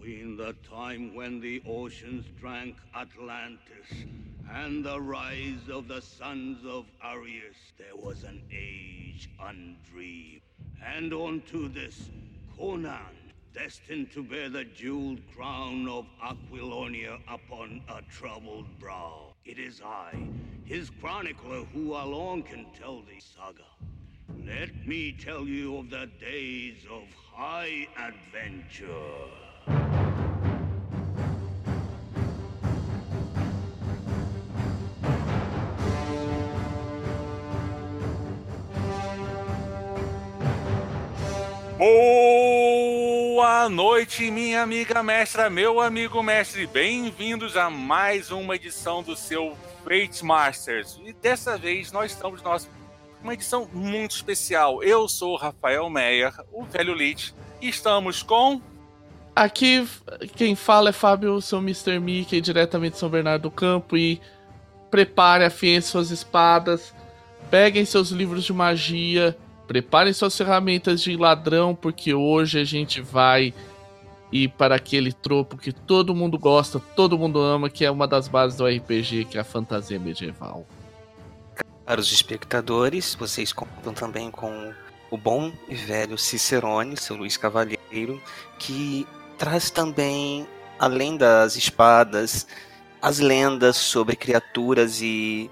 Between 0.00 0.34
the 0.38 0.54
time 0.66 1.14
when 1.14 1.40
the 1.40 1.62
oceans 1.68 2.24
drank 2.40 2.74
Atlantis 2.96 4.06
and 4.50 4.82
the 4.82 4.98
rise 4.98 5.68
of 5.70 5.88
the 5.88 6.00
sons 6.00 6.64
of 6.64 6.86
Arius, 7.04 7.58
there 7.76 7.94
was 7.94 8.22
an 8.22 8.40
age 8.50 9.28
undreamed. 9.38 10.40
And 10.82 11.12
unto 11.12 11.68
this, 11.68 12.08
Conan, 12.56 13.34
destined 13.52 14.10
to 14.12 14.22
bear 14.22 14.48
the 14.48 14.64
jeweled 14.64 15.20
crown 15.36 15.86
of 15.86 16.06
Aquilonia 16.24 17.18
upon 17.28 17.82
a 17.90 18.00
troubled 18.10 18.78
brow. 18.78 19.34
It 19.44 19.58
is 19.58 19.82
I, 19.84 20.14
his 20.64 20.88
chronicler, 20.88 21.64
who 21.74 21.92
alone 21.92 22.42
can 22.42 22.64
tell 22.72 23.02
the 23.02 23.20
saga. 23.20 23.68
Let 24.46 24.86
me 24.86 25.12
tell 25.12 25.46
you 25.46 25.76
of 25.76 25.90
the 25.90 26.08
days 26.18 26.86
of 26.90 27.04
high 27.34 27.86
adventure. 27.98 29.49
Boa 41.80 43.66
noite, 43.70 44.30
minha 44.30 44.60
amiga 44.60 45.02
mestra, 45.02 45.48
meu 45.48 45.80
amigo 45.80 46.22
mestre. 46.22 46.66
Bem-vindos 46.66 47.56
a 47.56 47.70
mais 47.70 48.30
uma 48.30 48.54
edição 48.54 49.02
do 49.02 49.16
seu 49.16 49.56
Fate 49.82 50.22
Masters. 50.22 51.00
E 51.02 51.14
dessa 51.14 51.56
vez 51.56 51.90
nós 51.90 52.12
estamos 52.12 52.42
nós 52.42 52.68
uma 53.22 53.32
edição 53.32 53.66
muito 53.72 54.10
especial. 54.10 54.82
Eu 54.82 55.08
sou 55.08 55.32
o 55.32 55.36
Rafael 55.38 55.88
Meyer, 55.88 56.34
o 56.52 56.64
velho 56.64 56.92
Lich, 56.92 57.34
e 57.62 57.70
estamos 57.70 58.22
com 58.22 58.60
Aqui 59.34 59.88
quem 60.36 60.54
fala 60.54 60.90
é 60.90 60.92
Fábio, 60.92 61.40
seu 61.40 61.60
Mr. 61.60 61.98
Mickey, 61.98 62.42
diretamente 62.42 62.92
de 62.92 62.98
São 62.98 63.08
Bernardo 63.08 63.44
do 63.44 63.50
Campo 63.50 63.96
e 63.96 64.20
prepare, 64.90 65.44
afiem 65.44 65.80
suas 65.80 66.10
espadas, 66.10 66.92
peguem 67.50 67.86
seus 67.86 68.10
livros 68.10 68.44
de 68.44 68.52
magia, 68.52 69.34
preparem 69.70 70.12
suas 70.12 70.36
ferramentas 70.36 71.00
de 71.00 71.16
ladrão, 71.16 71.76
porque 71.76 72.12
hoje 72.12 72.58
a 72.58 72.64
gente 72.64 73.00
vai 73.00 73.54
ir 74.32 74.48
para 74.48 74.74
aquele 74.74 75.12
tropo 75.12 75.56
que 75.56 75.72
todo 75.72 76.12
mundo 76.12 76.36
gosta, 76.36 76.80
todo 76.96 77.16
mundo 77.16 77.40
ama, 77.40 77.70
que 77.70 77.84
é 77.84 77.90
uma 77.90 78.08
das 78.08 78.26
bases 78.26 78.58
do 78.58 78.66
RPG, 78.66 79.26
que 79.26 79.38
é 79.38 79.42
a 79.42 79.44
fantasia 79.44 79.96
medieval. 79.96 80.66
Caros 81.86 82.10
espectadores, 82.10 83.14
vocês 83.14 83.52
contam 83.52 83.94
também 83.94 84.28
com 84.28 84.72
o 85.08 85.16
bom 85.16 85.52
e 85.68 85.76
velho 85.76 86.18
Cicerone, 86.18 86.96
seu 86.96 87.14
Luiz 87.14 87.36
Cavalheiro, 87.36 88.20
que 88.58 89.06
traz 89.38 89.70
também, 89.70 90.48
além 90.80 91.16
das 91.16 91.54
espadas, 91.54 92.44
as 93.00 93.20
lendas 93.20 93.76
sobre 93.76 94.16
criaturas 94.16 95.00
e 95.00 95.48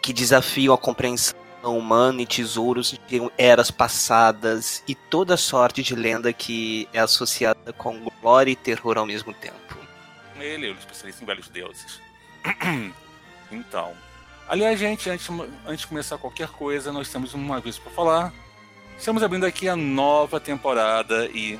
que 0.00 0.12
desafiam 0.12 0.72
a 0.72 0.78
compreensão 0.78 1.39
humana 1.68 2.22
e 2.22 2.26
tesouros 2.26 2.98
de 3.06 3.30
eras 3.36 3.70
passadas 3.70 4.82
e 4.88 4.94
toda 4.94 5.36
sorte 5.36 5.82
de 5.82 5.94
lenda 5.94 6.32
que 6.32 6.88
é 6.92 7.00
associada 7.00 7.72
com 7.72 7.98
glória 8.20 8.50
e 8.50 8.56
terror 8.56 8.96
ao 8.96 9.06
mesmo 9.06 9.32
tempo. 9.34 9.56
ele, 10.38 10.70
o 10.70 10.74
especialista 10.74 11.22
em 11.22 11.26
velhos 11.26 11.48
deuses. 11.48 12.00
então, 13.52 13.92
aliás, 14.48 14.78
gente, 14.78 15.10
antes, 15.10 15.28
antes 15.66 15.80
de 15.80 15.86
começar 15.86 16.16
qualquer 16.16 16.48
coisa, 16.48 16.92
nós 16.92 17.10
temos 17.10 17.34
um 17.34 17.52
aviso 17.52 17.80
para 17.82 17.92
falar. 17.92 18.32
Estamos 18.98 19.22
abrindo 19.22 19.44
aqui 19.44 19.68
a 19.68 19.76
nova 19.76 20.40
temporada 20.40 21.26
e 21.26 21.58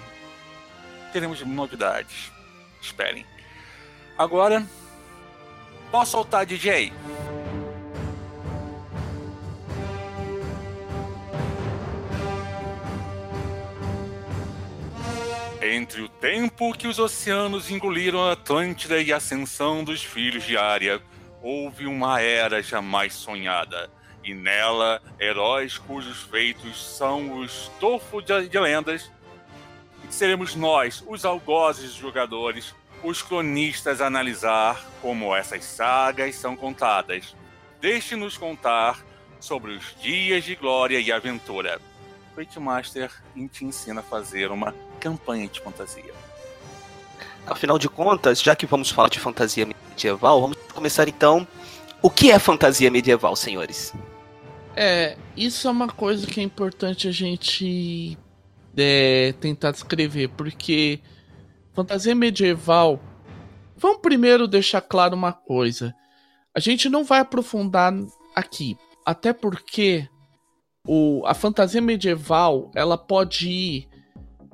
teremos 1.13 1.41
novidades. 1.43 2.31
Esperem. 2.81 3.27
Agora, 4.17 4.67
posso 5.91 6.13
soltar, 6.13 6.47
DJ? 6.47 6.93
Entre 15.63 16.01
o 16.01 16.09
tempo 16.09 16.73
que 16.73 16.89
os 16.89 16.99
oceanos 16.99 17.71
engoliram 17.71 18.25
a 18.25 18.33
Atlântida 18.33 18.99
e 18.99 19.13
a 19.13 19.19
ascensão 19.19 19.85
dos 19.85 20.03
filhos 20.03 20.45
de 20.45 20.57
Ária, 20.57 21.03
houve 21.43 21.87
uma 21.87 22.19
era 22.19 22.63
jamais 22.63 23.13
sonhada, 23.13 23.91
e 24.25 24.33
nela 24.33 25.03
heróis 25.21 25.77
cujos 25.77 26.23
feitos 26.23 26.97
são 26.97 27.33
o 27.33 27.45
estofo 27.45 28.23
de, 28.23 28.49
de 28.49 28.59
lendas. 28.59 29.11
E 30.09 30.15
seremos 30.15 30.55
nós, 30.55 31.05
os 31.07 31.27
algozes 31.27 31.93
jogadores, 31.93 32.75
os 33.05 33.21
cronistas 33.21 34.01
a 34.01 34.07
analisar 34.07 34.83
como 35.03 35.37
essas 35.37 35.63
sagas 35.63 36.37
são 36.37 36.57
contadas. 36.57 37.37
Deixe-nos 37.83 38.39
contar 38.39 39.05
sobre 39.39 39.73
os 39.73 39.95
dias 40.01 40.43
de 40.43 40.55
glória 40.55 40.99
e 40.99 41.13
aventura. 41.13 41.79
Fate 42.35 42.59
Master 42.59 43.11
te 43.53 43.67
ensina 43.67 44.01
a 44.01 44.05
fazer 44.05 44.51
uma 44.51 44.75
campanha 45.01 45.49
de 45.49 45.61
fantasia. 45.61 46.15
Afinal 47.47 47.79
de 47.79 47.89
contas, 47.89 48.41
já 48.41 48.55
que 48.55 48.67
vamos 48.67 48.91
falar 48.91 49.09
de 49.09 49.19
fantasia 49.19 49.67
medieval, 49.67 50.41
vamos 50.41 50.57
começar 50.73 51.09
então. 51.09 51.47
O 52.03 52.09
que 52.09 52.31
é 52.31 52.39
fantasia 52.39 52.91
medieval, 52.91 53.35
senhores? 53.35 53.93
É, 54.77 55.17
isso 55.37 55.67
é 55.67 55.71
uma 55.71 55.89
coisa 55.89 56.27
que 56.27 56.41
é 56.41 56.43
importante 56.43 57.09
a 57.09 57.13
gente 57.13 58.17
é, 58.77 59.35
tentar 59.41 59.73
descrever, 59.73 60.29
porque 60.29 61.01
fantasia 61.73 62.15
medieval. 62.15 63.01
Vamos 63.77 64.01
primeiro 64.01 64.47
deixar 64.47 64.81
claro 64.81 65.17
uma 65.17 65.33
coisa. 65.33 65.95
A 66.55 66.61
gente 66.61 66.89
não 66.89 67.05
vai 67.05 67.21
aprofundar 67.21 67.93
aqui, 68.35 68.77
até 69.05 69.33
porque 69.33 70.09
o, 70.87 71.23
a 71.27 71.35
fantasia 71.35 71.81
medieval 71.81 72.71
ela 72.75 72.97
pode 72.97 73.49
ir 73.49 73.89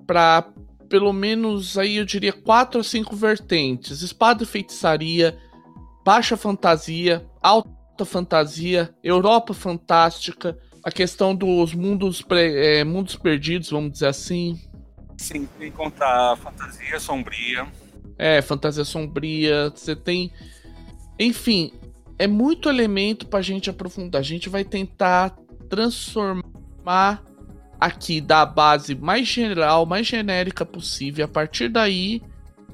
para 0.06 0.46
pelo 0.88 1.12
menos 1.12 1.76
aí 1.76 1.96
eu 1.96 2.04
diria 2.04 2.32
quatro 2.32 2.78
ou 2.78 2.84
cinco 2.84 3.16
vertentes: 3.16 4.02
espada 4.02 4.42
e 4.42 4.46
feitiçaria, 4.46 5.36
baixa 6.04 6.36
fantasia, 6.36 7.26
alta 7.42 8.04
fantasia, 8.04 8.94
Europa 9.02 9.52
fantástica, 9.52 10.58
a 10.84 10.90
questão 10.90 11.34
dos 11.34 11.74
mundos, 11.74 12.24
é, 12.30 12.84
mundos 12.84 13.16
perdidos, 13.16 13.70
vamos 13.70 13.92
dizer 13.92 14.06
assim. 14.06 14.60
Sim, 15.18 15.48
tem 15.58 15.72
contar 15.72 16.32
a 16.32 16.36
fantasia 16.36 17.00
sombria. 17.00 17.66
É, 18.18 18.40
fantasia 18.42 18.84
sombria. 18.84 19.70
Você 19.70 19.96
tem. 19.96 20.32
Enfim, 21.18 21.72
é 22.18 22.26
muito 22.26 22.68
elemento 22.68 23.26
pra 23.26 23.42
gente 23.42 23.68
aprofundar. 23.70 24.20
A 24.20 24.24
gente 24.24 24.48
vai 24.48 24.64
tentar 24.64 25.36
transformar 25.68 27.24
aqui 27.80 28.20
da 28.20 28.44
base 28.44 28.94
mais 28.94 29.28
geral, 29.28 29.86
mais 29.86 30.06
genérica 30.06 30.64
possível. 30.64 31.24
A 31.24 31.28
partir 31.28 31.68
daí, 31.68 32.22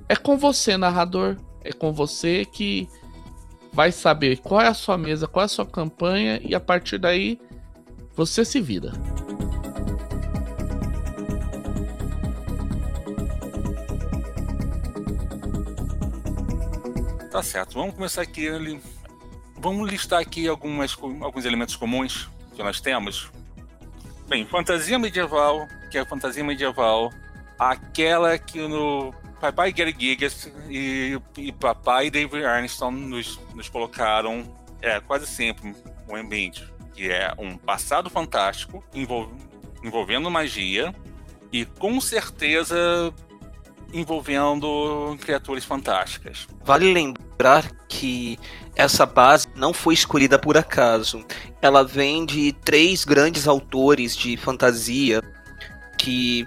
é 0.08 0.16
com 0.16 0.36
você, 0.36 0.76
narrador. 0.76 1.36
É 1.64 1.72
com 1.72 1.92
você 1.92 2.44
que 2.44 2.88
vai 3.72 3.91
saber 3.92 4.38
qual 4.38 4.60
é 4.60 4.68
a 4.68 4.74
sua 4.74 4.98
mesa, 4.98 5.26
qual 5.26 5.42
é 5.42 5.46
a 5.46 5.48
sua 5.48 5.64
campanha, 5.64 6.41
e 6.42 6.54
a 6.54 6.60
partir 6.60 6.98
daí 6.98 7.41
você 8.14 8.44
se 8.44 8.60
vira. 8.60 8.92
Tá 17.30 17.42
certo, 17.42 17.74
vamos 17.74 17.94
começar 17.94 18.20
aqui. 18.20 18.48
Vamos 19.56 19.91
listar 19.91 20.20
aqui 20.20 20.46
algumas, 20.46 20.96
alguns 21.20 21.44
elementos 21.44 21.76
comuns 21.76 22.28
que 22.54 22.62
nós 22.62 22.80
temos 22.80 23.30
Bem, 24.32 24.47
fantasia 24.47 24.98
medieval, 24.98 25.69
que 25.91 25.98
é 25.98 26.00
a 26.00 26.06
fantasia 26.06 26.43
medieval, 26.43 27.12
aquela 27.59 28.38
que 28.38 28.66
no 28.66 29.12
Papai 29.38 29.70
Gary 29.75 29.94
Gigas 29.98 30.51
e, 30.71 31.21
e 31.36 31.53
Papai 31.53 32.10
David 32.10 32.42
Armstrong 32.42 32.98
nos, 32.98 33.39
nos 33.54 33.68
colocaram 33.68 34.42
é, 34.80 34.98
quase 35.01 35.27
sempre 35.27 35.77
um 36.09 36.16
ambiente 36.16 36.66
que 36.95 37.10
é 37.10 37.34
um 37.36 37.59
passado 37.59 38.09
fantástico 38.09 38.83
envolvendo 39.84 40.30
magia 40.30 40.95
e 41.53 41.66
com 41.66 42.01
certeza 42.01 43.12
envolvendo 43.92 45.15
criaturas 45.21 45.66
fantásticas. 45.66 46.48
Vale 46.65 46.91
lembrar 46.91 47.71
que 47.86 48.39
essa 48.74 49.04
base 49.04 49.47
não 49.54 49.72
foi 49.72 49.95
escolhida 49.95 50.39
por 50.39 50.57
acaso. 50.57 51.24
Ela 51.60 51.84
vem 51.84 52.24
de 52.24 52.53
três 52.53 53.04
grandes 53.04 53.47
autores 53.47 54.16
de 54.16 54.36
fantasia 54.36 55.22
que 55.98 56.47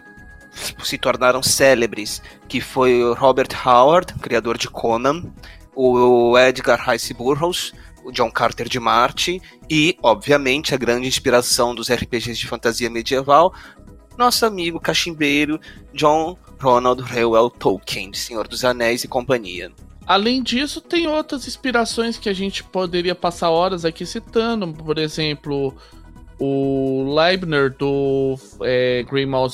se 0.84 0.98
tornaram 0.98 1.44
célebres, 1.44 2.22
que 2.48 2.62
foi 2.62 3.04
o 3.04 3.14
Robert 3.14 3.50
Howard, 3.66 4.14
criador 4.16 4.58
de 4.58 4.70
Conan, 4.70 5.24
o 5.76 6.38
Edgar 6.38 6.90
Rice 6.90 7.14
Burroughs, 7.14 7.74
o 8.04 8.12
John 8.12 8.32
Carter 8.32 8.70
de 8.70 8.80
Marte 8.80 9.42
e, 9.70 9.98
obviamente, 10.02 10.74
a 10.74 10.78
grande 10.78 11.08
inspiração 11.08 11.76
dos 11.76 11.92
RPGs 11.92 12.40
de 12.40 12.48
fantasia 12.48 12.90
medieval, 12.90 13.54
nosso 14.18 14.46
amigo 14.46 14.80
cachimbeiro 14.80 15.60
John 15.94 16.38
Ronald 16.60 17.02
Reuel 17.02 17.50
Tolkien, 17.50 18.14
Senhor 18.14 18.48
dos 18.48 18.64
Anéis 18.64 19.04
e 19.04 19.08
companhia. 19.08 19.72
Além 20.06 20.44
disso, 20.44 20.80
tem 20.82 21.08
outras 21.08 21.48
inspirações 21.48 22.18
que 22.18 22.30
a 22.30 22.34
gente 22.34 22.64
poderia 22.64 23.16
passar 23.16 23.50
horas 23.50 23.86
aqui 23.86 24.06
citando, 24.06 24.72
por 24.72 25.00
exemplo, 25.00 25.76
o 26.40 27.16
Leibner 27.16 27.76
do 27.76 28.38
é, 28.62 29.04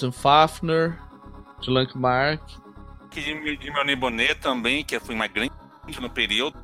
and 0.03 0.11
Fafner, 0.11 0.99
de 1.61 1.69
Lankmark. 1.69 2.41
De, 3.11 3.57
de 3.57 3.71
Melanie 3.71 3.95
Bonnet 3.95 4.35
também, 4.35 4.83
que 4.83 4.99
foi 4.99 5.15
uma 5.15 5.27
grande 5.27 5.51
no 5.99 6.09
período, 6.09 6.57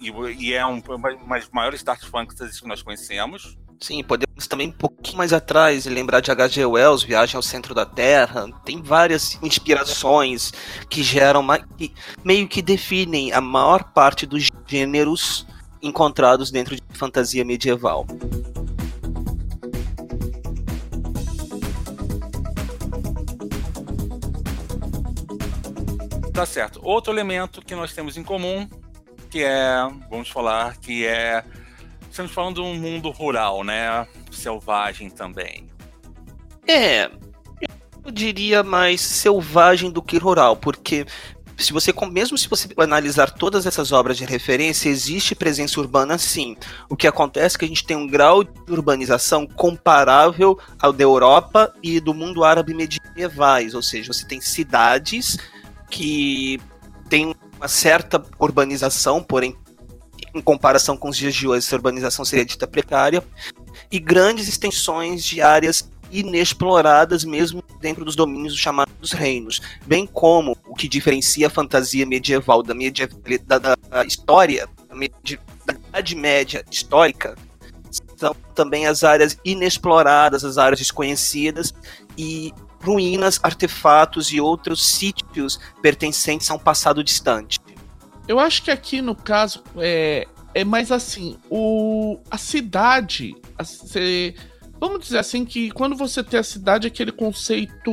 e, 0.00 0.10
e 0.38 0.52
é 0.52 0.64
um, 0.66 0.80
uma 0.80 1.36
das 1.36 1.48
maiores 1.50 1.82
Dark 1.82 2.02
Fantasies 2.04 2.60
que 2.60 2.68
nós 2.68 2.82
conhecemos. 2.82 3.58
Sim, 3.82 4.00
podemos 4.04 4.46
também 4.46 4.68
um 4.68 4.72
pouquinho 4.72 5.18
mais 5.18 5.32
atrás 5.32 5.86
lembrar 5.86 6.20
de 6.20 6.30
H.G. 6.30 6.64
Wells, 6.64 7.02
Viagem 7.02 7.34
ao 7.34 7.42
Centro 7.42 7.74
da 7.74 7.84
Terra. 7.84 8.48
Tem 8.64 8.80
várias 8.80 9.36
inspirações 9.42 10.52
que 10.88 11.02
geram, 11.02 11.44
que 11.76 11.92
meio 12.24 12.46
que 12.46 12.62
definem 12.62 13.32
a 13.32 13.40
maior 13.40 13.82
parte 13.92 14.24
dos 14.24 14.46
gêneros 14.68 15.44
encontrados 15.82 16.52
dentro 16.52 16.76
de 16.76 16.82
fantasia 16.92 17.44
medieval. 17.44 18.06
Tá 26.32 26.46
certo. 26.46 26.80
Outro 26.84 27.12
elemento 27.12 27.60
que 27.60 27.74
nós 27.74 27.92
temos 27.92 28.16
em 28.16 28.22
comum, 28.22 28.68
que 29.28 29.42
é, 29.42 29.74
vamos 30.08 30.28
falar, 30.28 30.76
que 30.76 31.04
é 31.04 31.44
Estamos 32.12 32.32
falando 32.32 32.56
de 32.56 32.60
um 32.60 32.74
mundo 32.74 33.10
rural, 33.10 33.64
né? 33.64 34.06
Selvagem 34.30 35.08
também. 35.08 35.66
É, 36.68 37.10
eu 38.04 38.10
diria 38.12 38.62
mais 38.62 39.00
selvagem 39.00 39.90
do 39.90 40.02
que 40.02 40.18
rural, 40.18 40.54
porque 40.54 41.06
se 41.56 41.72
você 41.72 41.90
mesmo 42.10 42.36
se 42.36 42.50
você 42.50 42.68
analisar 42.76 43.30
todas 43.30 43.64
essas 43.64 43.92
obras 43.92 44.18
de 44.18 44.26
referência, 44.26 44.90
existe 44.90 45.34
presença 45.34 45.80
urbana 45.80 46.18
sim. 46.18 46.54
O 46.86 46.94
que 46.94 47.06
acontece 47.06 47.56
é 47.56 47.58
que 47.60 47.64
a 47.64 47.68
gente 47.68 47.86
tem 47.86 47.96
um 47.96 48.06
grau 48.06 48.44
de 48.44 48.50
urbanização 48.70 49.46
comparável 49.46 50.58
ao 50.78 50.92
da 50.92 51.02
Europa 51.02 51.74
e 51.82 51.98
do 51.98 52.12
mundo 52.12 52.44
árabe 52.44 52.74
medievais, 52.74 53.72
ou 53.72 53.80
seja, 53.80 54.12
você 54.12 54.26
tem 54.26 54.38
cidades 54.38 55.38
que 55.88 56.60
têm 57.08 57.34
uma 57.56 57.68
certa 57.68 58.22
urbanização, 58.38 59.22
porém 59.22 59.56
em 60.34 60.40
comparação 60.40 60.96
com 60.96 61.08
os 61.08 61.16
dias 61.16 61.34
de 61.34 61.46
hoje, 61.46 61.66
essa 61.66 61.76
urbanização 61.76 62.24
seria 62.24 62.44
dita 62.44 62.66
precária, 62.66 63.22
e 63.90 63.98
grandes 63.98 64.48
extensões 64.48 65.24
de 65.24 65.40
áreas 65.40 65.90
inexploradas 66.10 67.24
mesmo 67.24 67.62
dentro 67.80 68.04
dos 68.04 68.14
domínios 68.14 68.56
chamados 68.56 69.12
reinos, 69.12 69.60
bem 69.86 70.06
como 70.06 70.56
o 70.66 70.74
que 70.74 70.86
diferencia 70.86 71.46
a 71.46 71.50
fantasia 71.50 72.04
medieval 72.04 72.62
da, 72.62 72.74
medieval, 72.74 73.18
da, 73.46 73.58
da 73.58 74.04
história, 74.04 74.68
da, 74.88 74.94
da 74.94 75.78
Idade 75.88 76.14
Média 76.14 76.64
histórica, 76.70 77.34
são 78.16 78.36
também 78.54 78.86
as 78.86 79.02
áreas 79.02 79.36
inexploradas, 79.44 80.44
as 80.44 80.58
áreas 80.58 80.78
desconhecidas 80.78 81.74
e 82.16 82.52
ruínas, 82.82 83.40
artefatos 83.42 84.32
e 84.32 84.40
outros 84.40 84.84
sítios 84.84 85.58
pertencentes 85.80 86.50
a 86.50 86.54
um 86.54 86.58
passado 86.58 87.02
distante. 87.02 87.58
Eu 88.26 88.38
acho 88.38 88.62
que 88.62 88.70
aqui 88.70 89.02
no 89.02 89.14
caso 89.14 89.62
é, 89.76 90.26
é 90.54 90.64
mais 90.64 90.92
assim, 90.92 91.36
o, 91.50 92.18
a 92.30 92.38
cidade, 92.38 93.34
a, 93.58 93.64
cê, 93.64 94.34
vamos 94.78 95.00
dizer 95.00 95.18
assim 95.18 95.44
que 95.44 95.70
quando 95.70 95.96
você 95.96 96.22
tem 96.22 96.38
a 96.38 96.44
cidade, 96.44 96.86
aquele 96.86 97.12
conceito 97.12 97.92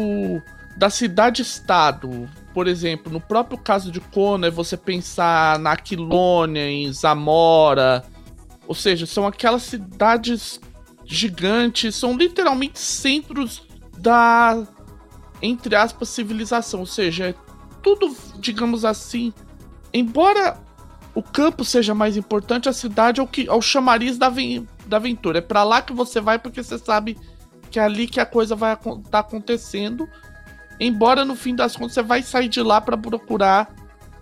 da 0.78 0.90
cidade-estado, 0.90 2.30
por 2.54 2.68
exemplo, 2.68 3.12
no 3.12 3.20
próprio 3.20 3.58
caso 3.58 3.92
de 3.92 4.00
Kona, 4.00 4.48
é 4.48 4.52
você 4.52 4.78
pensar 4.78 5.60
na 5.60 5.74
Aquilônia, 5.74 6.70
em 6.70 6.92
Zamora, 6.94 8.06
ou 8.68 8.76
seja, 8.76 9.06
são 9.06 9.26
aquelas 9.26 9.64
cidades 9.64 10.60
gigantes, 11.06 11.96
são 11.96 12.16
literalmente 12.16 12.80
centros 12.80 13.64
da, 13.98 14.64
entre 15.42 15.76
aspas, 15.76 16.10
civilização, 16.10 16.82
ou 16.82 16.86
seja, 16.86 17.30
é 17.30 17.36
tudo, 17.82 18.16
digamos 18.38 18.86
assim, 18.86 19.34
embora 19.94 20.58
o 21.14 21.24
campo 21.24 21.66
seja 21.66 21.94
mais 21.94 22.16
importante, 22.16 22.70
a 22.70 22.74
cidade 22.74 23.20
é 23.20 23.24
o, 23.24 23.28
que, 23.28 23.48
é 23.48 23.54
o 23.54 23.62
chamariz 23.62 24.18
da, 24.18 24.32
da 24.86 24.98
aventura. 24.98 25.40
É 25.40 25.42
para 25.42 25.64
lá 25.64 25.82
que 25.82 25.94
você 25.94 26.22
vai 26.22 26.40
porque 26.40 26.64
você 26.64 26.78
sabe 26.78 27.18
que 27.70 27.80
é 27.80 27.84
ali 27.84 28.08
que 28.08 28.20
a 28.20 28.26
coisa 28.26 28.56
vai 28.56 28.74
estar 28.74 28.96
tá 29.10 29.20
acontecendo. 29.20 30.08
Embora 30.80 31.26
no 31.26 31.36
fim 31.36 31.56
das 31.56 31.76
contas 31.76 31.94
você 31.94 32.04
vai 32.04 32.24
sair 32.24 32.48
de 32.48 32.62
lá 32.62 32.80
para 32.80 32.98
procurar 32.98 33.74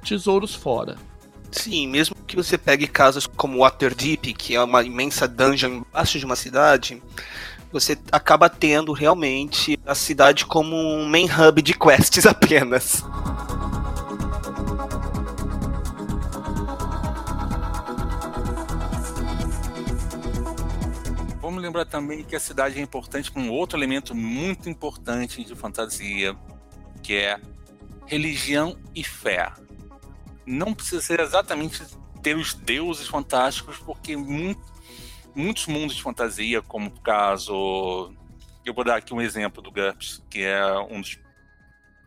tesouros 0.04 0.56
fora. 0.56 0.96
Sim, 1.52 1.88
mesmo 1.88 2.16
que 2.26 2.36
você 2.36 2.58
pegue 2.58 2.88
casas 2.88 3.26
como 3.26 3.60
Waterdeep, 3.60 4.34
que 4.34 4.56
é 4.56 4.62
uma 4.62 4.84
imensa 4.84 5.28
dungeon 5.28 5.84
embaixo 5.88 6.20
de 6.20 6.26
uma 6.26 6.36
cidade, 6.36 7.02
você 7.72 7.98
acaba 8.12 8.50
tendo 8.50 8.92
realmente 8.92 9.80
a 9.86 9.96
cidade 9.96 10.46
como 10.46 10.76
um 10.76 11.08
main 11.08 11.28
hub 11.30 11.62
de 11.62 11.74
quests 11.74 12.26
apenas. 12.28 13.04
Vamos 21.58 21.64
lembrar 21.64 21.86
também 21.86 22.24
que 22.24 22.36
a 22.36 22.40
cidade 22.40 22.78
é 22.78 22.82
importante 22.82 23.32
com 23.32 23.50
outro 23.50 23.80
elemento 23.80 24.14
muito 24.14 24.70
importante 24.70 25.44
de 25.44 25.56
fantasia, 25.56 26.38
que 27.02 27.16
é 27.16 27.42
religião 28.06 28.78
e 28.94 29.04
fé. 29.04 29.52
Não 30.46 30.72
precisa 30.72 31.02
ser 31.02 31.20
exatamente 31.20 31.84
ter 32.22 32.38
os 32.38 32.54
deuses 32.54 33.08
fantásticos, 33.08 33.80
porque 33.80 34.16
muito, 34.16 34.62
muitos 35.34 35.66
mundos 35.66 35.96
de 35.96 36.04
fantasia, 36.04 36.62
como 36.62 36.90
o 36.90 37.02
caso. 37.02 38.14
Eu 38.64 38.74
vou 38.74 38.84
dar 38.84 38.98
aqui 38.98 39.14
um 39.14 39.22
exemplo 39.22 39.62
do 39.62 39.72
GURPS, 39.72 40.24
que 40.30 40.44
é 40.44 40.64
um 40.92 41.02
dos 41.02 41.18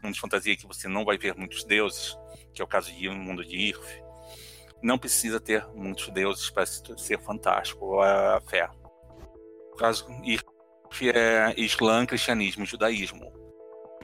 mundos 0.00 0.14
de 0.14 0.20
fantasia 0.20 0.56
que 0.56 0.66
você 0.66 0.86
não 0.86 1.04
vai 1.04 1.18
ver 1.18 1.34
muitos 1.34 1.64
deuses, 1.64 2.16
que 2.54 2.62
é 2.62 2.64
o 2.64 2.68
caso 2.68 2.92
um 2.92 3.16
mundo 3.16 3.44
de 3.44 3.56
IRF. 3.56 4.02
Não 4.80 4.96
precisa 4.96 5.40
ter 5.40 5.66
muitos 5.74 6.08
deuses 6.10 6.50
para 6.50 6.64
ser 6.66 7.18
fantástico 7.18 8.00
a 8.00 8.40
fé 8.48 8.70
caso, 9.80 10.06
é 11.02 11.54
Islã, 11.56 12.04
cristianismo 12.04 12.64
e 12.64 12.66
judaísmo. 12.66 13.32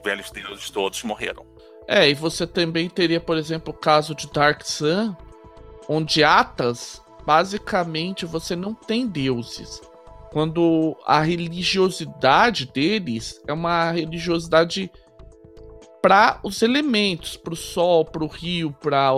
Velhos 0.03 0.31
deuses 0.31 0.69
todos 0.71 1.03
morreram. 1.03 1.45
É, 1.87 2.09
e 2.09 2.13
você 2.13 2.47
também 2.47 2.89
teria, 2.89 3.21
por 3.21 3.37
exemplo, 3.37 3.73
o 3.73 3.77
caso 3.77 4.15
de 4.15 4.31
Dark 4.31 4.63
Sun, 4.63 5.15
onde 5.87 6.23
Atas, 6.23 7.01
basicamente, 7.25 8.25
você 8.25 8.55
não 8.55 8.73
tem 8.73 9.07
deuses. 9.07 9.79
Quando 10.31 10.97
a 11.05 11.21
religiosidade 11.21 12.65
deles 12.65 13.41
é 13.47 13.53
uma 13.53 13.91
religiosidade 13.91 14.91
para 16.01 16.39
os 16.43 16.61
elementos, 16.61 17.37
para 17.37 17.53
o 17.53 17.57
sol, 17.57 18.03
para 18.03 18.23
o 18.23 18.27
rio, 18.27 18.71
para 18.81 19.11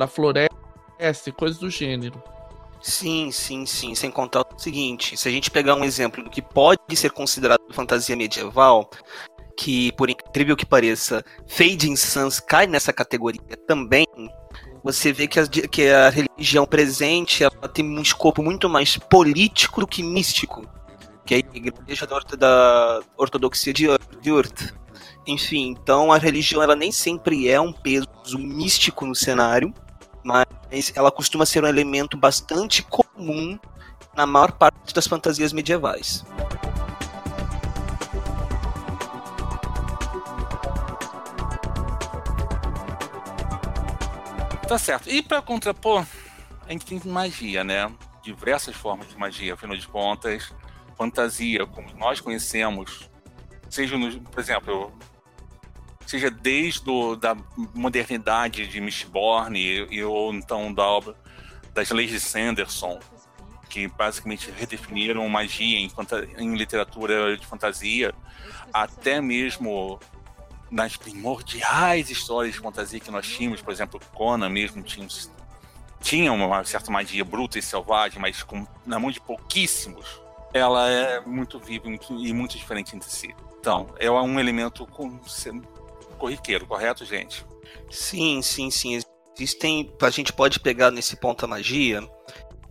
a 0.00 0.06
floresta 0.06 1.28
e 1.28 1.32
coisas 1.32 1.58
do 1.58 1.70
gênero. 1.70 2.22
Sim, 2.80 3.30
sim, 3.30 3.66
sim. 3.66 3.94
Sem 3.94 4.10
contar 4.10 4.42
o 4.42 4.58
seguinte: 4.58 5.16
se 5.16 5.28
a 5.28 5.32
gente 5.32 5.50
pegar 5.50 5.74
um 5.74 5.84
exemplo 5.84 6.22
do 6.22 6.30
que 6.30 6.42
pode 6.42 6.94
ser 6.94 7.10
considerado 7.10 7.60
fantasia 7.72 8.16
medieval, 8.16 8.90
que 9.56 9.90
por 9.92 10.10
incrível 10.10 10.56
que 10.56 10.66
pareça, 10.66 11.24
Fading 11.46 11.96
Suns 11.96 12.38
cai 12.38 12.66
nessa 12.66 12.92
categoria 12.92 13.56
também. 13.66 14.06
Você 14.84 15.12
vê 15.12 15.26
que 15.26 15.40
a, 15.40 15.46
que 15.48 15.88
a 15.88 16.10
religião 16.10 16.64
presente 16.64 17.42
ela 17.42 17.68
tem 17.68 17.84
um 17.84 18.00
escopo 18.00 18.42
muito 18.42 18.68
mais 18.68 18.96
político 18.96 19.80
do 19.80 19.86
que 19.86 20.02
místico, 20.02 20.64
que 21.24 21.34
é 21.34 21.38
a 21.38 21.40
igreja 21.40 22.06
da, 22.38 23.00
ortodoxia 23.16 23.72
de, 23.72 23.86
de 24.20 24.30
Urt. 24.30 24.72
Enfim, 25.26 25.70
então 25.70 26.12
a 26.12 26.18
religião 26.18 26.62
ela 26.62 26.76
nem 26.76 26.92
sempre 26.92 27.48
é 27.48 27.60
um 27.60 27.72
peso 27.72 28.38
místico 28.38 29.04
no 29.04 29.14
cenário, 29.14 29.74
mas 30.26 30.92
ela 30.96 31.12
costuma 31.12 31.46
ser 31.46 31.62
um 31.62 31.68
elemento 31.68 32.16
bastante 32.16 32.82
comum 32.82 33.56
na 34.12 34.26
maior 34.26 34.50
parte 34.50 34.92
das 34.92 35.06
fantasias 35.06 35.52
medievais. 35.52 36.24
Tá 44.66 44.76
certo. 44.76 45.08
E 45.08 45.22
para 45.22 45.40
contrapor, 45.40 46.04
a 46.66 46.72
gente 46.72 46.84
tem 46.84 47.00
magia, 47.04 47.62
né? 47.62 47.88
Diversas 48.20 48.74
formas 48.74 49.08
de 49.08 49.16
magia, 49.16 49.54
afinal 49.54 49.76
de 49.76 49.86
contas, 49.86 50.52
fantasia, 50.96 51.64
como 51.66 51.88
nós 51.94 52.20
conhecemos, 52.20 53.08
seja, 53.70 53.96
por 54.32 54.40
exemplo, 54.40 54.92
seja 56.06 56.30
desde 56.30 56.88
o, 56.88 57.16
da 57.16 57.36
modernidade 57.74 58.66
de 58.66 58.80
Mistborn 58.80 59.58
e, 59.58 60.04
ou 60.04 60.32
então 60.32 60.72
da 60.72 60.84
obra 60.84 61.14
das 61.74 61.90
leis 61.90 62.10
de 62.10 62.20
Sanderson, 62.20 62.98
que 63.68 63.88
basicamente 63.88 64.50
redefiniram 64.50 65.28
magia 65.28 65.78
em, 65.78 65.90
em 66.38 66.54
literatura 66.54 67.36
de 67.36 67.46
fantasia, 67.46 68.14
até 68.72 69.20
mesmo 69.20 70.00
nas 70.70 70.96
primordiais 70.96 72.08
histórias 72.08 72.54
de 72.54 72.60
fantasia 72.60 72.98
que 72.98 73.10
nós 73.10 73.26
tínhamos, 73.26 73.60
por 73.60 73.72
exemplo, 73.72 74.00
Conan 74.14 74.48
mesmo 74.48 74.82
tinha, 74.82 75.06
tinha 76.00 76.32
uma 76.32 76.64
certa 76.64 76.90
magia 76.90 77.24
bruta 77.24 77.58
e 77.58 77.62
selvagem, 77.62 78.20
mas 78.20 78.42
com, 78.42 78.66
na 78.86 78.98
mão 78.98 79.10
de 79.10 79.20
pouquíssimos, 79.20 80.20
ela 80.54 80.88
é 80.88 81.20
muito 81.20 81.58
viva 81.58 81.86
e 81.88 82.32
muito 82.32 82.56
diferente 82.56 82.96
entre 82.96 83.10
si. 83.10 83.34
Então, 83.60 83.88
é 83.98 84.10
um 84.10 84.38
elemento 84.40 84.86
com, 84.86 85.18
corriqueiro, 86.16 86.66
correto, 86.66 87.04
gente? 87.04 87.44
Sim, 87.90 88.42
sim, 88.42 88.70
sim. 88.70 89.00
Existem. 89.36 89.92
A 90.00 90.10
gente 90.10 90.32
pode 90.32 90.60
pegar 90.60 90.90
nesse 90.90 91.16
ponto 91.16 91.44
a 91.44 91.48
magia 91.48 92.02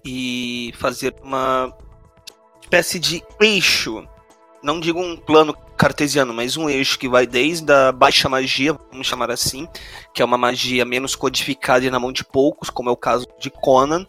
e 0.04 0.74
fazer 0.78 1.16
uma 1.22 1.74
espécie 2.62 3.00
de 3.00 3.24
eixo. 3.40 4.08
Não 4.62 4.80
digo 4.80 5.00
um 5.00 5.16
plano 5.16 5.56
cartesiano, 5.78 6.34
mas 6.34 6.58
um 6.58 6.70
eixo 6.70 6.98
que 6.98 7.08
vai 7.08 7.28
desde 7.28 7.72
a 7.72 7.92
baixa 7.92 8.28
magia, 8.28 8.74
vamos 8.92 9.06
chamar 9.06 9.30
assim, 9.30 9.68
que 10.14 10.22
é 10.22 10.26
uma 10.26 10.38
magia 10.38 10.84
menos 10.86 11.16
codificada 11.16 11.86
e 11.86 11.92
na 11.92 12.00
mão 12.00 12.12
de 12.12 12.24
poucos, 12.24 12.70
como 12.70 12.90
é 12.90 12.92
o 12.92 12.98
caso 12.98 13.28
de 13.40 13.52
Conan, 13.52 14.06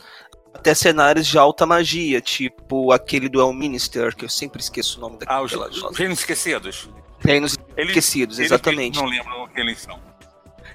até 0.55 0.75
cenários 0.75 1.27
de 1.27 1.37
alta 1.37 1.67
magia, 1.67 2.21
tipo 2.21 2.91
aquele 2.91 3.29
do 3.29 3.41
Elminster, 3.41 4.17
que 4.17 4.25
eu 4.25 4.29
sempre 4.29 4.61
esqueço 4.61 4.99
o 4.99 5.01
nome 5.03 5.19
daquele. 5.19 5.39
Ah, 5.39 5.43
os, 5.43 5.53
os 5.53 5.97
Reinos 5.97 6.21
Esquecidos. 6.21 6.89
Reinos 7.19 7.56
eles, 7.77 7.91
Esquecidos, 7.91 8.39
exatamente. 8.39 8.99
Eles 8.99 9.03
não 9.03 9.19
lembram 9.19 9.45
o 9.45 9.49
que 9.49 9.61
eles 9.61 9.79
são. 9.81 9.99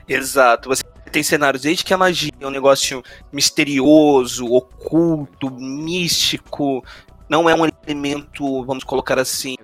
Exato. 0.08 0.70
Você 0.70 0.84
tem 1.12 1.24
cenários 1.24 1.64
desde 1.64 1.84
que 1.84 1.94
a 1.94 1.98
magia 1.98 2.32
é 2.40 2.48
um 2.48 2.52
negócio 2.52 3.04
misterioso, 3.32 4.46
oculto, 4.46 5.52
místico, 5.52 6.84
não 7.30 7.50
é 7.50 7.56
um 7.56 7.66
elemento, 7.66 8.64
vamos 8.66 8.84
colocar 8.84 9.18
assim, 9.20 9.56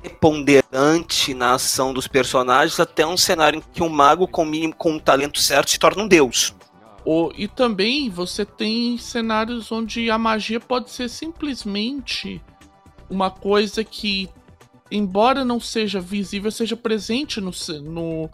preponderante 0.00 1.34
na 1.34 1.54
ação 1.54 1.92
dos 1.92 2.06
personagens, 2.06 2.78
até 2.78 3.04
um 3.06 3.16
cenário 3.16 3.58
em 3.58 3.62
que 3.72 3.82
um 3.82 3.88
mago 3.88 4.28
com, 4.28 4.48
com 4.72 4.92
um 4.92 4.98
talento 4.98 5.40
certo 5.40 5.70
se 5.70 5.78
torna 5.78 6.02
um 6.02 6.08
deus. 6.08 6.54
O, 7.04 7.32
e 7.36 7.46
também 7.46 8.10
você 8.10 8.44
tem 8.44 8.98
cenários 8.98 9.70
onde 9.70 10.10
a 10.10 10.18
magia 10.18 10.58
pode 10.58 10.90
ser 10.90 11.08
simplesmente 11.08 12.42
uma 13.08 13.30
coisa 13.30 13.84
que, 13.84 14.28
embora 14.90 15.44
não 15.44 15.60
seja 15.60 16.00
visível, 16.00 16.50
seja 16.50 16.76
presente 16.76 17.40
no, 17.40 17.50
no, 17.82 18.30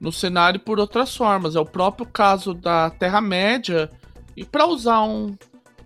no 0.00 0.12
cenário 0.12 0.60
por 0.60 0.78
outras 0.78 1.16
formas. 1.16 1.56
É 1.56 1.60
o 1.60 1.66
próprio 1.66 2.06
caso 2.06 2.54
da 2.54 2.90
Terra-média. 2.90 3.90
E 4.36 4.44
para 4.44 4.66
usar 4.66 5.02
um 5.02 5.36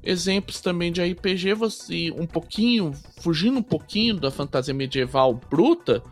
exemplos 0.03 0.61
também 0.61 0.91
de 0.91 1.03
RPG, 1.03 1.55
você 1.55 2.11
um 2.13 2.27
pouquinho, 2.27 2.93
fugindo 3.21 3.59
um 3.59 3.63
pouquinho 3.63 4.17
da 4.17 4.31
fantasia 4.31 4.75
medieval 4.75 5.35
bruta, 5.35 6.03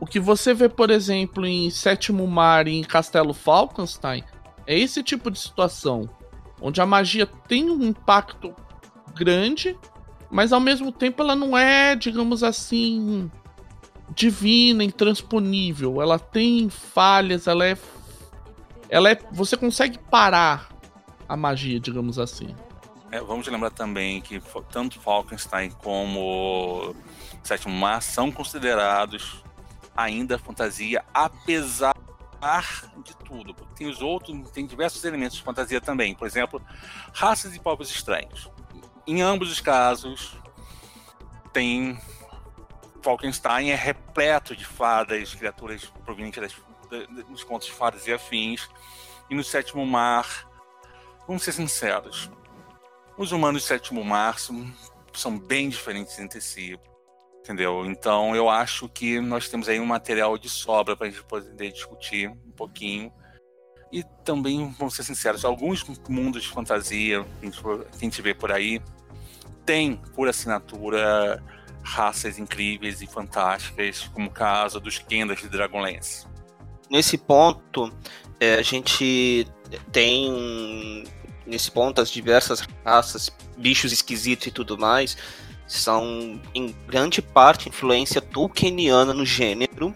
o 0.00 0.06
que 0.06 0.20
você 0.20 0.54
vê, 0.54 0.68
por 0.68 0.90
exemplo, 0.90 1.44
em 1.44 1.70
Sétimo 1.70 2.26
Mar 2.26 2.68
e 2.68 2.76
em 2.76 2.82
Castelo 2.82 3.34
Falkenstein 3.34 4.22
é 4.66 4.78
esse 4.78 5.02
tipo 5.02 5.30
de 5.30 5.38
situação, 5.38 6.08
onde 6.60 6.80
a 6.80 6.86
magia 6.86 7.26
tem 7.26 7.70
um 7.70 7.82
impacto 7.82 8.54
grande, 9.14 9.76
mas 10.30 10.52
ao 10.52 10.60
mesmo 10.60 10.92
tempo 10.92 11.22
ela 11.22 11.34
não 11.34 11.56
é, 11.56 11.96
digamos 11.96 12.42
assim, 12.42 13.30
divina, 14.14 14.84
intransponível. 14.84 16.00
Ela 16.00 16.18
tem 16.18 16.68
falhas, 16.68 17.46
ela 17.46 17.66
é 17.66 17.76
ela 18.90 19.10
é 19.10 19.18
você 19.30 19.56
consegue 19.56 19.98
parar 19.98 20.68
a 21.28 21.36
magia, 21.36 21.78
digamos 21.78 22.18
assim. 22.18 22.54
É, 23.10 23.20
vamos 23.20 23.46
lembrar 23.46 23.70
também 23.70 24.20
que 24.20 24.40
tanto 24.70 25.00
Falkenstein 25.00 25.70
como 25.70 26.94
Sétimo 27.42 27.74
Mar 27.74 28.02
são 28.02 28.30
considerados 28.30 29.42
ainda 29.96 30.38
fantasia, 30.38 31.04
apesar 31.12 31.94
de 33.04 33.16
tudo. 33.16 33.52
Tem 33.74 33.88
os 33.88 34.00
outros, 34.00 34.50
tem 34.50 34.64
diversos 34.64 35.02
elementos 35.04 35.36
de 35.36 35.42
fantasia 35.42 35.80
também. 35.80 36.14
Por 36.14 36.26
exemplo, 36.26 36.62
raças 37.12 37.54
e 37.54 37.58
povos 37.58 37.90
estranhos. 37.90 38.48
Em 39.08 39.22
ambos 39.22 39.50
os 39.50 39.58
casos, 39.58 40.36
tem 41.50 41.98
Falkenstein 43.02 43.70
é 43.70 43.74
repleto 43.74 44.54
de 44.54 44.66
fadas, 44.66 45.34
criaturas 45.34 45.86
provenientes 46.04 46.42
das, 46.90 47.26
dos 47.26 47.42
contos 47.42 47.68
de 47.68 47.72
fadas 47.72 48.06
e 48.06 48.12
afins. 48.12 48.68
E 49.30 49.34
no 49.34 49.42
Sétimo 49.42 49.86
Mar, 49.86 50.46
vamos 51.26 51.42
ser 51.42 51.52
sinceros, 51.52 52.30
os 53.16 53.32
humanos 53.32 53.62
do 53.62 53.66
Sétimo 53.66 54.04
Mar 54.04 54.38
são 54.38 55.38
bem 55.38 55.70
diferentes 55.70 56.18
entre 56.18 56.42
si 56.42 56.78
entendeu? 57.42 57.86
Então 57.86 58.36
eu 58.36 58.50
acho 58.50 58.90
que 58.90 59.22
nós 59.22 59.48
temos 59.48 59.70
aí 59.70 59.80
um 59.80 59.86
material 59.86 60.36
de 60.36 60.50
sobra 60.50 60.94
para 60.94 61.06
a 61.06 61.10
gente 61.10 61.24
poder 61.24 61.72
discutir 61.72 62.28
um 62.28 62.52
pouquinho. 62.52 63.10
E 63.90 64.04
também, 64.22 64.70
vamos 64.78 64.94
ser 64.94 65.02
sinceros, 65.02 65.46
alguns 65.46 65.82
mundos 66.06 66.42
de 66.42 66.50
fantasia 66.50 67.24
que 67.40 67.48
a 67.48 67.98
gente 67.98 68.20
vê 68.20 68.34
por 68.34 68.52
aí 68.52 68.82
tem 69.68 70.00
por 70.14 70.26
assinatura 70.26 71.44
raças 71.82 72.38
incríveis 72.38 73.02
e 73.02 73.06
fantásticas, 73.06 74.08
como 74.14 74.28
o 74.28 74.30
caso 74.30 74.80
dos 74.80 74.96
Kendas 74.96 75.40
de 75.40 75.48
Dragonlance. 75.50 76.26
Nesse 76.90 77.18
ponto, 77.18 77.92
é, 78.40 78.54
a 78.54 78.62
gente 78.62 79.46
tem 79.92 81.04
nesse 81.44 81.70
ponto 81.70 82.00
as 82.00 82.08
diversas 82.08 82.66
raças, 82.82 83.30
bichos 83.58 83.92
esquisitos 83.92 84.46
e 84.46 84.50
tudo 84.50 84.78
mais, 84.78 85.18
são 85.66 86.40
em 86.54 86.74
grande 86.86 87.20
parte 87.20 87.68
influência 87.68 88.22
tolkieniana 88.22 89.12
no 89.12 89.26
gênero, 89.26 89.92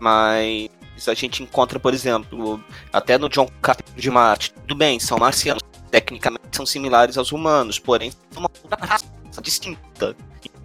mas 0.00 0.68
a 1.06 1.14
gente 1.14 1.44
encontra, 1.44 1.78
por 1.78 1.94
exemplo, 1.94 2.62
até 2.92 3.16
no 3.16 3.28
John 3.28 3.48
Carter 3.62 3.86
de 3.94 4.10
Marte, 4.10 4.52
tudo 4.52 4.74
bem, 4.74 4.98
são 4.98 5.16
marcianos, 5.16 5.62
tecnicamente 5.92 6.39
são 6.60 6.66
similares 6.66 7.16
aos 7.16 7.32
humanos, 7.32 7.78
porém 7.78 8.12
são 8.30 8.42
uma 8.42 8.86
raça 8.86 9.06
distinta. 9.42 10.14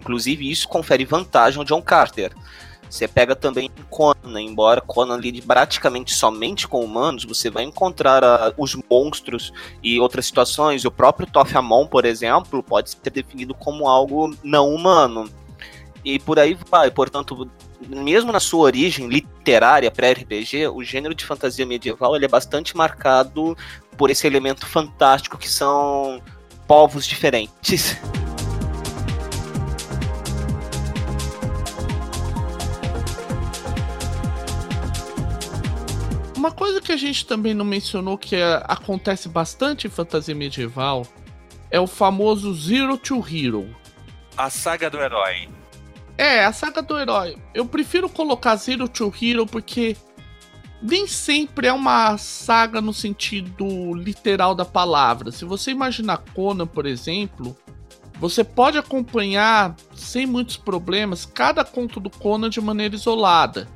Inclusive 0.00 0.50
isso 0.50 0.68
confere 0.68 1.04
vantagem 1.04 1.58
ao 1.58 1.64
John 1.64 1.82
Carter. 1.82 2.32
Você 2.88 3.08
pega 3.08 3.34
também 3.34 3.68
Conan, 3.90 4.40
embora 4.40 4.80
Conan 4.80 5.16
lide 5.16 5.42
praticamente 5.42 6.14
somente 6.14 6.68
com 6.68 6.84
humanos, 6.84 7.24
você 7.24 7.50
vai 7.50 7.64
encontrar 7.64 8.22
uh, 8.22 8.54
os 8.56 8.76
monstros 8.88 9.52
e 9.82 9.98
outras 9.98 10.26
situações. 10.26 10.84
O 10.84 10.90
próprio 10.90 11.26
Tofamon, 11.26 11.86
por 11.86 12.04
exemplo, 12.04 12.62
pode 12.62 12.90
ser 12.90 13.10
definido 13.10 13.54
como 13.54 13.88
algo 13.88 14.36
não 14.44 14.72
humano. 14.72 15.28
E 16.04 16.20
por 16.20 16.38
aí 16.38 16.56
vai. 16.70 16.88
Portanto, 16.92 17.50
mesmo 17.88 18.30
na 18.30 18.38
sua 18.38 18.60
origem 18.60 19.08
literária 19.08 19.90
pré-RPG, 19.90 20.68
o 20.68 20.84
gênero 20.84 21.14
de 21.14 21.24
fantasia 21.24 21.66
medieval 21.66 22.14
ele 22.14 22.24
é 22.24 22.28
bastante 22.28 22.76
marcado 22.76 23.56
por 23.96 24.10
esse 24.10 24.26
elemento 24.26 24.66
fantástico 24.66 25.38
que 25.38 25.48
são 25.48 26.22
povos 26.66 27.06
diferentes. 27.06 27.96
Uma 36.36 36.52
coisa 36.52 36.80
que 36.80 36.92
a 36.92 36.96
gente 36.96 37.26
também 37.26 37.54
não 37.54 37.64
mencionou 37.64 38.16
que 38.16 38.36
é, 38.36 38.62
acontece 38.64 39.28
bastante 39.28 39.86
em 39.86 39.90
fantasia 39.90 40.34
medieval 40.34 41.04
é 41.70 41.80
o 41.80 41.86
famoso 41.86 42.54
Zero 42.54 42.96
to 42.96 43.16
Hero. 43.16 43.74
A 44.36 44.48
saga 44.50 44.88
do 44.88 44.98
herói. 44.98 45.48
É, 46.16 46.44
a 46.44 46.52
saga 46.52 46.80
do 46.82 46.98
herói. 46.98 47.36
Eu 47.52 47.66
prefiro 47.66 48.08
colocar 48.08 48.54
Zero 48.56 48.88
to 48.88 49.12
Hero 49.20 49.46
porque 49.46 49.96
nem 50.82 51.06
sempre 51.06 51.66
é 51.66 51.72
uma 51.72 52.16
saga 52.18 52.80
no 52.80 52.92
sentido 52.92 53.94
literal 53.94 54.54
da 54.54 54.64
palavra. 54.64 55.32
Se 55.32 55.44
você 55.44 55.70
imaginar 55.70 56.18
Conan, 56.34 56.66
por 56.66 56.86
exemplo, 56.86 57.56
você 58.20 58.44
pode 58.44 58.78
acompanhar 58.78 59.74
sem 59.94 60.26
muitos 60.26 60.56
problemas 60.56 61.24
cada 61.24 61.64
conto 61.64 61.98
do 61.98 62.10
Conan 62.10 62.50
de 62.50 62.60
maneira 62.60 62.94
isolada 62.94 63.68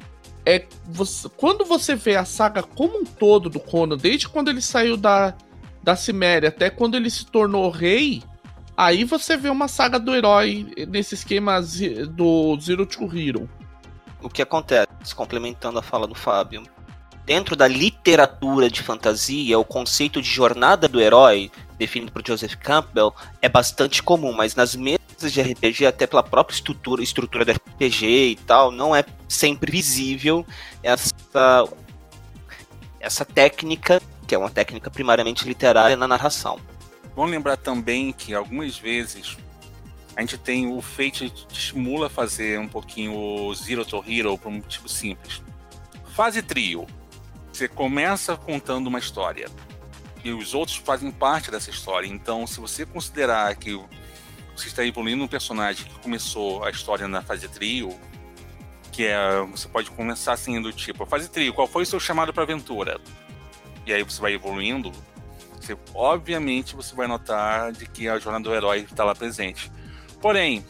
é 0.44 0.66
você, 0.86 1.28
quando 1.36 1.64
você 1.64 1.94
vê 1.94 2.16
a 2.16 2.24
saga 2.24 2.62
como 2.62 2.98
um 2.98 3.04
todo 3.04 3.50
do 3.50 3.60
Conan, 3.60 3.96
desde 3.96 4.28
quando 4.28 4.48
ele 4.48 4.60
saiu 4.60 4.96
da, 4.96 5.34
da 5.82 5.94
Ciméria 5.96 6.48
até 6.48 6.70
quando 6.70 6.96
ele 6.96 7.10
se 7.10 7.26
tornou 7.26 7.70
rei, 7.70 8.22
aí 8.76 9.04
você 9.04 9.36
vê 9.36 9.48
uma 9.48 9.68
saga 9.68 9.98
do 9.98 10.14
herói 10.14 10.72
nesse 10.88 11.14
esquema 11.14 11.60
do 12.10 12.58
Zero 12.60 12.86
to 12.86 13.04
Hero. 13.16 13.48
O 14.22 14.28
que 14.28 14.42
acontece, 14.42 15.14
complementando 15.14 15.78
a 15.78 15.82
fala 15.82 16.06
do 16.06 16.14
Fábio, 16.14 16.62
dentro 17.30 17.54
da 17.54 17.68
literatura 17.68 18.68
de 18.68 18.82
fantasia, 18.82 19.56
o 19.56 19.64
conceito 19.64 20.20
de 20.20 20.28
jornada 20.28 20.88
do 20.88 21.00
herói, 21.00 21.48
definido 21.78 22.10
por 22.10 22.26
Joseph 22.26 22.56
Campbell, 22.56 23.14
é 23.40 23.48
bastante 23.48 24.02
comum, 24.02 24.32
mas 24.32 24.56
nas 24.56 24.74
mesmas 24.74 25.30
de 25.30 25.40
RPG, 25.40 25.86
até 25.86 26.08
pela 26.08 26.24
própria 26.24 26.56
estrutura, 26.56 27.04
estrutura 27.04 27.44
do 27.44 27.52
RPG 27.52 28.30
e 28.32 28.34
tal, 28.34 28.72
não 28.72 28.96
é 28.96 29.04
sempre 29.28 29.70
visível 29.70 30.44
essa, 30.82 31.68
essa 32.98 33.24
técnica, 33.24 34.02
que 34.26 34.34
é 34.34 34.38
uma 34.38 34.50
técnica 34.50 34.90
primariamente 34.90 35.46
literária 35.46 35.96
na 35.96 36.08
narração. 36.08 36.58
Vamos 37.14 37.30
lembrar 37.30 37.58
também 37.58 38.12
que 38.12 38.34
algumas 38.34 38.76
vezes 38.76 39.36
a 40.16 40.20
gente 40.20 40.36
tem 40.36 40.66
o 40.66 40.80
Fate 40.82 41.30
te 41.30 41.46
estimula 41.52 42.10
fazer 42.10 42.58
um 42.58 42.66
pouquinho 42.66 43.14
o 43.14 43.54
Zero 43.54 43.84
to 43.84 44.04
Hero 44.04 44.36
por 44.36 44.48
um 44.48 44.56
motivo 44.56 44.88
simples. 44.88 45.40
Fase 46.12 46.42
trio. 46.42 46.88
Você 47.60 47.68
começa 47.68 48.38
contando 48.38 48.86
uma 48.86 48.98
história 48.98 49.46
e 50.24 50.32
os 50.32 50.54
outros 50.54 50.78
fazem 50.78 51.10
parte 51.10 51.50
dessa 51.50 51.68
história. 51.68 52.06
Então, 52.06 52.46
se 52.46 52.58
você 52.58 52.86
considerar 52.86 53.54
que 53.54 53.78
você 54.56 54.68
está 54.68 54.82
evoluindo 54.82 55.22
um 55.22 55.28
personagem 55.28 55.84
que 55.84 55.98
começou 55.98 56.64
a 56.64 56.70
história 56.70 57.06
na 57.06 57.20
fase 57.20 57.46
trio, 57.48 57.94
que 58.90 59.04
é 59.04 59.42
você 59.42 59.68
pode 59.68 59.90
começar 59.90 60.32
assim 60.32 60.58
do 60.58 60.72
tipo, 60.72 61.04
fase 61.04 61.28
trio, 61.28 61.52
qual 61.52 61.66
foi 61.66 61.82
o 61.82 61.86
seu 61.86 62.00
chamado 62.00 62.32
para 62.32 62.44
aventura? 62.44 62.98
E 63.86 63.92
aí 63.92 64.02
você 64.02 64.22
vai 64.22 64.32
evoluindo, 64.32 64.90
você, 65.60 65.76
obviamente 65.94 66.74
você 66.74 66.94
vai 66.94 67.06
notar 67.06 67.72
de 67.72 67.84
que 67.84 68.08
a 68.08 68.18
jornada 68.18 68.44
do 68.44 68.54
herói 68.54 68.86
está 68.90 69.04
lá 69.04 69.14
presente. 69.14 69.70
Porém, 70.18 70.64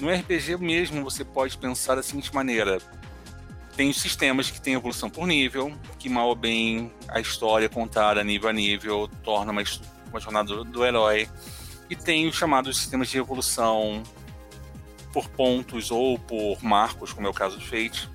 no 0.00 0.12
RPG 0.12 0.56
mesmo 0.56 1.04
você 1.04 1.24
pode 1.24 1.56
pensar 1.56 1.94
da 1.94 2.02
seguinte 2.02 2.34
maneira: 2.34 2.78
tem 3.76 3.92
sistemas 3.92 4.50
que 4.50 4.60
têm 4.60 4.74
evolução 4.74 5.08
por 5.08 5.26
nível, 5.26 5.72
que 5.98 6.08
mal 6.08 6.28
ou 6.28 6.34
bem 6.34 6.92
a 7.08 7.20
história 7.20 7.68
contada 7.68 8.22
nível 8.22 8.48
a 8.48 8.52
nível 8.52 9.08
torna 9.22 9.52
uma, 9.52 9.62
uma 10.10 10.20
jornada 10.20 10.48
do, 10.48 10.64
do 10.64 10.84
herói. 10.84 11.28
E 11.88 11.96
tem 11.96 12.26
os 12.26 12.36
chamados 12.36 12.76
sistemas 12.78 13.08
de 13.08 13.18
evolução 13.18 14.02
por 15.12 15.28
pontos 15.28 15.90
ou 15.90 16.18
por 16.18 16.62
marcos, 16.62 17.12
como 17.12 17.26
é 17.26 17.30
o 17.30 17.34
caso 17.34 17.58
do 17.58 17.64
Fate, 17.64 18.08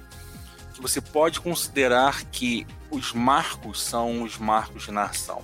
que 0.73 0.81
você 0.81 0.99
pode 0.99 1.39
considerar 1.39 2.23
que 2.25 2.65
os 2.89 3.13
marcos 3.13 3.81
são 3.81 4.23
os 4.23 4.37
marcos 4.37 4.85
de 4.85 4.91
narração. 4.91 5.43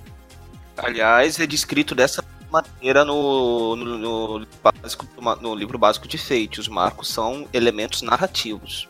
Aliás, 0.78 1.40
é 1.40 1.46
descrito 1.46 1.94
dessa 1.94 2.24
maneira 2.52 3.04
no, 3.04 3.76
no, 3.76 4.40
no, 4.40 4.48
básico, 4.64 5.08
no 5.42 5.56
livro 5.56 5.78
básico 5.78 6.08
de 6.08 6.18
Fate. 6.18 6.60
Os 6.60 6.68
marcos 6.68 7.08
são 7.08 7.48
elementos 7.54 8.02
narrativos. 8.02 8.88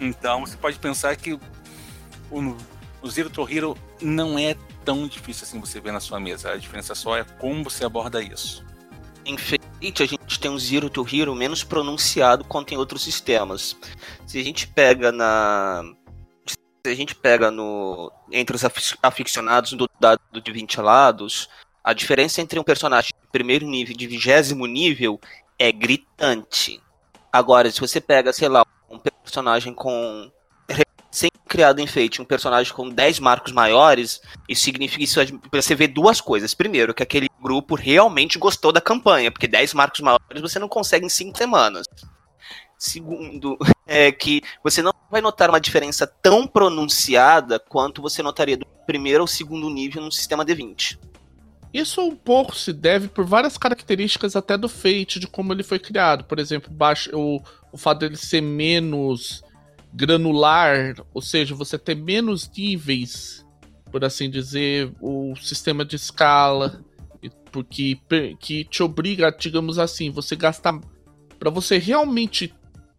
Então 0.00 0.46
você 0.46 0.56
pode 0.56 0.78
pensar 0.78 1.14
que 1.16 1.34
o, 1.34 2.56
o 3.02 3.10
Zero 3.10 3.28
to 3.28 3.46
Hero 3.48 3.76
não 4.00 4.38
é 4.38 4.56
tão 4.84 5.06
difícil 5.06 5.44
assim 5.44 5.60
você 5.60 5.78
ver 5.78 5.92
na 5.92 6.00
sua 6.00 6.18
mesa. 6.18 6.52
A 6.52 6.56
diferença 6.56 6.94
só 6.94 7.16
é 7.16 7.24
como 7.24 7.62
você 7.62 7.84
aborda 7.84 8.22
isso. 8.22 8.64
Em 9.26 9.36
Fate 9.36 10.02
a 10.02 10.06
gente 10.06 10.40
tem 10.40 10.50
um 10.50 10.58
Zero 10.58 10.88
to 10.88 11.06
Hero 11.10 11.34
menos 11.34 11.62
pronunciado 11.62 12.44
quanto 12.44 12.72
em 12.72 12.78
outros 12.78 13.02
sistemas. 13.02 13.76
Se 14.26 14.40
a 14.40 14.42
gente 14.42 14.66
pega 14.66 15.12
na 15.12 15.84
se 16.46 16.90
a 16.90 16.94
gente 16.94 17.14
pega 17.14 17.50
no 17.50 18.10
entre 18.32 18.56
os 18.56 18.62
aficionados 19.02 19.74
do 19.74 19.88
dado 20.00 20.20
de 20.42 20.50
20 20.50 20.80
lados, 20.80 21.48
a 21.84 21.92
diferença 21.92 22.40
entre 22.40 22.58
um 22.58 22.64
personagem 22.64 23.10
de 23.10 23.30
primeiro 23.30 23.66
nível 23.66 23.92
e 23.92 23.96
de 23.96 24.06
vigésimo 24.06 24.66
nível 24.66 25.20
é 25.58 25.70
gritante. 25.70 26.80
Agora, 27.30 27.70
se 27.70 27.80
você 27.80 28.00
pega, 28.00 28.32
sei 28.32 28.48
lá, 28.48 28.64
um 28.90 28.98
personagem 28.98 29.72
com 29.72 30.30
sem 31.10 31.30
criado 31.48 31.80
em 31.80 31.86
Fate, 31.86 32.22
um 32.22 32.24
personagem 32.24 32.72
com 32.72 32.88
10 32.88 33.18
marcos 33.18 33.52
maiores, 33.52 34.20
isso 34.48 34.62
significa 34.62 35.02
isso 35.02 35.20
você 35.52 35.74
vê 35.74 35.88
duas 35.88 36.20
coisas. 36.20 36.54
Primeiro, 36.54 36.94
que 36.94 37.02
aquele 37.02 37.28
grupo 37.42 37.74
realmente 37.74 38.38
gostou 38.38 38.70
da 38.70 38.80
campanha, 38.80 39.30
porque 39.30 39.48
10 39.48 39.74
marcos 39.74 40.00
maiores 40.00 40.40
você 40.40 40.58
não 40.58 40.68
consegue 40.68 41.04
em 41.04 41.08
5 41.08 41.36
semanas. 41.36 41.84
Segundo, 42.78 43.58
é 43.86 44.12
que 44.12 44.40
você 44.62 44.82
não 44.82 44.92
vai 45.10 45.20
notar 45.20 45.50
uma 45.50 45.60
diferença 45.60 46.06
tão 46.06 46.46
pronunciada 46.46 47.58
quanto 47.58 48.00
você 48.00 48.22
notaria 48.22 48.56
do 48.56 48.66
primeiro 48.86 49.22
ao 49.22 49.26
segundo 49.26 49.68
nível 49.68 50.02
no 50.02 50.12
sistema 50.12 50.44
D20. 50.44 50.98
Isso 51.72 52.00
um 52.00 52.16
pouco 52.16 52.56
se 52.56 52.72
deve 52.72 53.06
por 53.06 53.24
várias 53.24 53.56
características 53.56 54.34
até 54.34 54.56
do 54.56 54.68
Fate, 54.68 55.20
de 55.20 55.28
como 55.28 55.52
ele 55.52 55.62
foi 55.62 55.78
criado. 55.78 56.24
Por 56.24 56.40
exemplo, 56.40 56.70
baixo, 56.72 57.10
o, 57.14 57.40
o 57.72 57.78
fato 57.78 58.00
dele 58.00 58.16
ser 58.16 58.40
menos 58.40 59.42
granular, 59.92 60.94
ou 61.12 61.20
seja, 61.20 61.54
você 61.54 61.78
ter 61.78 61.94
menos 61.94 62.50
níveis, 62.56 63.44
por 63.90 64.04
assim 64.04 64.30
dizer, 64.30 64.92
o 65.00 65.34
sistema 65.36 65.84
de 65.84 65.96
escala, 65.96 66.84
porque 67.50 67.98
que 68.38 68.64
te 68.64 68.82
obriga, 68.82 69.34
digamos 69.36 69.78
assim, 69.78 70.10
você 70.10 70.36
gastar 70.36 70.80
para 71.38 71.50
você 71.50 71.78
realmente 71.78 72.54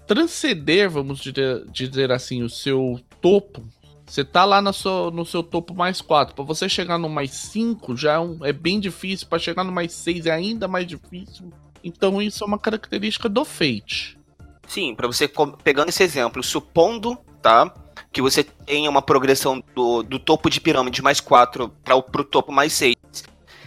transcender, 0.06 0.90
vamos 0.90 1.22
dizer, 1.22 2.12
assim, 2.12 2.44
o 2.44 2.50
seu 2.50 3.00
topo 3.22 3.66
você 4.12 4.26
tá 4.26 4.44
lá 4.44 4.62
no 4.62 4.74
seu, 4.74 5.10
no 5.10 5.26
seu 5.26 5.42
topo 5.42 5.74
mais 5.74 6.02
4. 6.02 6.36
Para 6.36 6.44
você 6.44 6.68
chegar 6.68 6.98
no 6.98 7.08
mais 7.08 7.32
5 7.32 7.96
já 7.96 8.16
é, 8.16 8.20
um, 8.20 8.46
é 8.46 8.52
bem 8.52 8.78
difícil. 8.78 9.26
Para 9.26 9.40
chegar 9.40 9.64
no 9.64 9.72
mais 9.72 9.94
6 9.94 10.26
é 10.26 10.32
ainda 10.32 10.68
mais 10.68 10.86
difícil. 10.86 11.50
Então 11.82 12.22
isso 12.22 12.44
é 12.44 12.48
uma 12.48 12.60
característica 12.60 13.30
do 13.30 13.46
Fate. 13.46 14.20
Sim, 14.68 14.96
para 14.96 15.08
você 15.08 15.30
pegando 15.64 15.90
esse 15.90 16.04
exemplo, 16.04 16.44
supondo, 16.44 17.18
tá? 17.42 17.74
Que 18.12 18.22
você 18.22 18.44
tenha 18.44 18.90
uma 18.90 19.02
progressão 19.02 19.62
do, 19.76 20.04
do 20.04 20.20
topo 20.20 20.50
de 20.50 20.62
pirâmide 20.62 21.02
mais 21.02 21.20
4 21.20 21.70
para 21.84 21.96
o 21.96 22.24
topo 22.24 22.52
mais 22.52 22.74
6, 22.74 22.96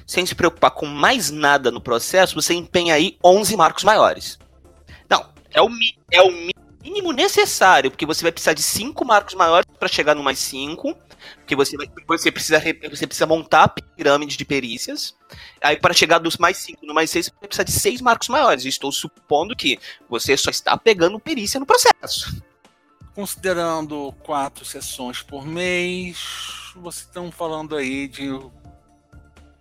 sem 0.06 0.24
se 0.24 0.34
preocupar 0.34 0.70
com 0.70 0.86
mais 0.86 1.30
nada 1.30 1.70
no 1.70 1.80
processo, 1.80 2.34
você 2.34 2.54
empenha 2.54 2.94
aí 2.94 3.18
11 3.24 3.56
marcos 3.56 3.84
maiores. 3.84 4.38
Não, 5.08 5.26
é 5.50 5.62
o, 5.62 5.68
é 6.10 6.22
o 6.22 6.30
mínimo 6.82 7.12
necessário, 7.12 7.90
porque 7.90 8.06
você 8.06 8.22
vai 8.22 8.32
precisar 8.32 8.52
de 8.52 8.62
cinco 8.62 9.04
marcos 9.04 9.34
maiores 9.34 9.66
para 9.78 9.88
chegar 9.88 10.14
no 10.14 10.22
mais 10.22 10.38
cinco, 10.38 10.96
porque 11.36 11.56
você, 11.56 11.76
vai, 11.76 11.86
você, 12.06 12.30
precisa, 12.30 12.60
você 12.90 13.06
precisa 13.06 13.26
montar 13.26 13.64
a 13.64 13.68
pirâmide 13.68 14.36
de 14.36 14.44
perícias. 14.44 15.16
Aí, 15.62 15.76
para 15.76 15.94
chegar 15.94 16.18
dos 16.18 16.36
mais 16.36 16.58
cinco 16.58 16.84
no 16.86 16.94
mais 16.94 17.10
seis, 17.10 17.26
você 17.26 17.32
vai 17.32 17.48
precisar 17.48 17.64
de 17.64 17.72
seis 17.72 18.00
marcos 18.00 18.28
maiores. 18.28 18.64
estou 18.64 18.90
supondo 18.92 19.56
que 19.56 19.78
você 20.08 20.36
só 20.36 20.50
está 20.50 20.76
pegando 20.76 21.18
perícia 21.18 21.60
no 21.60 21.66
processo. 21.66 22.42
Considerando 23.14 24.12
quatro 24.24 24.64
sessões 24.64 25.22
por 25.22 25.46
mês, 25.46 26.18
vocês 26.74 27.06
estão 27.06 27.30
falando 27.30 27.76
aí 27.76 28.08
de. 28.08 28.28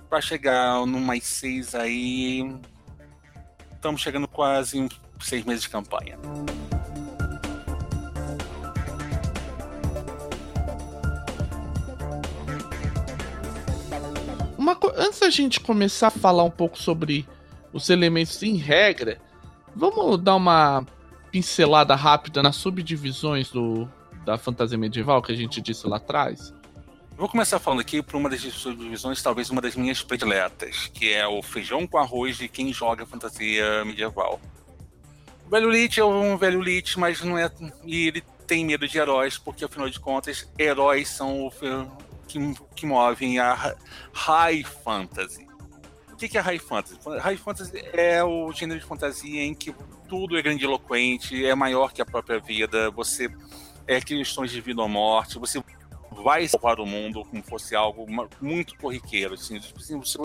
Para 0.09 0.21
chegar 0.21 0.85
no 0.85 0.99
mais 0.99 1.23
seis 1.25 1.73
aí. 1.75 2.55
Estamos 3.73 4.01
chegando 4.01 4.27
quase 4.27 4.79
em 4.79 4.89
seis 5.19 5.43
meses 5.43 5.63
de 5.63 5.69
campanha. 5.69 6.17
Antes 14.95 15.19
da 15.19 15.29
gente 15.29 15.59
começar 15.59 16.07
a 16.07 16.11
falar 16.11 16.43
um 16.43 16.51
pouco 16.51 16.77
sobre 16.77 17.27
os 17.71 17.89
elementos 17.89 18.41
em 18.43 18.55
regra, 18.57 19.19
vamos 19.75 20.17
dar 20.21 20.35
uma 20.35 20.85
pincelada 21.31 21.95
rápida 21.95 22.43
nas 22.43 22.55
subdivisões 22.55 23.49
do, 23.49 23.89
da 24.25 24.37
fantasia 24.37 24.77
medieval 24.77 25.21
que 25.21 25.31
a 25.31 25.35
gente 25.35 25.61
disse 25.61 25.87
lá 25.87 25.97
atrás? 25.97 26.53
Vou 27.15 27.29
começar 27.29 27.59
falando 27.59 27.79
aqui 27.79 28.01
por 28.01 28.17
uma 28.17 28.29
das 28.29 28.41
subdivisões, 28.41 29.21
talvez 29.21 29.49
uma 29.49 29.61
das 29.61 29.75
minhas 29.75 30.01
prediletas, 30.01 30.89
que 30.93 31.13
é 31.13 31.27
o 31.27 31.41
feijão 31.41 31.85
com 31.85 31.97
arroz 31.97 32.37
de 32.37 32.47
quem 32.47 32.73
joga 32.73 33.05
fantasia 33.05 33.85
medieval. 33.85 34.41
O 35.45 35.49
velho 35.49 35.69
Lich 35.69 35.99
é 35.99 36.05
um 36.05 36.35
velho 36.37 36.61
Lich, 36.61 36.99
mas 36.99 37.21
não 37.21 37.37
é. 37.37 37.51
E 37.85 38.07
ele 38.07 38.23
tem 38.47 38.65
medo 38.65 38.87
de 38.87 38.97
heróis, 38.97 39.37
porque 39.37 39.63
afinal 39.63 39.89
de 39.89 39.99
contas, 39.99 40.49
heróis 40.57 41.09
são 41.09 41.51
que, 42.27 42.39
que 42.75 42.85
movem 42.85 43.39
a 43.39 43.75
high 44.13 44.63
fantasy. 44.63 45.47
O 46.11 46.15
que 46.15 46.37
é 46.37 46.41
high 46.41 46.59
fantasy? 46.59 46.99
High 47.19 47.37
fantasy 47.37 47.83
é 47.93 48.23
o 48.23 48.51
gênero 48.51 48.79
de 48.79 48.85
fantasia 48.85 49.43
em 49.43 49.53
que 49.53 49.75
tudo 50.07 50.37
é 50.37 50.41
grandiloquente, 50.41 51.45
é 51.45 51.55
maior 51.55 51.91
que 51.91 52.01
a 52.01 52.05
própria 52.05 52.39
vida, 52.39 52.89
você 52.91 53.29
é 53.87 53.99
questões 53.99 54.51
de 54.51 54.61
vida 54.61 54.81
ou 54.81 54.87
morte, 54.87 55.39
você 55.39 55.61
vai 56.11 56.47
salvar 56.47 56.79
o 56.79 56.85
mundo 56.85 57.25
como 57.25 57.43
fosse 57.43 57.75
algo 57.75 58.05
muito 58.39 58.77
corriqueiro. 58.77 59.33
Assim, 59.33 59.59
tipo 59.59 59.79
assim, 59.79 59.97
você 59.97 60.17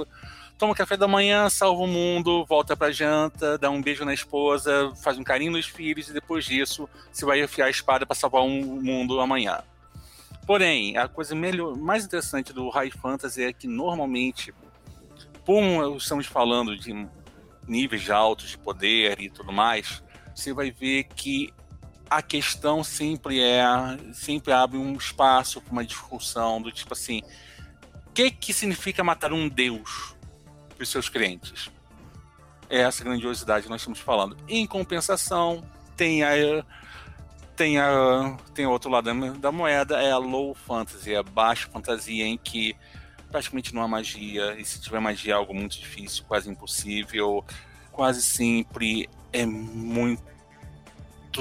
toma 0.58 0.74
café 0.74 0.96
da 0.96 1.08
manhã, 1.08 1.48
salva 1.48 1.82
o 1.82 1.86
mundo, 1.86 2.44
volta 2.44 2.76
pra 2.76 2.90
janta, 2.90 3.56
dá 3.56 3.70
um 3.70 3.80
beijo 3.80 4.04
na 4.04 4.12
esposa, 4.12 4.92
faz 5.02 5.18
um 5.18 5.24
carinho 5.24 5.52
nos 5.52 5.66
filhos 5.66 6.08
e 6.08 6.12
depois 6.12 6.44
disso 6.44 6.88
você 7.10 7.24
vai 7.24 7.40
afiar 7.40 7.66
a 7.66 7.70
espada 7.70 8.04
para 8.04 8.14
salvar 8.14 8.42
o 8.42 8.48
mundo 8.48 9.20
amanhã. 9.20 9.62
Porém, 10.48 10.96
a 10.96 11.06
coisa 11.06 11.34
melhor, 11.34 11.76
mais 11.76 12.06
interessante 12.06 12.54
do 12.54 12.70
High 12.70 12.90
Fantasy 12.90 13.44
é 13.44 13.52
que 13.52 13.68
normalmente, 13.68 14.54
como 15.44 15.94
estamos 15.98 16.26
falando 16.26 16.74
de 16.74 17.06
níveis 17.66 18.08
altos 18.08 18.48
de 18.48 18.56
poder 18.56 19.20
e 19.20 19.28
tudo 19.28 19.52
mais, 19.52 20.02
você 20.34 20.54
vai 20.54 20.70
ver 20.70 21.04
que 21.04 21.52
a 22.08 22.22
questão 22.22 22.82
sempre 22.82 23.42
é, 23.42 23.62
sempre 24.14 24.50
abre 24.50 24.78
um 24.78 24.94
espaço 24.94 25.60
para 25.60 25.70
uma 25.70 25.84
discussão 25.84 26.62
do 26.62 26.72
tipo 26.72 26.94
assim, 26.94 27.20
o 28.06 28.12
que 28.14 28.30
que 28.30 28.54
significa 28.54 29.04
matar 29.04 29.34
um 29.34 29.50
deus 29.50 30.16
para 30.74 30.82
os 30.82 30.88
seus 30.88 31.10
clientes? 31.10 31.70
É 32.70 32.78
essa 32.78 33.04
grandiosidade 33.04 33.64
que 33.64 33.70
nós 33.70 33.82
estamos 33.82 33.98
falando. 33.98 34.34
Em 34.48 34.66
compensação, 34.66 35.62
tem 35.94 36.22
a 36.22 36.30
tem, 37.58 37.76
a, 37.76 38.36
tem 38.54 38.66
outro 38.66 38.88
lado 38.88 39.10
da 39.38 39.50
moeda, 39.50 40.00
é 40.00 40.12
a 40.12 40.16
low 40.16 40.54
fantasy, 40.54 41.14
a 41.16 41.24
baixa 41.24 41.68
fantasia 41.68 42.24
em 42.24 42.38
que 42.38 42.76
praticamente 43.32 43.74
não 43.74 43.82
há 43.82 43.88
magia, 43.88 44.56
e 44.58 44.64
se 44.64 44.80
tiver 44.80 45.00
magia 45.00 45.34
é 45.34 45.36
algo 45.36 45.52
muito 45.52 45.76
difícil, 45.76 46.24
quase 46.26 46.48
impossível. 46.48 47.44
quase 47.90 48.22
sempre 48.22 49.10
é 49.32 49.44
muito 49.44 50.22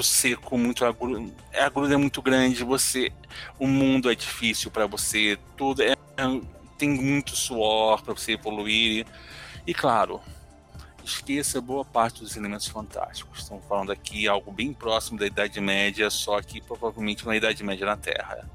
seco, 0.02 0.58
muito 0.58 0.84
agru... 0.84 1.32
a 1.54 1.64
agruda 1.64 1.94
é 1.94 1.96
muito 1.96 2.20
grande, 2.20 2.64
você 2.64 3.12
o 3.58 3.66
mundo 3.66 4.10
é 4.10 4.14
difícil 4.14 4.70
para 4.72 4.86
você, 4.86 5.38
tudo 5.56 5.82
é 5.82 5.94
tem 6.76 6.90
muito 6.90 7.36
suor 7.36 8.02
para 8.02 8.12
você 8.12 8.32
evoluir. 8.32 9.06
E 9.66 9.72
claro, 9.72 10.20
esqueça 11.08 11.60
boa 11.60 11.84
parte 11.84 12.20
dos 12.20 12.36
elementos 12.36 12.66
fantásticos. 12.66 13.40
Estamos 13.40 13.64
falando 13.66 13.90
aqui 13.90 14.28
algo 14.28 14.52
bem 14.52 14.72
próximo 14.72 15.18
da 15.18 15.26
Idade 15.26 15.60
Média, 15.60 16.10
só 16.10 16.40
que 16.40 16.60
provavelmente 16.60 17.26
na 17.26 17.36
Idade 17.36 17.64
Média 17.64 17.86
na 17.86 17.96
Terra. 17.96 18.48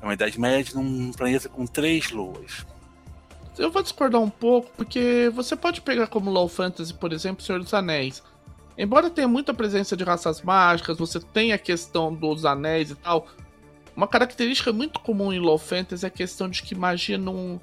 É 0.00 0.04
uma 0.04 0.14
Idade 0.14 0.38
Média 0.38 0.74
num 0.74 1.12
planeta 1.12 1.48
com 1.48 1.66
três 1.66 2.10
luas. 2.10 2.66
Eu 3.58 3.70
vou 3.72 3.82
discordar 3.82 4.20
um 4.20 4.30
pouco, 4.30 4.70
porque 4.76 5.30
você 5.34 5.56
pode 5.56 5.80
pegar 5.80 6.06
como 6.06 6.30
Low 6.30 6.48
Fantasy, 6.48 6.94
por 6.94 7.12
exemplo, 7.12 7.42
Senhor 7.42 7.60
dos 7.60 7.74
Anéis. 7.74 8.22
Embora 8.76 9.10
tenha 9.10 9.26
muita 9.26 9.52
presença 9.52 9.96
de 9.96 10.04
raças 10.04 10.40
mágicas, 10.42 10.98
você 10.98 11.18
tem 11.18 11.52
a 11.52 11.58
questão 11.58 12.14
dos 12.14 12.44
anéis 12.44 12.90
e 12.90 12.94
tal. 12.94 13.26
Uma 13.96 14.06
característica 14.06 14.72
muito 14.72 15.00
comum 15.00 15.32
em 15.32 15.40
Low 15.40 15.58
Fantasy 15.58 16.04
é 16.04 16.08
a 16.08 16.10
questão 16.10 16.48
de 16.48 16.62
que 16.62 16.76
magia 16.76 17.18
não 17.18 17.60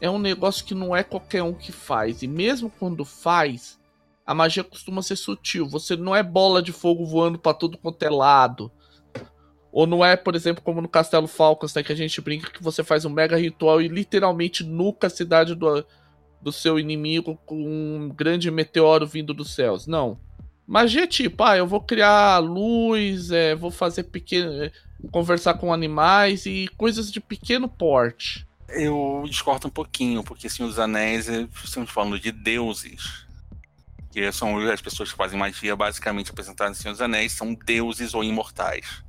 é 0.00 0.10
um 0.10 0.18
negócio 0.18 0.64
que 0.64 0.74
não 0.74 0.94
é 0.94 1.02
qualquer 1.02 1.42
um 1.42 1.54
que 1.54 1.72
faz. 1.72 2.22
E 2.22 2.26
mesmo 2.26 2.70
quando 2.78 3.04
faz, 3.04 3.78
a 4.26 4.34
magia 4.34 4.64
costuma 4.64 5.02
ser 5.02 5.16
sutil. 5.16 5.68
Você 5.68 5.96
não 5.96 6.14
é 6.14 6.22
bola 6.22 6.62
de 6.62 6.72
fogo 6.72 7.06
voando 7.06 7.38
para 7.38 7.54
todo 7.54 7.78
quanto 7.78 8.02
é 8.02 8.10
lado. 8.10 8.70
Ou 9.72 9.86
não 9.86 10.04
é, 10.04 10.16
por 10.16 10.34
exemplo, 10.34 10.62
como 10.62 10.80
no 10.80 10.88
Castelo 10.88 11.26
Falcons, 11.26 11.74
né, 11.74 11.82
que 11.82 11.92
a 11.92 11.96
gente 11.96 12.20
brinca 12.20 12.50
que 12.50 12.62
você 12.62 12.82
faz 12.82 13.04
um 13.04 13.10
mega 13.10 13.36
ritual 13.36 13.80
e 13.80 13.88
literalmente 13.88 14.64
nuca 14.64 15.06
a 15.06 15.10
cidade 15.10 15.54
do, 15.54 15.84
do 16.40 16.50
seu 16.50 16.78
inimigo 16.78 17.38
com 17.44 17.56
um 17.56 18.08
grande 18.08 18.50
meteoro 18.50 19.06
vindo 19.06 19.34
dos 19.34 19.54
céus. 19.54 19.86
Não. 19.86 20.18
Magia 20.66 21.04
é 21.04 21.06
tipo, 21.06 21.44
ah, 21.44 21.56
eu 21.56 21.66
vou 21.66 21.80
criar 21.80 22.38
luz, 22.38 23.30
é, 23.30 23.54
vou 23.54 23.70
fazer 23.70 24.04
pequeno. 24.04 24.70
Conversar 25.12 25.54
com 25.54 25.72
animais 25.72 26.46
e 26.46 26.68
coisas 26.76 27.12
de 27.12 27.20
pequeno 27.20 27.68
porte. 27.68 28.45
Eu 28.68 29.24
discordo 29.28 29.68
um 29.68 29.70
pouquinho, 29.70 30.22
porque 30.24 30.48
Senhor 30.48 30.68
dos 30.68 30.78
Anéis, 30.78 31.28
é, 31.28 31.48
estamos 31.64 31.90
falando 31.90 32.18
de 32.18 32.32
deuses. 32.32 33.26
Que 34.10 34.30
são 34.32 34.58
as 34.70 34.80
pessoas 34.80 35.10
que 35.10 35.16
fazem 35.16 35.38
magia, 35.38 35.76
basicamente 35.76 36.30
apresentadas 36.30 36.78
em 36.78 36.82
Senhor 36.82 36.92
dos 36.92 37.02
Anéis, 37.02 37.32
são 37.32 37.54
deuses 37.54 38.14
ou 38.14 38.24
imortais. 38.24 39.04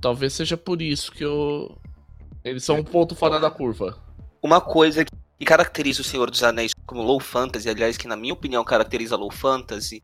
Talvez 0.00 0.32
seja 0.34 0.56
por 0.56 0.82
isso 0.82 1.10
que 1.12 1.24
eu... 1.24 1.78
eles 2.44 2.64
são 2.64 2.76
um 2.76 2.84
ponto 2.84 3.14
fora 3.14 3.40
da 3.40 3.50
curva. 3.50 3.98
Uma 4.42 4.60
coisa 4.60 5.04
que 5.04 5.44
caracteriza 5.44 6.02
o 6.02 6.04
Senhor 6.04 6.30
dos 6.30 6.42
Anéis 6.42 6.72
como 6.86 7.02
low 7.02 7.18
fantasy, 7.18 7.68
aliás, 7.68 7.96
que 7.96 8.06
na 8.06 8.16
minha 8.16 8.34
opinião 8.34 8.62
caracteriza 8.62 9.16
low 9.16 9.30
fantasy, 9.30 10.02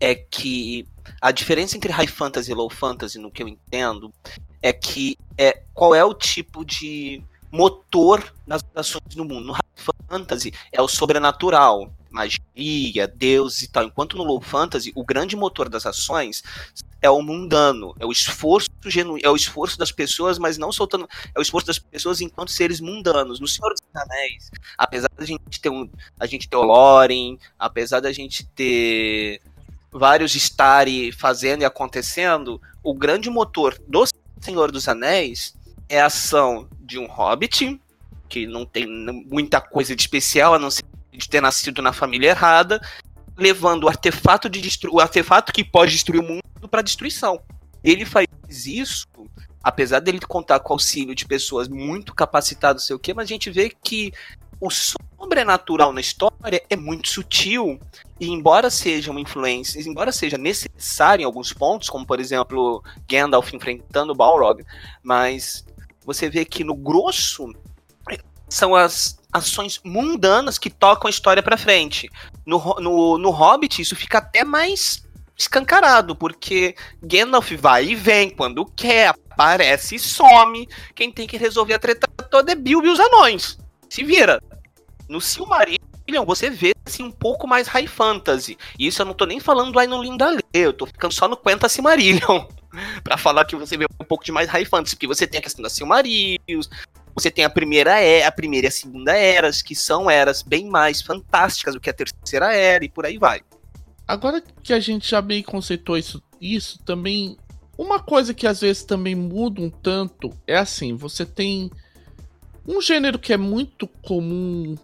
é 0.00 0.14
que 0.14 0.86
a 1.20 1.30
diferença 1.30 1.76
entre 1.76 1.92
high 1.92 2.06
fantasy 2.06 2.50
e 2.50 2.54
low 2.54 2.70
fantasy, 2.70 3.18
no 3.18 3.30
que 3.30 3.42
eu 3.42 3.48
entendo, 3.48 4.12
é 4.62 4.72
que 4.72 5.16
é 5.36 5.62
qual 5.74 5.94
é 5.94 6.04
o 6.04 6.14
tipo 6.14 6.64
de 6.64 7.22
motor 7.52 8.34
das 8.46 8.64
ações 8.74 9.14
no 9.14 9.24
mundo. 9.24 9.46
No 9.46 9.52
high 9.52 9.62
fantasy 10.08 10.52
é 10.72 10.80
o 10.80 10.88
sobrenatural, 10.88 11.92
magia, 12.10 13.06
deus 13.06 13.62
e 13.62 13.68
tal. 13.70 13.84
Enquanto 13.84 14.16
no 14.16 14.24
low 14.24 14.40
fantasy, 14.40 14.90
o 14.94 15.04
grande 15.04 15.36
motor 15.36 15.68
das 15.68 15.84
ações 15.86 16.42
é 17.00 17.10
o 17.10 17.20
mundano, 17.20 17.94
é 17.98 18.06
o 18.06 18.12
esforço 18.12 18.70
genuíno, 18.86 19.26
é 19.26 19.30
o 19.30 19.36
esforço 19.36 19.78
das 19.78 19.90
pessoas, 19.92 20.38
mas 20.38 20.56
não 20.56 20.72
soltando, 20.72 21.08
é 21.34 21.38
o 21.38 21.42
esforço 21.42 21.66
das 21.66 21.78
pessoas 21.78 22.20
enquanto 22.20 22.50
seres 22.50 22.80
mundanos. 22.80 23.40
No 23.40 23.48
Senhor 23.48 23.70
dos 23.70 23.82
Anéis, 23.94 24.50
apesar 24.78 25.10
da 25.16 25.24
gente 25.24 25.60
ter 25.60 25.68
um, 25.68 25.90
a 26.18 26.26
gente 26.26 26.48
ter 26.48 26.56
o 26.56 26.62
Loren, 26.62 27.38
apesar 27.58 28.00
da 28.00 28.12
gente 28.12 28.46
ter 28.48 29.42
vários 29.90 30.34
estarem 30.34 31.12
fazendo 31.12 31.62
e 31.62 31.64
acontecendo, 31.64 32.60
o 32.82 32.94
grande 32.94 33.28
motor 33.28 33.78
do 33.86 34.04
Senhor 34.40 34.72
dos 34.72 34.88
Anéis 34.88 35.54
é 35.88 36.00
a 36.00 36.06
ação 36.06 36.68
de 36.92 36.98
um 36.98 37.06
hobbit, 37.06 37.80
que 38.28 38.46
não 38.46 38.64
tem 38.64 38.86
muita 38.86 39.60
coisa 39.60 39.96
de 39.96 40.02
especial, 40.02 40.54
a 40.54 40.58
não 40.58 40.70
ser 40.70 40.84
de 41.10 41.28
ter 41.28 41.40
nascido 41.40 41.82
na 41.82 41.92
família 41.92 42.30
errada, 42.30 42.80
levando 43.36 43.84
o 43.84 43.88
artefato 43.88 44.48
de 44.48 44.60
o 44.90 45.00
artefato 45.00 45.52
que 45.52 45.64
pode 45.64 45.92
destruir 45.92 46.20
o 46.20 46.22
mundo 46.22 46.68
para 46.70 46.82
destruição. 46.82 47.40
Ele 47.84 48.04
faz 48.04 48.26
isso, 48.66 49.06
apesar 49.62 50.00
dele 50.00 50.20
contar 50.20 50.60
com 50.60 50.72
o 50.72 50.74
auxílio 50.74 51.14
de 51.14 51.26
pessoas 51.26 51.68
muito 51.68 52.14
capacitadas, 52.14 52.86
sei 52.86 52.96
o 52.96 52.98
quê, 52.98 53.12
mas 53.12 53.24
a 53.24 53.28
gente 53.28 53.50
vê 53.50 53.70
que 53.70 54.12
o 54.60 54.70
sobrenatural 54.70 55.92
na 55.92 56.00
história 56.00 56.62
é 56.70 56.76
muito 56.76 57.08
sutil 57.08 57.80
e 58.20 58.28
embora 58.30 58.70
seja 58.70 59.10
uma 59.10 59.20
influência, 59.20 59.80
embora 59.80 60.12
seja 60.12 60.38
necessário 60.38 61.22
em 61.22 61.26
alguns 61.26 61.52
pontos, 61.52 61.90
como 61.90 62.06
por 62.06 62.20
exemplo 62.20 62.82
Gandalf 63.10 63.52
enfrentando 63.52 64.14
Balrog, 64.14 64.64
mas 65.02 65.64
você 66.04 66.28
vê 66.28 66.44
que 66.44 66.64
no 66.64 66.74
grosso 66.74 67.52
são 68.48 68.74
as 68.74 69.18
ações 69.32 69.80
mundanas 69.82 70.58
que 70.58 70.68
tocam 70.68 71.08
a 71.08 71.10
história 71.10 71.42
para 71.42 71.56
frente. 71.56 72.08
No, 72.44 72.58
no, 72.78 73.18
no 73.18 73.30
Hobbit, 73.30 73.80
isso 73.80 73.96
fica 73.96 74.18
até 74.18 74.44
mais 74.44 75.02
escancarado, 75.36 76.14
porque 76.14 76.76
Gandalf 77.02 77.50
vai 77.52 77.86
e 77.86 77.94
vem 77.94 78.30
quando 78.30 78.66
quer, 78.66 79.14
aparece 79.30 79.96
e 79.96 79.98
some. 79.98 80.68
Quem 80.94 81.10
tem 81.10 81.26
que 81.26 81.36
resolver 81.36 81.74
a 81.74 81.78
treta 81.78 82.06
toda 82.30 82.52
é 82.52 82.54
Bilbo 82.54 82.86
e 82.86 82.90
os 82.90 83.00
anões. 83.00 83.58
Se 83.88 84.04
vira. 84.04 84.40
No 85.08 85.20
Silmarillion, 85.20 86.24
você 86.24 86.48
vê 86.48 86.72
assim, 86.86 87.02
um 87.02 87.10
pouco 87.10 87.46
mais 87.46 87.66
high 87.68 87.86
fantasy. 87.86 88.56
E 88.78 88.86
isso 88.86 89.02
eu 89.02 89.06
não 89.06 89.14
tô 89.14 89.24
nem 89.24 89.40
falando 89.40 89.72
do 89.72 89.78
Aino 89.78 90.02
Lindale, 90.02 90.42
eu 90.52 90.72
tô 90.72 90.86
ficando 90.86 91.12
só 91.12 91.26
no 91.26 91.36
Quenta 91.36 91.68
Silmarillion. 91.68 92.46
pra 93.02 93.16
falar 93.16 93.44
que 93.44 93.56
você 93.56 93.76
vê 93.76 93.86
um 94.00 94.04
pouco 94.04 94.24
de 94.24 94.32
mais 94.32 94.48
high 94.48 94.64
fantasy, 94.64 94.96
porque 94.96 95.06
você 95.06 95.26
tem 95.26 95.38
a 95.38 95.42
questão 95.42 95.62
da 95.62 95.70
Silmarillion, 95.70 96.62
você 97.14 97.30
tem 97.30 97.44
a 97.44 97.50
primeira 97.50 97.98
era, 98.00 98.28
a 98.28 98.32
primeira 98.32 98.66
e 98.66 98.68
a 98.68 98.72
segunda 98.72 99.16
eras, 99.16 99.62
que 99.62 99.74
são 99.74 100.10
eras 100.10 100.42
bem 100.42 100.68
mais 100.68 101.02
fantásticas 101.02 101.74
do 101.74 101.80
que 101.80 101.90
a 101.90 101.94
terceira 101.94 102.54
era, 102.54 102.84
e 102.84 102.88
por 102.88 103.04
aí 103.04 103.18
vai. 103.18 103.42
Agora 104.06 104.42
que 104.62 104.72
a 104.72 104.80
gente 104.80 105.08
já 105.08 105.20
bem 105.20 105.42
conceitou 105.42 105.96
isso, 105.96 106.22
isso 106.40 106.78
também. 106.84 107.36
Uma 107.76 108.00
coisa 108.00 108.34
que 108.34 108.46
às 108.46 108.60
vezes 108.60 108.84
também 108.84 109.14
muda 109.14 109.60
um 109.60 109.70
tanto 109.70 110.30
é 110.46 110.56
assim: 110.56 110.94
você 110.96 111.24
tem 111.24 111.70
um 112.66 112.80
gênero 112.80 113.18
que 113.18 113.32
é 113.32 113.36
muito 113.36 113.86
comum, 113.86 114.76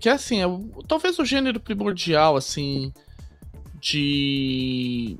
que 0.00 0.08
é 0.08 0.12
assim, 0.12 0.42
é, 0.42 0.46
talvez 0.86 1.18
o 1.18 1.24
gênero 1.24 1.60
primordial, 1.60 2.36
assim, 2.36 2.92
de 3.80 5.16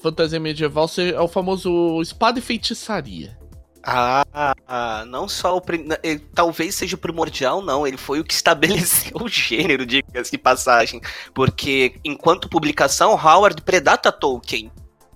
fantasia 0.00 0.40
medieval 0.40 0.88
é 0.98 1.20
o 1.20 1.28
famoso 1.28 2.00
espada 2.00 2.38
e 2.38 2.42
feitiçaria. 2.42 3.38
Ah, 3.82 5.04
não 5.06 5.26
só 5.28 5.56
o. 5.56 5.62
Ele, 6.02 6.20
talvez 6.34 6.74
seja 6.74 6.96
o 6.96 6.98
primordial, 6.98 7.62
não. 7.62 7.86
Ele 7.86 7.96
foi 7.96 8.20
o 8.20 8.24
que 8.24 8.34
estabeleceu 8.34 9.16
o 9.16 9.28
gênero, 9.28 9.86
diga-se 9.86 10.30
de 10.30 10.38
passagem. 10.38 11.00
Porque, 11.34 11.94
enquanto 12.04 12.48
publicação, 12.48 13.12
Howard 13.12 13.62
predata 13.62 14.12
Tolkien. 14.12 14.70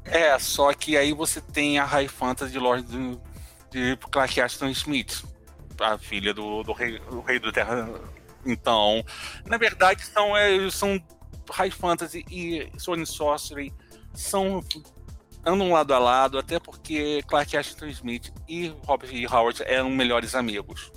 É, 0.05 0.39
só 0.39 0.73
que 0.73 0.97
aí 0.97 1.13
você 1.13 1.41
tem 1.41 1.79
a 1.79 1.85
High 1.85 2.09
Fantasy 2.09 2.53
de 2.53 2.59
Lord 2.59 2.87
de 3.71 3.97
Clark 4.11 4.41
Ashton 4.41 4.69
Smith, 4.69 5.25
a 5.81 5.99
filha 5.99 6.33
do, 6.33 6.63
do, 6.63 6.73
rei, 6.73 6.99
do 6.99 7.21
rei 7.21 7.39
do 7.39 7.51
Terra. 7.51 7.89
Então, 8.47 9.03
na 9.47 9.57
verdade, 9.57 10.05
são, 10.05 10.37
é, 10.37 10.71
são 10.71 11.03
High 11.51 11.71
Fantasy 11.71 12.25
e 12.31 12.69
Sword 12.79 13.07
Sorcery 13.07 13.73
são 14.15 14.63
andam 15.45 15.73
lado 15.73 15.93
a 15.93 15.99
lado, 15.99 16.39
até 16.39 16.59
porque 16.59 17.23
Clark 17.27 17.57
Ashton 17.57 17.87
Smith 17.87 18.33
e 18.49 18.73
Robert 18.87 19.11
E. 19.13 19.27
Howard 19.27 19.63
eram 19.65 19.91
melhores 19.91 20.35
amigos. 20.35 20.91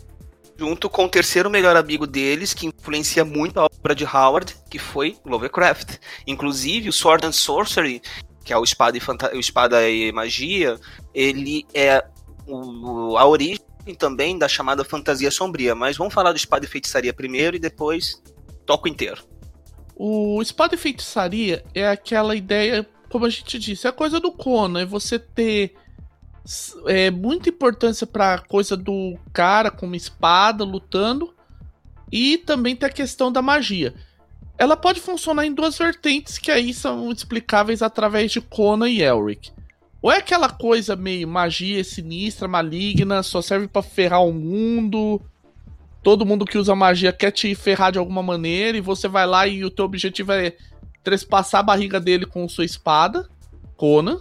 Junto 0.57 0.89
com 0.89 1.05
o 1.05 1.09
terceiro 1.09 1.49
melhor 1.49 1.75
amigo 1.75 2.07
deles, 2.07 2.53
que 2.53 2.65
influencia 2.65 3.23
muito 3.23 3.59
a 3.59 3.65
obra 3.65 3.93
de 3.93 4.05
Howard, 4.05 4.55
que 4.71 4.79
foi 4.79 5.17
Lovecraft. 5.23 5.97
Inclusive, 6.25 6.89
o 6.89 6.93
Sword 6.93 7.27
and 7.27 7.31
Sorcery, 7.31 8.01
que 8.43 8.53
é 8.53 8.57
o 8.57 8.63
Espada 8.63 8.97
e, 8.97 8.99
Fanta 8.99 9.35
o 9.35 9.39
Espada 9.39 9.87
e 9.87 10.11
Magia, 10.11 10.79
ele 11.13 11.65
é 11.73 12.03
o, 12.47 13.17
a 13.17 13.25
origem 13.27 13.61
também 13.99 14.37
da 14.37 14.47
chamada 14.47 14.83
fantasia 14.83 15.29
sombria. 15.29 15.75
Mas 15.75 15.95
vamos 15.95 16.13
falar 16.13 16.31
do 16.31 16.37
Espada 16.37 16.65
e 16.65 16.67
Feitiçaria 16.67 17.13
primeiro 17.13 17.55
e 17.55 17.59
depois 17.59 18.21
toco 18.65 18.87
inteiro. 18.87 19.23
O 19.95 20.41
Espada 20.41 20.73
e 20.73 20.77
Feitiçaria 20.77 21.63
é 21.73 21.87
aquela 21.87 22.35
ideia 22.35 22.87
como 23.09 23.25
a 23.25 23.29
gente 23.29 23.57
disse, 23.57 23.87
é 23.87 23.89
a 23.89 23.93
coisa 23.93 24.19
do 24.19 24.31
Conan, 24.31 24.81
é 24.81 24.85
você 24.85 25.17
ter 25.17 25.75
é, 26.85 27.11
muita 27.11 27.49
importância 27.49 28.07
pra 28.07 28.39
coisa 28.39 28.77
do 28.77 29.17
cara 29.33 29.69
com 29.69 29.85
uma 29.85 29.97
espada 29.97 30.63
lutando 30.63 31.33
e 32.11 32.37
também 32.37 32.75
tem 32.75 32.87
a 32.87 32.91
questão 32.91 33.31
da 33.31 33.41
magia. 33.41 33.93
Ela 34.57 34.75
pode 34.75 34.99
funcionar 34.99 35.45
em 35.45 35.53
duas 35.53 35.77
vertentes 35.77 36.37
que 36.37 36.51
aí 36.51 36.73
são 36.73 37.11
explicáveis 37.11 37.81
através 37.81 38.31
de 38.31 38.41
Conan 38.41 38.89
e 38.89 39.01
Elric. 39.01 39.51
Ou 40.01 40.11
é 40.11 40.17
aquela 40.17 40.49
coisa 40.49 40.95
meio 40.95 41.27
magia 41.27 41.83
sinistra, 41.83 42.47
maligna, 42.47 43.21
só 43.23 43.41
serve 43.41 43.67
para 43.67 43.81
ferrar 43.81 44.23
o 44.23 44.33
mundo. 44.33 45.21
Todo 46.01 46.25
mundo 46.25 46.45
que 46.45 46.57
usa 46.57 46.75
magia 46.75 47.11
quer 47.11 47.31
te 47.31 47.53
ferrar 47.53 47.91
de 47.91 47.99
alguma 47.99 48.23
maneira 48.23 48.77
e 48.77 48.81
você 48.81 49.07
vai 49.07 49.27
lá 49.27 49.47
e 49.47 49.65
o 49.65 49.69
teu 49.69 49.85
objetivo 49.85 50.31
é 50.31 50.55
trespassar 51.07 51.61
a 51.61 51.63
barriga 51.63 52.01
dele 52.01 52.25
com 52.25 52.49
sua 52.49 52.65
espada, 52.65 53.29
Conan. 53.77 54.19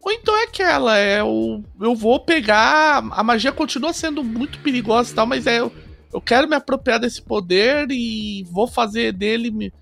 Ou 0.00 0.10
então 0.10 0.36
é 0.36 0.42
aquela, 0.44 0.96
é 0.98 1.22
o. 1.22 1.62
Eu 1.80 1.94
vou 1.94 2.18
pegar. 2.18 2.98
A 3.12 3.22
magia 3.22 3.52
continua 3.52 3.92
sendo 3.92 4.24
muito 4.24 4.58
perigosa 4.58 5.12
e 5.12 5.14
tal, 5.14 5.26
mas 5.26 5.46
é. 5.46 5.60
Eu 5.60 6.20
quero 6.20 6.48
me 6.48 6.56
apropriar 6.56 6.98
desse 6.98 7.22
poder 7.22 7.88
e 7.90 8.44
vou 8.50 8.66
fazer 8.66 9.12
dele. 9.12 9.52
Me, 9.52 9.72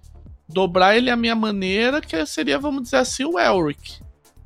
dobrar 0.47 0.97
ele 0.97 1.11
à 1.11 1.17
minha 1.17 1.35
maneira, 1.35 2.01
que 2.01 2.25
seria, 2.27 2.59
vamos 2.59 2.83
dizer 2.83 2.99
assim, 2.99 3.25
o 3.25 3.39
Elric. 3.39 4.01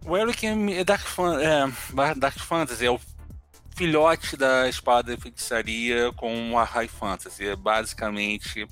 O 0.06 0.16
Elric 0.16 0.46
é 0.46 0.84
Dark, 0.84 1.04
Fan, 1.04 1.40
é, 1.40 2.14
Dark 2.16 2.38
Fantasy, 2.38 2.86
é 2.86 2.90
o 2.90 3.00
filhote 3.76 4.36
da 4.36 4.68
espada 4.68 5.14
de 5.14 5.20
feitiçaria 5.20 6.12
com 6.12 6.58
a 6.58 6.64
High 6.64 6.88
Fantasy. 6.88 7.48
É 7.48 7.56
basicamente, 7.56 8.66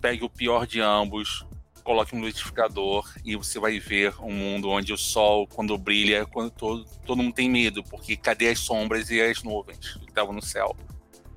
pegue 0.00 0.24
o 0.24 0.30
pior 0.30 0.66
de 0.66 0.80
ambos, 0.80 1.44
coloque 1.82 2.14
um 2.14 2.24
liquidificador 2.24 3.10
e 3.24 3.36
você 3.36 3.58
vai 3.58 3.78
ver 3.78 4.14
um 4.20 4.32
mundo 4.32 4.68
onde 4.68 4.92
o 4.92 4.96
sol, 4.96 5.46
quando 5.46 5.76
brilha, 5.76 6.26
quando 6.26 6.50
todo, 6.50 6.84
todo 7.06 7.22
mundo 7.22 7.34
tem 7.34 7.48
medo, 7.48 7.82
porque 7.84 8.16
cadê 8.16 8.48
as 8.48 8.60
sombras 8.60 9.10
e 9.10 9.20
as 9.20 9.42
nuvens 9.42 9.94
que 9.94 10.06
estavam 10.06 10.32
no 10.32 10.42
céu? 10.42 10.76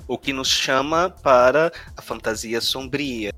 O 0.07 0.17
que 0.17 0.33
nos 0.33 0.49
chama 0.49 1.09
para 1.09 1.71
a 1.95 2.01
fantasia 2.01 2.59
sombria. 2.59 3.31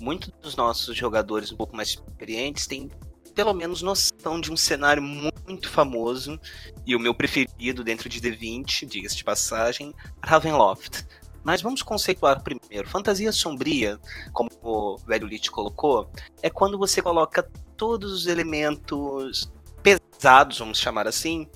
Muitos 0.00 0.30
dos 0.40 0.56
nossos 0.56 0.96
jogadores 0.96 1.52
um 1.52 1.56
pouco 1.56 1.76
mais 1.76 1.90
experientes 1.90 2.66
têm 2.66 2.90
pelo 3.34 3.54
menos 3.54 3.82
noção 3.82 4.40
de 4.40 4.52
um 4.52 4.56
cenário 4.56 5.02
muito 5.02 5.68
famoso 5.68 6.38
e 6.86 6.94
o 6.94 7.00
meu 7.00 7.14
preferido 7.14 7.82
dentro 7.82 8.08
de 8.08 8.20
D20, 8.20 8.86
diga-se 8.86 9.16
de 9.16 9.24
passagem, 9.24 9.94
Ravenloft. 10.22 11.04
Mas 11.44 11.60
vamos 11.62 11.82
conceituar 11.82 12.42
primeiro. 12.42 12.88
Fantasia 12.88 13.32
sombria, 13.32 13.98
como 14.32 14.50
o 14.62 14.96
velho 15.06 15.26
Lich 15.26 15.50
colocou, 15.50 16.10
é 16.42 16.48
quando 16.48 16.78
você 16.78 17.02
coloca 17.02 17.48
todos 17.76 18.12
os 18.12 18.26
elementos 18.26 19.50
pesados, 19.82 20.58
vamos 20.58 20.78
chamar 20.78 21.08
assim, 21.08 21.48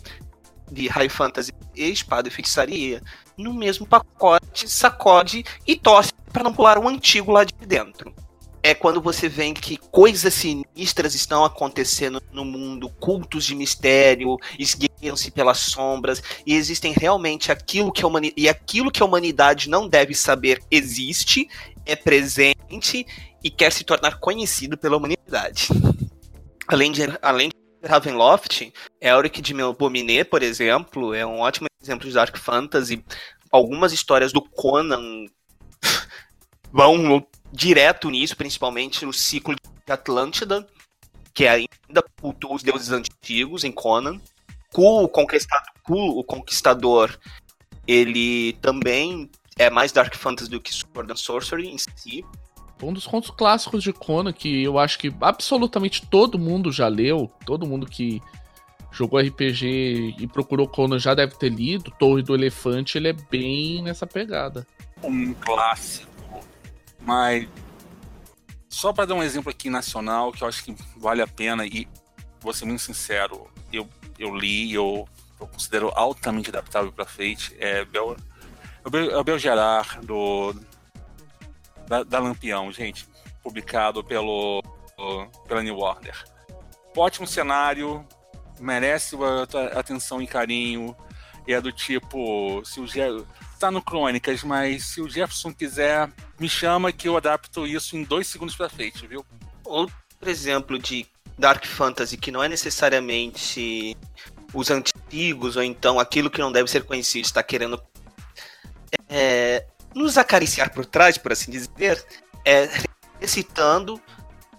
de 0.71 0.89
high 0.89 1.09
fantasy 1.09 1.53
e 1.75 1.91
espada 1.91 2.29
e 2.29 2.31
feitiçaria 2.31 3.01
no 3.37 3.53
mesmo 3.53 3.87
pacote, 3.87 4.69
sacode 4.69 5.45
e 5.67 5.77
tosse 5.77 6.13
para 6.33 6.43
não 6.43 6.53
pular 6.53 6.79
um 6.79 6.89
antigo 6.89 7.31
lá 7.31 7.45
de 7.45 7.55
dentro. 7.67 8.13
É 8.63 8.75
quando 8.75 9.01
você 9.01 9.29
vê 9.29 9.53
que 9.53 9.77
coisas 9.77 10.35
sinistras 10.35 11.15
estão 11.15 11.45
acontecendo 11.45 12.21
no 12.33 12.45
mundo, 12.45 12.89
cultos 12.99 13.45
de 13.45 13.55
mistério, 13.55 14.37
esgueiram-se 14.97 15.31
pelas 15.31 15.59
sombras, 15.59 16.23
e 16.45 16.55
existem 16.55 16.93
realmente 16.93 17.53
aquilo 17.53 17.93
que 17.93 18.03
a 18.03 18.07
humanidade. 18.07 18.41
E 18.41 18.49
aquilo 18.49 18.91
que 18.91 19.03
a 19.03 19.07
humanidade 19.07 19.69
não 19.69 19.89
deve 19.89 20.15
saber 20.15 20.63
existe, 20.71 21.49
é 21.85 21.95
presente 21.95 23.07
e 23.43 23.51
quer 23.51 23.73
se 23.73 23.85
tornar 23.85 24.19
conhecido 24.19 24.77
pela 24.77 24.97
humanidade. 24.97 25.69
Além 26.69 26.91
de, 26.91 27.03
além 27.23 27.49
de 27.49 27.89
Ravenloft, 27.89 28.73
Elric 29.01 29.41
de 29.41 29.55
Melpomene, 29.55 30.25
por 30.25 30.43
exemplo, 30.43 31.15
é 31.15 31.25
um 31.25 31.39
ótimo 31.39 31.69
exemplo 31.81 32.09
de 32.09 32.13
Dark 32.13 32.37
Fantasy. 32.37 33.05
Algumas 33.53 33.93
histórias 33.93 34.33
do 34.33 34.43
Conan 34.43 35.27
vão 36.73 37.25
direto 37.53 38.11
nisso, 38.11 38.37
principalmente 38.37 39.07
no 39.07 39.13
ciclo 39.13 39.55
de 39.55 39.93
Atlântida, 39.93 40.67
que 41.33 41.47
ainda 41.47 42.03
cultua 42.21 42.57
os 42.57 42.65
deuses 42.65 42.91
antigos 42.91 43.63
em 43.63 43.71
Conan. 43.71 44.21
Ku, 44.73 45.05
o 45.05 45.09
conquistador, 45.09 45.73
Ku, 45.83 46.19
o 46.19 46.25
conquistador, 46.25 47.19
ele 47.87 48.55
também 48.55 49.31
é 49.59 49.71
mais 49.71 49.93
Dark 49.93 50.15
Fantasy 50.15 50.51
do 50.51 50.61
que 50.61 50.73
Sword 50.73 51.13
and 51.13 51.17
Sorcery 51.17 51.69
em 51.69 51.79
si. 51.79 52.25
Um 52.83 52.93
dos 52.93 53.07
contos 53.07 53.31
clássicos 53.31 53.83
de 53.83 53.93
Conan 53.93 54.33
que 54.33 54.63
eu 54.63 54.79
acho 54.79 54.99
que 54.99 55.15
absolutamente 55.21 56.07
todo 56.07 56.39
mundo 56.39 56.71
já 56.71 56.89
leu, 56.89 57.31
todo 57.47 57.67
mundo 57.67 57.87
que 57.87 58.21
jogou 58.93 59.21
RPG 59.21 60.17
e 60.19 60.27
procurou 60.27 60.69
Conan 60.69 60.99
já 60.99 61.15
deve 61.15 61.35
ter 61.37 61.49
lido, 61.49 61.91
Torre 61.99 62.23
do 62.23 62.35
Elefante, 62.35 62.99
ele 62.99 63.09
é 63.09 63.13
bem 63.13 63.83
nessa 63.83 64.07
pegada. 64.07 64.67
Um 65.03 65.33
clássico, 65.35 66.41
mas 67.01 67.49
só 68.69 68.93
para 68.93 69.07
dar 69.07 69.15
um 69.15 69.23
exemplo 69.23 69.51
aqui 69.51 69.71
nacional 69.71 70.33
que 70.33 70.43
eu 70.43 70.49
acho 70.49 70.63
que 70.63 70.75
vale 70.97 71.23
a 71.23 71.27
pena 71.27 71.65
e 71.65 71.89
vou 72.41 72.53
ser 72.53 72.67
muito 72.67 72.83
sincero, 72.83 73.47
eu, 73.73 73.89
eu 74.19 74.35
li, 74.35 74.73
eu, 74.73 75.09
eu 75.41 75.47
considero 75.47 75.93
altamente 75.95 76.51
adaptável 76.51 76.93
para 76.93 77.05
Fate, 77.05 77.55
é 77.59 77.85
Bel, 77.85 78.17
é 78.85 79.33
o 79.33 79.39
Gerard 79.39 80.07
do 80.07 80.55
da, 81.89 82.03
da 82.03 82.19
Lampião, 82.19 82.71
gente, 82.73 83.07
publicado 83.43 84.03
pelo, 84.03 84.63
pela 85.47 85.63
New 85.63 85.79
Order. 85.79 86.25
Ótimo 86.97 87.27
cenário, 87.27 88.07
merece 88.59 89.17
atenção 89.75 90.21
e 90.21 90.27
carinho. 90.27 90.97
E 91.47 91.53
é 91.53 91.61
do 91.61 91.71
tipo, 91.71 92.61
se 92.65 92.81
o 92.81 92.87
Jeff, 92.87 93.25
tá 93.61 93.71
no 93.71 93.81
Crônicas, 93.81 94.43
mas 94.43 94.85
se 94.85 95.01
o 95.01 95.09
Jefferson 95.09 95.55
quiser, 95.55 96.11
me 96.41 96.49
chama 96.49 96.91
que 96.93 97.09
eu 97.09 97.17
adapto 97.17 97.67
isso 97.67 97.97
em 97.97 98.03
dois 98.03 98.27
segundos 98.27 98.57
para 98.57 98.69
frente, 98.69 99.07
viu? 99.07 99.25
Outro 99.65 99.95
exemplo 100.25 100.77
de 100.79 101.07
Dark 101.39 101.67
Fantasy 101.67 102.17
que 102.17 102.31
não 102.31 102.43
é 102.43 102.49
necessariamente 102.49 103.97
os 104.53 104.71
antigos 104.71 105.57
ou 105.57 105.63
então 105.63 106.01
aquilo 106.01 106.31
que 106.31 106.41
não 106.41 106.53
deve 106.53 106.71
ser 106.71 106.85
conhecido 106.85 107.25
está 107.25 107.43
querendo 107.43 107.81
é, 109.09 109.67
nos 109.95 110.19
acariciar 110.19 110.73
por 110.73 110.85
trás, 110.85 111.19
por 111.19 111.33
assim 111.33 111.51
dizer, 111.51 112.05
é 112.45 112.69
recitando 113.21 114.01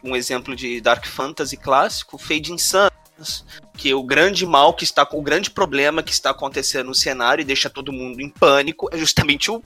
um 0.03 0.15
exemplo 0.15 0.55
de 0.55 0.81
Dark 0.81 1.05
Fantasy 1.05 1.57
clássico, 1.57 2.17
Fade 2.17 2.53
Suns, 2.59 3.45
que 3.73 3.93
o 3.93 4.03
grande 4.03 4.45
mal 4.45 4.73
que 4.73 4.83
está 4.83 5.07
o 5.11 5.21
grande 5.21 5.49
problema 5.49 6.03
que 6.03 6.11
está 6.11 6.29
acontecendo 6.31 6.87
no 6.87 6.95
cenário 6.95 7.41
e 7.41 7.45
deixa 7.45 7.69
todo 7.69 7.91
mundo 7.91 8.21
em 8.21 8.29
pânico 8.29 8.89
é 8.91 8.97
justamente 8.97 9.51
o, 9.51 9.63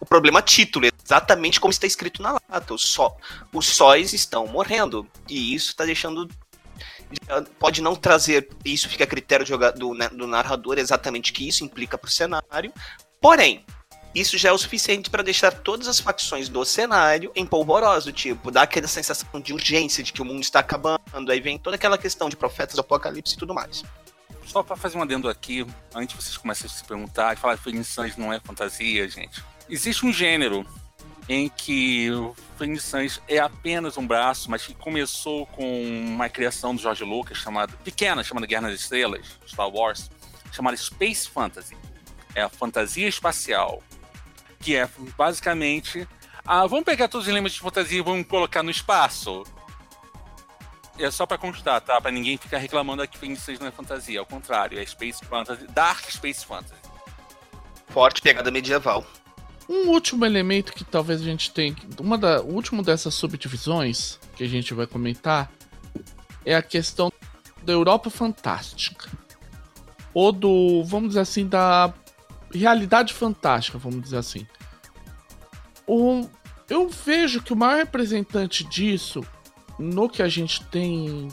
o 0.00 0.06
problema 0.06 0.40
título, 0.40 0.86
exatamente 1.04 1.60
como 1.60 1.70
está 1.70 1.86
escrito 1.86 2.22
na 2.22 2.32
lata. 2.32 2.74
Os, 2.74 2.82
só, 2.82 3.14
os 3.52 3.66
sóis 3.66 4.12
estão 4.12 4.46
morrendo. 4.46 5.06
E 5.28 5.54
isso 5.54 5.68
está 5.68 5.84
deixando. 5.84 6.28
Pode 7.58 7.82
não 7.82 7.94
trazer. 7.94 8.48
Isso 8.64 8.88
fica 8.88 9.04
a 9.04 9.06
critério 9.06 9.46
do, 9.76 9.94
né, 9.94 10.08
do 10.08 10.26
narrador 10.26 10.78
exatamente 10.78 11.32
que 11.32 11.46
isso 11.46 11.64
implica 11.64 11.98
para 11.98 12.08
o 12.08 12.10
cenário. 12.10 12.72
Porém, 13.20 13.64
isso 14.14 14.38
já 14.38 14.48
é 14.48 14.52
o 14.52 14.58
suficiente 14.58 15.10
para 15.10 15.22
deixar 15.22 15.52
todas 15.52 15.86
as 15.86 16.00
facções 16.00 16.48
do 16.48 16.64
cenário 16.64 17.30
em 17.36 17.46
polvorosa, 17.46 18.10
tipo, 18.10 18.50
dá 18.50 18.62
aquela 18.62 18.88
sensação 18.88 19.40
de 19.40 19.52
urgência 19.52 20.02
de 20.02 20.12
que 20.12 20.20
o 20.20 20.24
mundo 20.24 20.42
está 20.42 20.58
acabando, 20.58 21.30
aí 21.30 21.40
vem 21.40 21.56
toda 21.56 21.76
aquela 21.76 21.96
questão 21.96 22.28
de 22.28 22.36
profetas 22.36 22.76
apocalipse 22.78 23.34
e 23.34 23.38
tudo 23.38 23.54
mais. 23.54 23.84
Só 24.46 24.64
para 24.64 24.74
fazer 24.74 24.98
um 24.98 25.02
adendo 25.02 25.28
aqui, 25.28 25.64
antes 25.94 26.16
vocês 26.16 26.36
começarem 26.36 26.74
a 26.74 26.76
se 26.76 26.84
perguntar, 26.84 27.36
falar 27.36 27.56
que 27.56 27.62
Fênix 27.62 27.96
não 28.16 28.32
é 28.32 28.40
fantasia, 28.40 29.08
gente. 29.08 29.44
Existe 29.70 30.04
um 30.04 30.12
gênero 30.12 30.66
em 31.28 31.48
que 31.48 32.10
o 32.10 32.34
Fênix 32.58 32.92
é 33.28 33.38
apenas 33.38 33.96
um 33.96 34.06
braço, 34.06 34.50
mas 34.50 34.66
que 34.66 34.74
começou 34.74 35.46
com 35.46 35.82
uma 35.82 36.28
criação 36.28 36.74
do 36.74 36.82
George 36.82 37.04
Lucas 37.04 37.38
chamada 37.38 37.72
pequena, 37.84 38.24
chamada 38.24 38.46
Guerra 38.46 38.62
nas 38.62 38.80
Estrelas, 38.80 39.38
Star 39.46 39.68
Wars, 39.68 40.10
chamada 40.52 40.76
Space 40.76 41.28
Fantasy. 41.28 41.76
É 42.34 42.42
a 42.42 42.48
fantasia 42.48 43.08
espacial 43.08 43.82
que 44.60 44.76
é 44.76 44.88
basicamente. 45.16 46.06
Ah, 46.46 46.66
vamos 46.66 46.84
pegar 46.84 47.08
todos 47.08 47.26
os 47.26 47.30
elementos 47.30 47.54
de 47.54 47.60
fantasia 47.60 47.98
e 47.98 48.02
vamos 48.02 48.26
colocar 48.26 48.62
no 48.62 48.70
espaço. 48.70 49.44
É 50.98 51.10
só 51.10 51.24
para 51.24 51.38
constar, 51.38 51.80
tá? 51.80 51.98
Para 52.00 52.10
ninguém 52.10 52.36
ficar 52.36 52.58
reclamando 52.58 53.06
que 53.08 53.18
Phoenix 53.18 53.46
não 53.58 53.66
é 53.66 53.70
fantasia. 53.70 54.20
Ao 54.20 54.26
contrário, 54.26 54.78
é 54.78 54.84
Space 54.84 55.24
Fantasy, 55.24 55.66
Dark 55.68 56.10
Space 56.10 56.44
Fantasy. 56.44 56.80
Forte 57.88 58.20
pegada 58.20 58.50
medieval. 58.50 59.06
Um 59.70 59.90
último 59.90 60.26
elemento 60.26 60.72
que 60.72 60.82
talvez 60.82 61.20
a 61.20 61.24
gente 61.24 61.52
tenha. 61.52 61.76
Uma 62.00 62.18
da, 62.18 62.42
o 62.42 62.54
último 62.54 62.82
dessas 62.82 63.14
subdivisões 63.14 64.18
que 64.34 64.42
a 64.42 64.48
gente 64.48 64.74
vai 64.74 64.84
comentar 64.84 65.48
é 66.44 66.56
a 66.56 66.62
questão 66.62 67.12
da 67.62 67.72
Europa 67.72 68.10
Fantástica. 68.10 69.08
Ou 70.12 70.32
do, 70.32 70.82
vamos 70.82 71.10
dizer 71.10 71.20
assim, 71.20 71.46
da 71.46 71.94
realidade 72.52 73.14
fantástica, 73.14 73.78
vamos 73.78 74.02
dizer 74.02 74.16
assim. 74.16 74.44
O, 75.86 76.28
eu 76.68 76.88
vejo 76.88 77.40
que 77.40 77.52
o 77.52 77.56
maior 77.56 77.76
representante 77.76 78.64
disso, 78.64 79.24
no 79.78 80.08
que 80.08 80.20
a 80.20 80.28
gente 80.28 80.64
tem, 80.64 81.28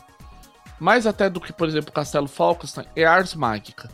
mais 0.80 1.08
até 1.08 1.28
do 1.28 1.41
que, 1.41 1.52
por 1.52 1.67
exemplo, 1.67 1.91
Castelo 1.91 2.28
Falkenstein, 2.28 2.86
é 2.95 3.04
a 3.04 3.13
Ars 3.13 3.34
Mágica. 3.34 3.89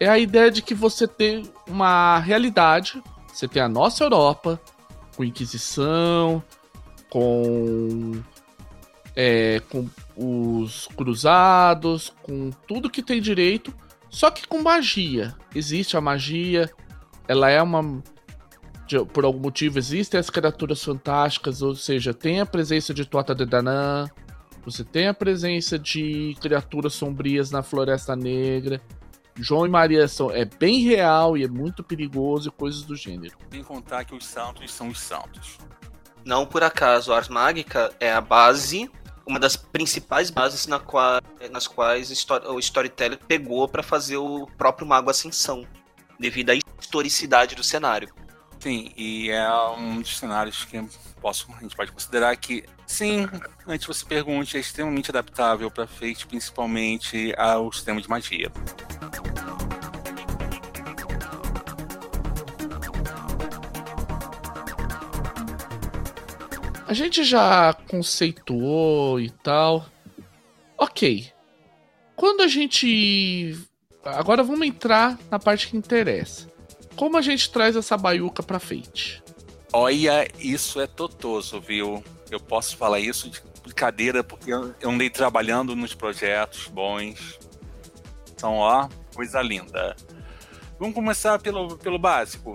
É 0.00 0.08
a 0.08 0.18
ideia 0.18 0.50
de 0.50 0.62
que 0.62 0.74
você 0.74 1.06
tem 1.06 1.52
uma 1.68 2.18
realidade, 2.18 3.02
você 3.34 3.48
tem 3.48 3.60
a 3.60 3.68
nossa 3.68 4.04
Europa, 4.04 4.60
com 5.16 5.24
Inquisição, 5.24 6.40
com, 7.10 8.22
é, 9.16 9.60
com 9.68 9.88
os 10.16 10.86
cruzados, 10.96 12.12
com 12.22 12.50
tudo 12.68 12.88
que 12.88 13.02
tem 13.02 13.20
direito, 13.20 13.74
só 14.08 14.30
que 14.30 14.46
com 14.46 14.62
magia. 14.62 15.34
Existe 15.52 15.96
a 15.96 16.00
magia, 16.00 16.70
ela 17.26 17.50
é 17.50 17.60
uma. 17.60 18.00
Por 19.12 19.24
algum 19.24 19.40
motivo 19.40 19.78
existem 19.78 20.20
as 20.20 20.30
criaturas 20.30 20.84
fantásticas, 20.84 21.60
ou 21.60 21.74
seja, 21.74 22.14
tem 22.14 22.40
a 22.40 22.46
presença 22.46 22.94
de 22.94 23.04
Tota 23.04 23.34
de 23.34 23.44
Danann, 23.44 24.06
Você 24.64 24.84
tem 24.84 25.08
a 25.08 25.14
presença 25.14 25.76
de 25.76 26.36
criaturas 26.40 26.94
sombrias 26.94 27.50
na 27.50 27.64
Floresta 27.64 28.14
Negra. 28.14 28.80
João 29.36 29.66
e 29.66 29.68
Maria 29.68 30.06
são, 30.06 30.30
é 30.30 30.44
bem 30.44 30.80
real 30.80 31.36
e 31.36 31.44
é 31.44 31.48
muito 31.48 31.82
perigoso 31.82 32.48
e 32.48 32.52
coisas 32.52 32.82
do 32.82 32.94
gênero. 32.94 33.36
Sem 33.50 33.64
contar 33.64 34.04
que 34.04 34.14
os 34.14 34.24
santos 34.24 34.72
são 34.72 34.88
os 34.88 35.00
santos. 35.00 35.58
Não 36.24 36.46
por 36.46 36.62
acaso, 36.62 37.12
a 37.12 37.16
Ars 37.16 37.28
Magica 37.28 37.92
é 38.00 38.12
a 38.12 38.20
base, 38.20 38.90
uma 39.26 39.38
das 39.38 39.56
principais 39.56 40.30
bases 40.30 40.66
na 40.66 40.78
qual, 40.78 41.20
nas 41.50 41.66
quais 41.66 42.10
o 42.10 42.58
storyteller 42.58 43.18
pegou 43.26 43.68
para 43.68 43.82
fazer 43.82 44.16
o 44.16 44.46
próprio 44.56 44.86
Mago 44.86 45.10
Ascensão, 45.10 45.66
devido 46.18 46.50
à 46.50 46.54
historicidade 46.80 47.54
do 47.54 47.64
cenário. 47.64 48.14
Sim, 48.60 48.92
e 48.96 49.30
é 49.30 49.50
um 49.76 50.00
dos 50.00 50.16
cenários 50.16 50.64
que 50.64 50.82
posso, 51.24 51.50
a 51.56 51.62
gente 51.62 51.74
pode 51.74 51.90
considerar 51.90 52.36
que, 52.36 52.64
sim, 52.86 53.26
antes 53.66 53.86
você 53.86 54.04
pergunte, 54.04 54.58
é 54.58 54.60
extremamente 54.60 55.10
adaptável 55.10 55.70
para 55.70 55.86
Fate, 55.86 56.26
principalmente 56.26 57.32
ao 57.38 57.72
sistema 57.72 57.98
de 57.98 58.06
magia. 58.10 58.52
A 66.86 66.92
gente 66.92 67.24
já 67.24 67.72
conceituou 67.88 69.18
e 69.18 69.30
tal. 69.30 69.86
Ok. 70.76 71.32
Quando 72.14 72.42
a 72.42 72.48
gente. 72.48 73.58
Agora 74.04 74.42
vamos 74.42 74.66
entrar 74.66 75.18
na 75.30 75.38
parte 75.38 75.68
que 75.68 75.76
interessa. 75.78 76.52
Como 76.94 77.16
a 77.16 77.22
gente 77.22 77.50
traz 77.50 77.74
essa 77.74 77.96
baiuca 77.96 78.42
pra 78.42 78.60
Fate? 78.60 79.23
Olha, 79.76 80.28
isso 80.38 80.80
é 80.80 80.86
totoso, 80.86 81.60
viu? 81.60 82.00
Eu 82.30 82.38
posso 82.38 82.76
falar 82.76 83.00
isso 83.00 83.28
de 83.28 83.42
brincadeira 83.60 84.22
porque 84.22 84.48
eu 84.48 84.88
andei 84.88 85.10
trabalhando 85.10 85.74
nos 85.74 85.92
projetos 85.92 86.68
bons. 86.68 87.40
São, 88.36 88.54
ó, 88.54 88.88
coisa 89.12 89.42
linda. 89.42 89.96
Vamos 90.78 90.94
começar 90.94 91.40
pelo, 91.40 91.76
pelo 91.76 91.98
básico. 91.98 92.54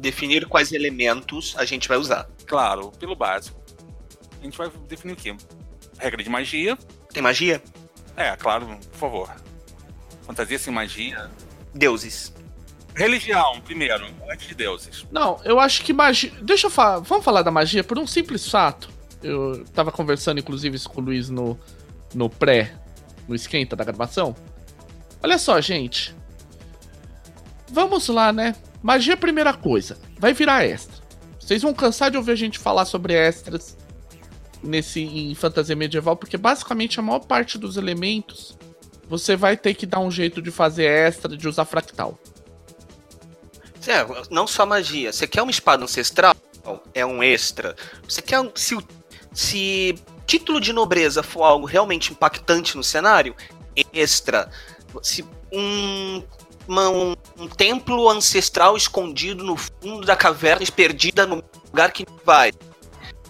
Definir 0.00 0.48
quais 0.48 0.72
elementos 0.72 1.54
a 1.56 1.64
gente 1.64 1.86
vai 1.86 1.96
usar. 1.96 2.28
Claro, 2.44 2.90
pelo 2.98 3.14
básico. 3.14 3.56
A 4.40 4.44
gente 4.44 4.58
vai 4.58 4.68
definir 4.88 5.12
o 5.12 5.16
quê? 5.16 5.36
Regra 5.96 6.24
de 6.24 6.28
magia. 6.28 6.76
Tem 7.12 7.22
magia? 7.22 7.62
É, 8.16 8.34
claro, 8.34 8.66
por 8.66 8.98
favor. 8.98 9.36
Fantasia 10.22 10.58
sem 10.58 10.74
magia. 10.74 11.30
Deuses. 11.72 12.34
Religião, 12.98 13.60
primeiro, 13.60 14.06
antes 14.28 14.48
de 14.48 14.56
deuses. 14.56 15.06
Não, 15.12 15.40
eu 15.44 15.60
acho 15.60 15.84
que 15.84 15.92
magia. 15.92 16.32
Deixa 16.42 16.66
eu 16.66 16.70
falar. 16.70 16.98
Vamos 16.98 17.24
falar 17.24 17.42
da 17.42 17.50
magia 17.50 17.84
por 17.84 17.96
um 17.96 18.08
simples 18.08 18.50
fato. 18.50 18.90
Eu 19.22 19.64
tava 19.72 19.92
conversando, 19.92 20.40
inclusive, 20.40 20.74
isso 20.74 20.90
com 20.90 21.00
o 21.00 21.04
Luiz 21.04 21.30
no, 21.30 21.56
no 22.12 22.28
pré, 22.28 22.74
no 23.28 23.36
esquenta 23.36 23.76
da 23.76 23.84
gravação. 23.84 24.34
Olha 25.22 25.38
só, 25.38 25.60
gente. 25.60 26.12
Vamos 27.70 28.08
lá, 28.08 28.32
né? 28.32 28.56
Magia 28.82 29.12
é 29.12 29.16
primeira 29.16 29.54
coisa. 29.54 29.96
Vai 30.18 30.32
virar 30.32 30.64
extra. 30.64 30.96
Vocês 31.38 31.62
vão 31.62 31.72
cansar 31.72 32.10
de 32.10 32.16
ouvir 32.16 32.32
a 32.32 32.36
gente 32.36 32.58
falar 32.58 32.84
sobre 32.84 33.14
extras 33.14 33.78
nesse 34.60 35.00
em 35.00 35.32
fantasia 35.36 35.76
medieval, 35.76 36.16
porque 36.16 36.36
basicamente 36.36 36.98
a 36.98 37.02
maior 37.02 37.20
parte 37.20 37.58
dos 37.58 37.76
elementos 37.76 38.58
você 39.08 39.36
vai 39.36 39.56
ter 39.56 39.74
que 39.74 39.86
dar 39.86 40.00
um 40.00 40.10
jeito 40.10 40.42
de 40.42 40.50
fazer 40.50 40.86
extra, 40.86 41.36
de 41.36 41.46
usar 41.46 41.64
fractal. 41.64 42.18
É, 43.86 44.04
não 44.30 44.46
só 44.46 44.66
magia. 44.66 45.12
Você 45.12 45.26
quer 45.26 45.42
uma 45.42 45.50
espada 45.50 45.84
ancestral? 45.84 46.34
É 46.94 47.04
um 47.04 47.22
extra. 47.22 47.76
Você 48.06 48.20
quer. 48.20 48.38
Se, 48.54 48.76
se 49.32 49.94
título 50.26 50.60
de 50.60 50.72
nobreza 50.72 51.22
for 51.22 51.42
algo 51.44 51.66
realmente 51.66 52.12
impactante 52.12 52.76
no 52.76 52.84
cenário, 52.84 53.34
extra. 53.92 54.50
Se 55.02 55.24
um, 55.52 56.22
uma, 56.66 56.88
um, 56.90 57.14
um, 57.38 57.48
templo 57.48 58.08
ancestral 58.10 58.76
escondido 58.76 59.42
no 59.42 59.56
fundo 59.56 60.06
da 60.06 60.14
caverna, 60.14 60.64
perdida 60.74 61.26
no 61.26 61.42
lugar 61.66 61.92
que 61.92 62.04
vai. 62.24 62.52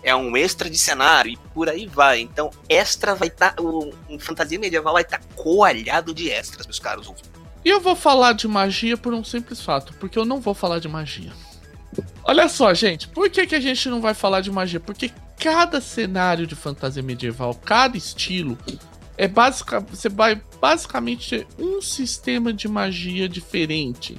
É 0.03 0.15
um 0.15 0.37
extra 0.37 0.71
de 0.71 0.79
cenário 0.79 1.33
e 1.33 1.37
por 1.53 1.69
aí 1.69 1.87
vai. 1.87 2.21
Então, 2.21 2.51
extra 2.69 3.15
vai 3.15 3.29
estar. 3.29 3.55
Tá, 3.55 3.63
o, 3.63 3.93
o 4.09 4.19
fantasia 4.19 4.59
medieval 4.59 4.93
vai 4.93 5.03
estar 5.03 5.19
tá 5.19 5.25
coalhado 5.37 6.15
de 6.15 6.31
extras, 6.31 6.67
meus 6.67 6.79
caros 6.79 7.09
ouvintes. 7.09 7.38
E 7.65 7.69
eu 7.69 7.81
vou 7.81 7.97
falar 7.97 8.33
de 8.33 8.47
magia 8.47 8.97
por 8.97 9.13
um 9.13 9.25
simples 9.25 9.61
fato, 9.61 9.93
porque 9.95 10.19
eu 10.19 10.25
não 10.25 10.41
vou 10.41 10.55
falar 10.55 10.79
de 10.79 10.89
magia. 10.89 11.33
Olha 12.25 12.49
só, 12.49 12.73
gente, 12.75 13.09
por 13.09 13.29
que, 13.29 13.47
que 13.47 13.55
a 13.55 13.61
gente 13.61 13.89
não 13.89 14.01
vai 14.01 14.15
falar 14.15 14.41
de 14.41 14.51
magia? 14.51 14.79
Porque 14.79 15.11
cada 15.39 15.81
cenário 15.81 16.47
de 16.47 16.55
fantasia 16.55 17.03
medieval, 17.03 17.55
cada 17.55 17.97
estilo, 17.97 18.59
é 19.17 19.27
basic, 19.27 19.71
você 19.91 20.09
vai 20.09 20.41
basicamente 20.61 21.31
ter 21.31 21.47
um 21.59 21.81
sistema 21.83 22.53
de 22.53 22.69
magia 22.69 23.29
diferente. 23.29 24.19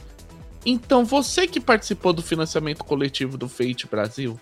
Então, 0.66 1.06
você 1.06 1.48
que 1.48 1.60
participou 1.60 2.12
do 2.12 2.22
financiamento 2.22 2.84
coletivo 2.84 3.38
do 3.38 3.48
Fate 3.48 3.88
Brasil, 3.88 4.40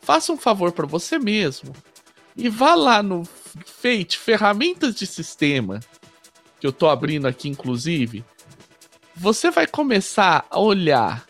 faça 0.00 0.32
um 0.32 0.36
favor 0.36 0.72
para 0.72 0.86
você 0.86 1.18
mesmo 1.18 1.72
e 2.36 2.48
vá 2.48 2.74
lá 2.74 3.02
no 3.02 3.24
Fate 3.64 4.16
Ferramentas 4.16 4.94
de 4.94 5.06
Sistema 5.06 5.80
que 6.60 6.66
eu 6.66 6.72
tô 6.72 6.88
abrindo 6.88 7.26
aqui, 7.26 7.48
inclusive, 7.48 8.24
você 9.16 9.50
vai 9.50 9.66
começar 9.66 10.46
a 10.50 10.60
olhar 10.60 11.26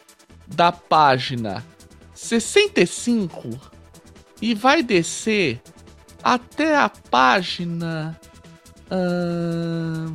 da 0.47 0.73
página 0.73 1.65
65 2.13 3.49
e 4.43 4.55
vai 4.55 4.83
descer 4.83 5.63
até 6.23 6.77
a 6.77 6.89
página 6.89 8.19
hum, 8.91 10.13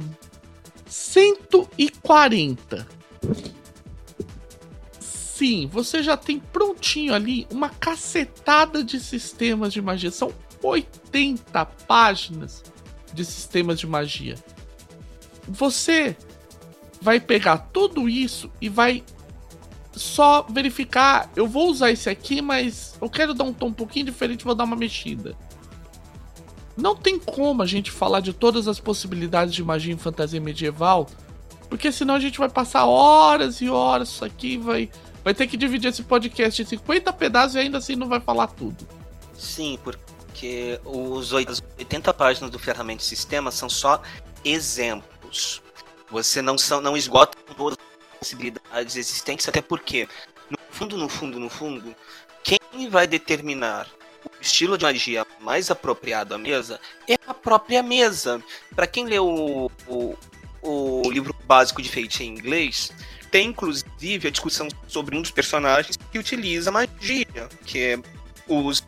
140. 0.85 2.87
Sim, 4.99 5.67
você 5.67 6.03
já 6.03 6.17
tem 6.17 6.39
prontinho 6.39 7.13
ali 7.13 7.47
uma 7.49 7.69
cacetada 7.69 8.83
de 8.83 8.99
sistemas 8.99 9.71
de 9.71 9.81
magia. 9.81 10.11
São 10.11 10.33
80 10.61 11.65
páginas 11.65 12.63
de 13.13 13.23
sistemas 13.23 13.79
de 13.79 13.87
magia 13.87 14.35
você 15.47 16.15
vai 17.01 17.19
pegar 17.19 17.57
tudo 17.57 18.09
isso 18.09 18.51
e 18.59 18.69
vai 18.69 19.03
só 19.93 20.43
verificar. 20.49 21.29
Eu 21.35 21.47
vou 21.47 21.69
usar 21.69 21.91
esse 21.91 22.09
aqui, 22.09 22.41
mas 22.41 22.95
eu 23.01 23.09
quero 23.09 23.33
dar 23.33 23.43
um 23.43 23.53
tom 23.53 23.67
um 23.67 23.73
pouquinho 23.73 24.05
diferente, 24.05 24.45
vou 24.45 24.55
dar 24.55 24.63
uma 24.63 24.75
mexida. 24.75 25.35
Não 26.75 26.95
tem 26.95 27.17
como 27.17 27.61
a 27.61 27.65
gente 27.65 27.89
falar 27.89 28.19
de 28.19 28.33
todas 28.33 28.67
as 28.67 28.79
possibilidades 28.79 29.53
de 29.53 29.63
magia 29.63 29.93
em 29.93 29.97
fantasia 29.97 30.41
medieval, 30.41 31.07
porque 31.69 31.91
senão 31.91 32.15
a 32.15 32.19
gente 32.19 32.37
vai 32.37 32.49
passar 32.49 32.85
horas 32.85 33.61
e 33.61 33.69
horas 33.69 34.09
isso 34.09 34.25
aqui, 34.25 34.57
vai 34.57 34.89
vai 35.25 35.33
ter 35.33 35.47
que 35.47 35.57
dividir 35.57 35.89
esse 35.89 36.03
podcast 36.03 36.61
em 36.61 36.65
50 36.65 37.11
pedaços 37.13 37.55
e 37.55 37.59
ainda 37.59 37.79
assim 37.79 37.95
não 37.95 38.07
vai 38.07 38.19
falar 38.19 38.45
tudo. 38.45 38.87
Sim, 39.35 39.79
porque 39.83 40.79
os 40.85 41.33
80 41.33 42.13
páginas 42.13 42.51
do 42.51 42.59
ferramenta 42.59 43.03
sistema 43.03 43.49
são 43.49 43.67
só 43.67 44.03
exemplos 44.43 45.14
você 46.09 46.41
não, 46.41 46.55
não 46.81 46.95
esgota 46.95 47.37
todas 47.55 47.77
as 47.79 48.19
possibilidades 48.19 48.95
existentes, 48.95 49.47
até 49.47 49.61
porque, 49.61 50.07
no 50.49 50.57
fundo, 50.69 50.97
no 50.97 51.09
fundo, 51.09 51.39
no 51.39 51.49
fundo, 51.49 51.95
quem 52.43 52.89
vai 52.89 53.07
determinar 53.07 53.87
o 54.23 54.41
estilo 54.41 54.77
de 54.77 54.83
magia 54.85 55.25
mais 55.39 55.69
apropriado 55.69 56.33
à 56.33 56.37
mesa 56.37 56.79
é 57.07 57.15
a 57.27 57.33
própria 57.33 57.81
mesa. 57.81 58.41
Para 58.75 58.87
quem 58.87 59.05
leu 59.05 59.27
o, 59.27 59.71
o, 59.87 60.17
o, 60.61 61.11
livro 61.11 61.35
básico 61.45 61.81
de 61.81 61.89
Fate 61.89 62.23
em 62.23 62.29
inglês, 62.29 62.91
tem 63.31 63.49
inclusive 63.49 64.27
a 64.27 64.31
discussão 64.31 64.67
sobre 64.87 65.15
um 65.17 65.21
dos 65.21 65.31
personagens 65.31 65.97
que 66.11 66.19
utiliza 66.19 66.71
magia, 66.71 67.49
que 67.65 67.79
é 67.79 67.99
os 68.47 68.83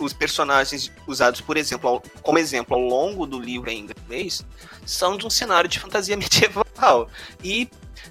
os 0.00 0.12
personagens 0.12 0.90
usados, 1.06 1.40
por 1.40 1.56
exemplo, 1.56 2.02
como 2.22 2.38
exemplo 2.38 2.74
ao 2.74 2.80
longo 2.80 3.26
do 3.26 3.38
livro 3.38 3.70
em 3.70 3.80
inglês, 3.80 4.44
são 4.86 5.16
de 5.16 5.26
um 5.26 5.30
cenário 5.30 5.68
de 5.68 5.78
fantasia 5.78 6.16
medieval. 6.18 7.08
E 7.44 7.68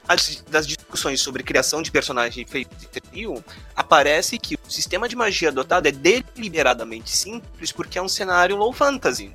as, 0.08 0.44
das 0.50 0.68
discussões 0.68 1.22
sobre 1.22 1.44
criação 1.44 1.82
de 1.82 1.92
personagem 1.92 2.46
feito 2.46 2.76
de 2.76 2.88
trio, 2.88 3.44
aparece 3.76 4.38
que 4.38 4.56
o 4.56 4.72
sistema 4.72 5.10
de 5.10 5.16
magia 5.16 5.50
adotado 5.50 5.88
é 5.88 5.92
deliberadamente 5.92 7.10
simples 7.10 7.72
porque 7.72 7.98
é 7.98 8.02
um 8.02 8.10
cenário 8.10 8.56
low 8.56 8.72
fantasy. 8.72 9.34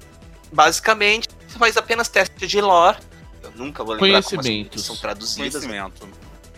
Basicamente, 0.52 1.28
você 1.48 1.58
faz 1.58 1.76
apenas 1.76 2.08
teste 2.08 2.46
de 2.46 2.60
lore. 2.60 2.98
Eu 3.42 3.50
nunca 3.56 3.82
vou 3.82 3.94
lembrar 3.94 4.22
como 4.22 4.40
as 4.40 4.82
são 4.82 4.96
traduzidas. 4.96 5.64
Conhecimento 5.64 6.08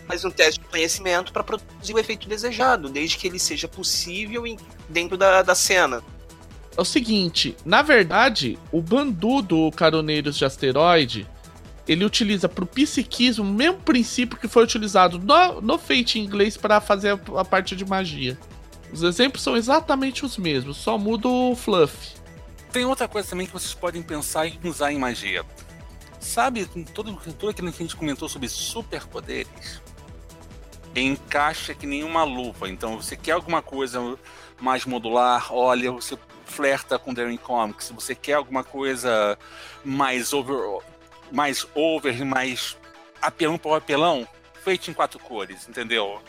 faz 0.07 0.23
um 0.23 0.31
teste 0.31 0.61
de 0.61 0.67
conhecimento 0.67 1.33
para 1.33 1.43
produzir 1.43 1.93
o 1.93 1.99
efeito 1.99 2.29
desejado, 2.29 2.89
desde 2.89 3.17
que 3.17 3.27
ele 3.27 3.37
seja 3.37 3.67
possível 3.67 4.47
dentro 4.89 5.17
da, 5.17 5.41
da 5.41 5.55
cena. 5.55 6.03
É 6.77 6.81
o 6.81 6.85
seguinte, 6.85 7.55
na 7.65 7.81
verdade, 7.81 8.57
o 8.71 8.81
Bandu 8.81 9.41
do 9.41 9.71
Caroneiros 9.71 10.37
de 10.37 10.45
Asteroide, 10.45 11.27
ele 11.87 12.05
utiliza 12.05 12.47
para 12.47 12.63
o 12.63 12.67
psiquismo 12.67 13.43
o 13.43 13.47
mesmo 13.47 13.79
princípio 13.79 14.37
que 14.37 14.47
foi 14.47 14.63
utilizado 14.63 15.17
no, 15.17 15.61
no 15.61 15.77
Fate 15.77 16.19
em 16.19 16.23
inglês 16.23 16.55
para 16.55 16.79
fazer 16.79 17.09
a, 17.09 17.39
a, 17.39 17.45
parte 17.45 17.75
de 17.75 17.83
magia. 17.83 18.37
Os 18.93 19.01
exemplos 19.01 19.41
são 19.41 19.57
exatamente 19.57 20.23
os 20.23 20.37
mesmos, 20.37 20.77
só 20.77 20.97
muda 20.97 21.27
o 21.27 21.55
fluff. 21.55 22.15
tem 22.71 22.85
outra 22.85 23.07
coisa 23.07 23.29
também 23.29 23.47
que 23.47 23.53
vocês 23.53 23.73
podem 23.73 24.03
pensar 24.03 24.47
em 24.47 24.59
usar 24.63 24.91
em 24.91 24.99
magia. 24.99 25.43
Sabe, 26.19 26.65
tudo, 26.65 27.15
tudo 27.33 27.49
aquilo 27.49 27.71
que 27.71 27.83
a 27.83 27.85
gente 27.85 27.95
comentou 27.95 28.29
sobre 28.29 28.49
superpoderes 28.49 29.81
encaixa 31.01 31.73
que 31.73 31.85
nem 31.85 32.03
uma 32.03 32.23
luva. 32.23 32.69
Então, 32.69 33.01
você 33.01 33.15
quer 33.15 33.31
alguma 33.31 33.61
coisa 33.61 33.99
mais 34.59 34.85
modular, 34.85 35.53
olha, 35.53 35.91
você 35.91 36.17
flerta 36.45 36.97
com 36.97 37.13
Daring 37.13 37.37
Comics. 37.37 37.85
Se 37.85 37.93
você 37.93 38.15
quer 38.15 38.33
alguma 38.33 38.63
coisa 38.63 39.37
mais 39.83 40.33
over, 40.33 40.81
mais 41.31 41.67
over, 41.75 42.25
mais 42.25 42.77
apelão 43.21 43.57
para 43.57 43.71
o 43.71 43.75
apelão, 43.75 44.27
feito 44.63 44.89
em 44.89 44.93
quatro 44.93 45.19
cores, 45.19 45.67
entendeu? 45.67 46.21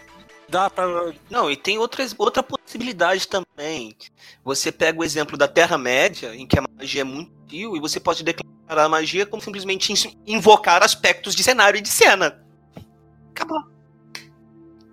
Dá 0.49 0.71
para 0.71 1.13
Não, 1.31 1.51
e 1.51 1.57
tem 1.57 1.79
outras, 1.79 2.15
outra 2.17 2.43
possibilidade 2.43 3.29
também. 3.29 3.95
Você 4.43 4.73
pega 4.73 4.99
o 4.99 5.05
exemplo 5.05 5.37
da 5.37 5.47
Terra-média, 5.47 6.35
em 6.35 6.47
que 6.47 6.59
a 6.59 6.63
magia 6.63 7.03
é 7.03 7.05
muito 7.05 7.31
frio, 7.47 7.77
e 7.77 7.81
você 7.81 8.01
pode 8.01 8.25
declarar 8.25 8.85
a 8.85 8.89
magia 8.89 9.27
como 9.27 9.43
simplesmente 9.43 9.93
invocar 10.27 10.83
aspectos 10.83 11.35
de 11.35 11.43
cenário 11.43 11.79
e 11.79 11.83
de 11.83 11.89
cena. 11.89 12.43
Acabou. 13.31 13.63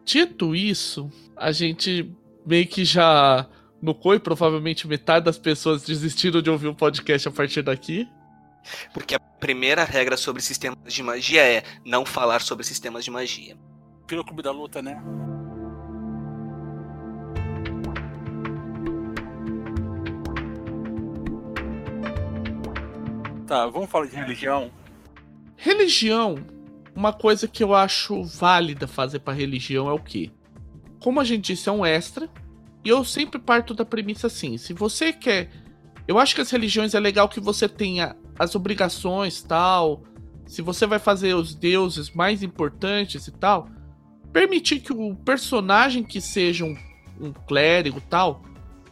Dito 0.04 0.54
isso, 0.54 1.10
a 1.36 1.52
gente 1.52 2.14
meio 2.46 2.68
que 2.68 2.86
já 2.86 3.48
nocou 3.82 4.14
e 4.16 4.20
provavelmente 4.20 4.88
metade 4.88 5.26
das 5.26 5.38
pessoas 5.38 5.84
desistiram 5.84 6.42
de 6.42 6.50
ouvir 6.50 6.68
o 6.68 6.76
podcast 6.76 7.28
a 7.28 7.32
partir 7.32 7.62
daqui. 7.62 8.08
Porque 8.94 9.16
a 9.16 9.20
primeira 9.20 9.84
regra 9.84 10.18
sobre 10.18 10.42
sistemas 10.42 10.92
de 10.92 11.04
magia 11.04 11.44
é 11.44 11.64
não 11.86 12.06
falar 12.06 12.42
sobre 12.42 12.64
sistemas 12.64 13.04
de 13.04 13.12
magia. 13.12 13.56
Pelo 14.08 14.24
clube 14.24 14.42
da 14.42 14.52
luta, 14.52 14.82
né? 14.82 15.02
Tá, 23.46 23.68
vamos 23.68 23.90
falar 23.90 24.08
de 24.08 24.16
religião. 24.16 24.72
Religião 25.56 26.56
uma 26.96 27.12
coisa 27.12 27.48
que 27.48 27.62
eu 27.62 27.76
acho 27.76 28.24
válida 28.24 28.88
fazer 28.88 29.20
para 29.20 29.34
religião 29.34 29.90
é 29.90 29.92
o 29.92 30.00
quê? 30.00 30.32
Como 31.00 31.20
a 31.20 31.24
gente 31.24 31.54
disse, 31.54 31.70
é 31.70 31.72
um 31.72 31.86
extra. 31.86 32.30
E 32.84 32.90
eu 32.90 33.04
sempre 33.04 33.40
parto 33.40 33.74
da 33.74 33.86
premissa 33.86 34.28
assim: 34.28 34.58
se 34.58 34.74
você 34.74 35.12
quer. 35.12 35.50
Eu 36.08 36.20
acho 36.20 36.36
que 36.36 36.42
as 36.42 36.52
religiões 36.52 36.94
é 36.94 37.00
legal 37.00 37.28
que 37.28 37.40
você 37.40 37.68
tenha 37.68 38.16
as 38.38 38.54
obrigações 38.56 39.42
tal. 39.42 40.04
Se 40.46 40.62
você 40.62 40.86
vai 40.86 41.00
fazer 41.00 41.34
os 41.34 41.56
deuses 41.56 42.12
mais 42.12 42.44
importantes 42.44 43.26
e 43.28 43.32
tal, 43.32 43.68
permitir 44.32 44.82
que 44.82 44.94
o 44.94 45.16
personagem 45.16 46.04
que 46.04 46.22
seja 46.22 46.64
um, 46.64 46.78
um 47.20 47.34
clérigo 47.34 48.00
tal, 48.02 48.44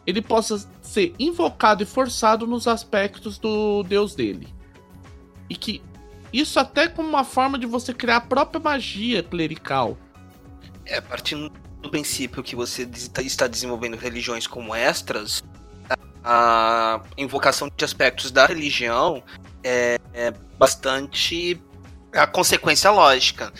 ele 0.04 0.20
possa 0.20 0.68
ser 0.82 1.14
invocado 1.18 1.82
e 1.82 1.86
forçado 1.86 2.46
nos 2.46 2.66
aspectos 2.66 3.38
do 3.38 3.84
deus 3.84 4.16
dele. 4.16 4.48
E 5.48 5.54
que 5.54 5.80
isso 6.32 6.58
até 6.58 6.88
como 6.88 7.08
uma 7.08 7.22
forma 7.22 7.56
de 7.56 7.66
você 7.66 7.94
criar 7.94 8.16
a 8.16 8.20
própria 8.20 8.60
magia 8.60 9.22
clerical. 9.22 9.96
É, 10.84 11.00
partindo 11.00 11.52
do 11.84 11.90
princípio 11.90 12.42
que 12.42 12.56
você 12.56 12.88
está 13.18 13.46
desenvolvendo 13.46 13.96
religiões 13.96 14.46
como 14.46 14.74
extras, 14.74 15.44
a 16.24 17.02
invocação 17.16 17.70
de 17.76 17.84
aspectos 17.84 18.30
da 18.30 18.46
religião 18.46 19.22
é, 19.62 19.98
é 20.14 20.30
bastante 20.58 21.60
a 22.12 22.26
consequência 22.26 22.90
lógica. 22.90 23.52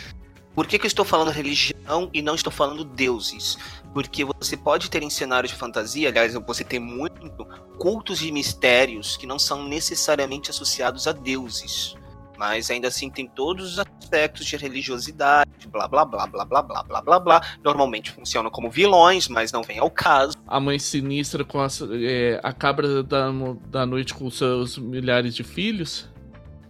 Por 0.55 0.65
que, 0.65 0.79
que 0.79 0.85
eu 0.85 0.87
estou 0.87 1.05
falando 1.05 1.29
religião 1.29 2.09
e 2.13 2.21
não 2.21 2.33
estou 2.33 2.51
falando 2.51 2.83
deuses? 2.83 3.57
Porque 3.93 4.25
você 4.25 4.57
pode 4.57 4.89
ter 4.89 5.03
em 5.03 5.09
cenários 5.09 5.51
de 5.51 5.57
fantasia, 5.57 6.09
aliás, 6.09 6.33
você 6.33 6.63
tem 6.63 6.79
muito 6.79 7.45
cultos 7.77 8.21
e 8.23 8.31
mistérios 8.31 9.17
que 9.17 9.27
não 9.27 9.37
são 9.37 9.67
necessariamente 9.67 10.49
associados 10.49 11.07
a 11.07 11.11
deuses. 11.11 11.95
Mas 12.37 12.69
ainda 12.69 12.87
assim 12.87 13.09
tem 13.09 13.27
todos 13.27 13.73
os 13.73 13.79
aspectos 13.79 14.45
de 14.45 14.57
religiosidade, 14.57 15.49
blá 15.71 15.87
blá 15.87 16.05
blá 16.05 16.27
blá 16.27 16.45
blá 16.45 16.61
blá 16.61 16.83
blá 16.83 17.01
blá 17.01 17.19
blá. 17.19 17.41
Normalmente 17.63 18.11
funcionam 18.11 18.51
como 18.51 18.69
vilões, 18.69 19.27
mas 19.27 19.51
não 19.51 19.63
vem 19.63 19.79
ao 19.79 19.89
caso. 19.89 20.35
A 20.47 20.59
mãe 20.59 20.79
sinistra 20.79 21.43
com 21.43 21.59
a, 21.59 21.67
é, 22.01 22.39
a 22.43 22.53
cabra 22.53 23.03
da, 23.03 23.29
da 23.67 23.85
noite 23.85 24.13
com 24.13 24.29
seus 24.29 24.77
milhares 24.77 25.35
de 25.35 25.43
filhos. 25.43 26.09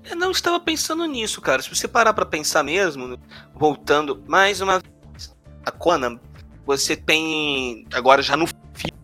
Eu 0.09 0.16
não 0.16 0.32
estava 0.32 0.59
pensando 0.59 1.05
nisso, 1.05 1.41
cara. 1.41 1.61
Se 1.61 1.70
você 1.70 1.88
parar 1.88 2.13
para 2.13 2.26
pensar 2.26 2.63
mesmo, 2.63 3.18
voltando 3.55 4.24
mais 4.28 4.61
uma 4.61 4.80
vez, 4.80 5.36
a 5.66 5.72
Conan, 5.72 6.20
você 6.66 6.95
tem 6.95 7.86
agora 7.91 8.22
já 8.22 8.38
no 8.38 8.45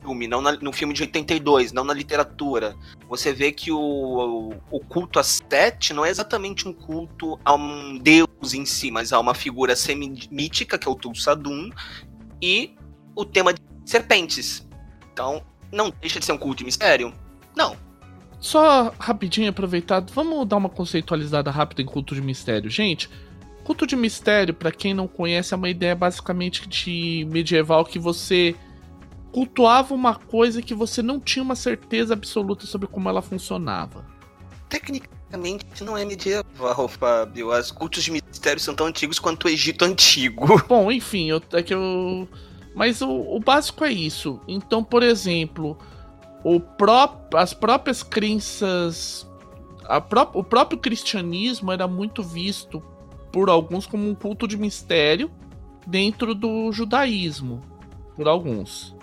filme, 0.01 0.27
não 0.27 0.41
na, 0.41 0.53
no 0.53 0.71
filme 0.71 0.93
de 0.93 1.03
82, 1.03 1.71
não 1.71 1.83
na 1.83 1.93
literatura. 1.93 2.75
Você 3.07 3.31
vê 3.31 3.51
que 3.51 3.71
o, 3.71 4.53
o 4.69 4.79
culto 4.79 5.19
a 5.19 5.23
Sete 5.23 5.93
não 5.93 6.05
é 6.05 6.09
exatamente 6.09 6.67
um 6.67 6.73
culto 6.73 7.39
a 7.45 7.53
um 7.53 7.97
deus 7.97 8.53
em 8.53 8.65
si, 8.65 8.91
mas 8.91 9.13
a 9.13 9.19
uma 9.19 9.33
figura 9.33 9.75
semi-mítica, 9.75 10.77
que 10.77 10.87
é 10.87 10.91
o 10.91 10.95
Tulsadum, 10.95 11.69
e 12.41 12.75
o 13.15 13.23
tema 13.23 13.53
de 13.53 13.61
serpentes. 13.85 14.67
Então, 15.13 15.43
não 15.71 15.93
deixa 16.01 16.19
de 16.19 16.25
ser 16.25 16.31
um 16.33 16.37
culto 16.37 16.57
de 16.57 16.65
mistério? 16.65 17.13
Não. 17.55 17.75
Só 18.39 18.93
rapidinho 18.99 19.49
aproveitado, 19.49 20.11
vamos 20.13 20.47
dar 20.47 20.57
uma 20.57 20.69
conceitualizada 20.69 21.51
rápida 21.51 21.81
em 21.81 21.85
culto 21.85 22.15
de 22.15 22.21
mistério. 22.21 22.69
Gente, 22.69 23.07
culto 23.63 23.85
de 23.85 23.95
mistério, 23.95 24.53
para 24.53 24.71
quem 24.71 24.93
não 24.93 25.07
conhece, 25.07 25.53
é 25.53 25.57
uma 25.57 25.69
ideia 25.69 25.95
basicamente 25.95 26.67
de 26.67 27.27
medieval 27.29 27.85
que 27.85 27.99
você 27.99 28.55
cultuava 29.31 29.93
uma 29.93 30.15
coisa 30.15 30.61
que 30.61 30.73
você 30.73 31.01
não 31.01 31.19
tinha 31.19 31.41
uma 31.41 31.55
certeza 31.55 32.13
absoluta 32.13 32.65
sobre 32.65 32.87
como 32.87 33.09
ela 33.09 33.21
funcionava. 33.21 34.05
Tecnicamente 34.69 35.83
não 35.83 35.97
é 35.97 36.05
medieval, 36.05 36.87
Fábio. 36.87 37.57
Os 37.57 37.71
cultos 37.71 38.03
de 38.03 38.11
mistério 38.11 38.61
são 38.61 38.75
tão 38.75 38.87
antigos 38.87 39.19
quanto 39.19 39.45
o 39.45 39.49
Egito 39.49 39.85
antigo. 39.85 40.61
Bom, 40.67 40.91
enfim, 40.91 41.29
eu, 41.29 41.41
é 41.53 41.63
que 41.63 41.73
eu. 41.73 42.27
Mas 42.75 43.01
o, 43.01 43.09
o 43.09 43.39
básico 43.39 43.83
é 43.83 43.91
isso. 43.91 44.39
Então, 44.47 44.83
por 44.83 45.03
exemplo, 45.03 45.77
o 46.43 46.59
pró 46.59 47.21
as 47.33 47.53
próprias 47.53 48.03
crenças. 48.03 49.27
Pró 50.09 50.29
o 50.33 50.43
próprio 50.43 50.79
cristianismo 50.79 51.71
era 51.71 51.87
muito 51.87 52.23
visto 52.23 52.81
por 53.31 53.49
alguns 53.49 53.85
como 53.85 54.07
um 54.09 54.15
culto 54.15 54.47
de 54.47 54.57
mistério 54.57 55.31
dentro 55.85 56.35
do 56.35 56.71
judaísmo. 56.71 57.61
Por 58.15 58.27
alguns 58.27 58.95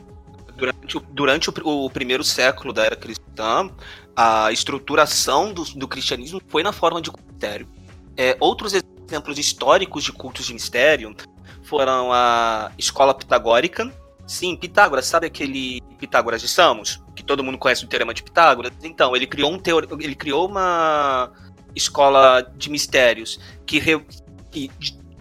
durante, 0.58 0.96
o, 0.96 1.00
durante 1.00 1.50
o, 1.50 1.84
o, 1.84 1.90
primeiro 1.90 2.24
século 2.24 2.72
da 2.72 2.84
era 2.84 2.96
cristã, 2.96 3.70
a 4.14 4.50
estruturação 4.52 5.52
do, 5.52 5.64
do 5.64 5.88
cristianismo 5.88 6.42
foi 6.48 6.62
na 6.62 6.72
forma 6.72 7.00
de 7.00 7.10
mistério. 7.10 7.68
É, 8.16 8.36
outros 8.40 8.74
exemplos 8.74 9.38
históricos 9.38 10.02
de 10.02 10.12
cultos 10.12 10.46
de 10.46 10.52
mistério 10.52 11.14
foram 11.62 12.12
a 12.12 12.72
escola 12.76 13.14
pitagórica. 13.14 13.90
Sim, 14.26 14.56
Pitágoras, 14.56 15.06
sabe 15.06 15.26
aquele 15.26 15.80
Pitágoras 15.98 16.42
de 16.42 16.48
Samos? 16.48 17.00
Que 17.14 17.22
todo 17.22 17.42
mundo 17.42 17.56
conhece 17.56 17.84
o 17.84 17.88
teorema 17.88 18.12
de 18.12 18.22
Pitágoras? 18.22 18.72
Então, 18.82 19.16
ele 19.16 19.26
criou, 19.26 19.52
um 19.52 19.58
teor... 19.58 19.86
ele 20.00 20.14
criou 20.14 20.46
uma 20.48 21.32
escola 21.74 22.42
de 22.56 22.68
mistérios 22.68 23.40
que, 23.64 23.78
re... 23.78 24.04
que 24.50 24.70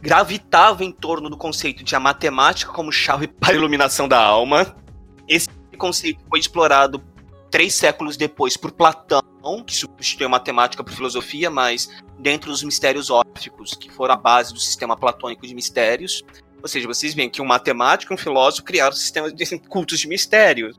gravitava 0.01 0.83
em 0.83 0.91
torno 0.91 1.29
do 1.29 1.37
conceito 1.37 1.83
de 1.83 1.95
a 1.95 1.99
matemática 1.99 2.71
como 2.73 2.91
chave 2.91 3.27
para 3.39 3.53
a 3.53 3.55
iluminação 3.55 4.07
da 4.07 4.19
alma 4.19 4.75
esse 5.27 5.49
conceito 5.77 6.19
foi 6.29 6.39
explorado 6.39 7.03
três 7.49 7.73
séculos 7.73 8.17
depois 8.17 8.57
por 8.57 8.71
Platão, 8.71 9.21
que 9.65 9.75
substituiu 9.75 10.27
a 10.27 10.31
matemática 10.31 10.83
por 10.83 10.93
filosofia, 10.93 11.49
mas 11.49 11.89
dentro 12.19 12.51
dos 12.51 12.63
mistérios 12.63 13.09
órficos, 13.09 13.73
que 13.73 13.91
foram 13.91 14.13
a 14.13 14.17
base 14.17 14.53
do 14.53 14.59
sistema 14.59 14.97
platônico 14.97 15.45
de 15.45 15.55
mistérios. 15.55 16.23
Ou 16.61 16.67
seja, 16.67 16.87
vocês 16.87 17.13
veem 17.13 17.29
que 17.29 17.41
um 17.41 17.45
matemático 17.45 18.11
e 18.11 18.15
um 18.15 18.17
filósofo 18.17 18.63
criaram 18.63 18.95
sistemas 18.95 19.33
de 19.33 19.59
cultos 19.69 19.99
de 19.99 20.07
mistérios. 20.07 20.77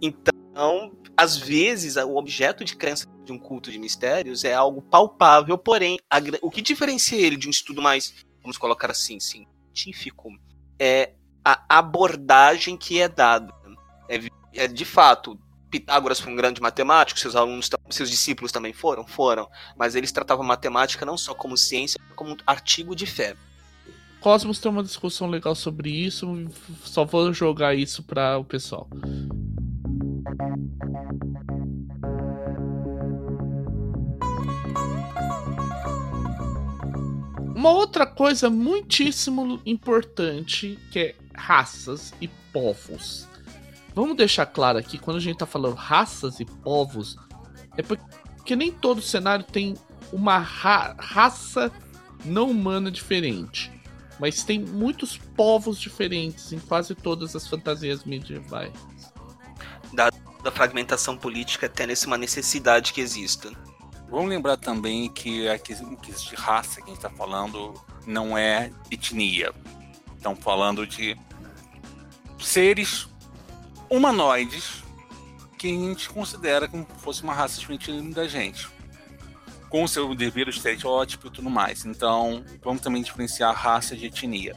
Então, 0.00 0.92
às 1.16 1.36
vezes, 1.36 1.96
o 1.96 2.16
objeto 2.16 2.64
de 2.64 2.76
crença 2.76 3.06
de 3.24 3.32
um 3.32 3.38
culto 3.38 3.70
de 3.70 3.78
mistérios 3.78 4.44
é 4.44 4.54
algo 4.54 4.80
palpável, 4.82 5.56
porém, 5.58 5.98
a, 6.08 6.18
o 6.42 6.50
que 6.50 6.62
diferencia 6.62 7.18
ele 7.18 7.36
de 7.36 7.46
um 7.46 7.50
estudo 7.50 7.82
mais, 7.82 8.14
vamos 8.42 8.56
colocar 8.56 8.90
assim, 8.90 9.18
científico, 9.20 10.30
é 10.78 11.12
a 11.44 11.78
abordagem 11.78 12.76
que 12.76 13.00
é 13.00 13.08
dada. 13.08 13.52
É, 14.10 14.64
é, 14.64 14.66
de 14.66 14.84
fato, 14.84 15.38
Pitágoras 15.70 16.18
foi 16.18 16.32
um 16.32 16.36
grande 16.36 16.60
matemático, 16.60 17.20
seus 17.20 17.36
alunos, 17.36 17.70
seus 17.90 18.10
discípulos 18.10 18.50
também 18.50 18.72
foram, 18.72 19.06
foram, 19.06 19.48
mas 19.76 19.94
eles 19.94 20.10
tratavam 20.10 20.44
matemática 20.44 21.06
não 21.06 21.16
só 21.16 21.32
como 21.32 21.56
ciência, 21.56 22.00
como 22.16 22.36
artigo 22.44 22.96
de 22.96 23.06
fé. 23.06 23.36
Cosmos 24.20 24.58
tem 24.58 24.70
uma 24.70 24.82
discussão 24.82 25.28
legal 25.28 25.54
sobre 25.54 25.88
isso, 25.88 26.26
só 26.84 27.04
vou 27.04 27.32
jogar 27.32 27.76
isso 27.76 28.02
para 28.02 28.36
o 28.36 28.44
pessoal. 28.44 28.90
Uma 37.54 37.70
outra 37.70 38.06
coisa 38.06 38.50
muitíssimo 38.50 39.60
importante 39.64 40.78
que 40.90 40.98
é 40.98 41.14
raças 41.32 42.12
e 42.20 42.26
povos. 42.52 43.29
Vamos 43.94 44.16
deixar 44.16 44.46
claro 44.46 44.78
aqui, 44.78 44.98
quando 44.98 45.16
a 45.16 45.20
gente 45.20 45.38
tá 45.38 45.46
falando 45.46 45.74
raças 45.74 46.40
e 46.40 46.44
povos, 46.44 47.16
é 47.76 47.82
porque 47.82 48.54
nem 48.54 48.70
todo 48.70 49.02
cenário 49.02 49.44
tem 49.44 49.74
uma 50.12 50.38
ra 50.38 50.94
raça 50.98 51.72
não 52.24 52.50
humana 52.50 52.90
diferente. 52.90 53.70
Mas 54.18 54.44
tem 54.44 54.58
muitos 54.58 55.16
povos 55.16 55.78
diferentes 55.80 56.52
em 56.52 56.58
quase 56.58 56.94
todas 56.94 57.34
as 57.34 57.48
fantasias 57.48 58.04
medievais. 58.04 58.72
Da, 59.92 60.10
da 60.42 60.50
fragmentação 60.50 61.16
política 61.16 61.66
até 61.66 61.86
nessa 61.86 62.06
uma 62.06 62.18
necessidade 62.18 62.92
que 62.92 63.00
exista. 63.00 63.50
Vamos 64.10 64.28
lembrar 64.28 64.56
também 64.56 65.08
que 65.08 65.48
a 65.48 65.58
questão 65.58 65.94
de 65.94 66.34
raça 66.34 66.76
que 66.76 66.82
a 66.82 66.86
gente 66.86 66.96
está 66.96 67.10
falando 67.10 67.74
não 68.06 68.36
é 68.36 68.70
etnia. 68.90 69.52
Estamos 70.16 70.42
falando 70.42 70.86
de 70.86 71.16
seres 72.38 73.08
humanoides 73.90 74.82
que 75.58 75.68
a 75.68 75.70
gente 75.70 76.08
considera 76.08 76.68
como 76.68 76.86
se 76.86 77.02
fosse 77.02 77.22
uma 77.22 77.34
raça 77.34 77.58
diferente 77.58 77.92
da 78.14 78.26
gente. 78.26 78.68
Com 79.68 79.84
o 79.84 79.88
seu 79.88 80.14
devido 80.14 80.48
estereótipo 80.50 81.26
e 81.26 81.30
tudo 81.30 81.50
mais. 81.50 81.84
Então, 81.84 82.44
vamos 82.62 82.80
também 82.80 83.02
diferenciar 83.02 83.54
raça 83.54 83.94
de 83.94 84.06
etnia. 84.06 84.56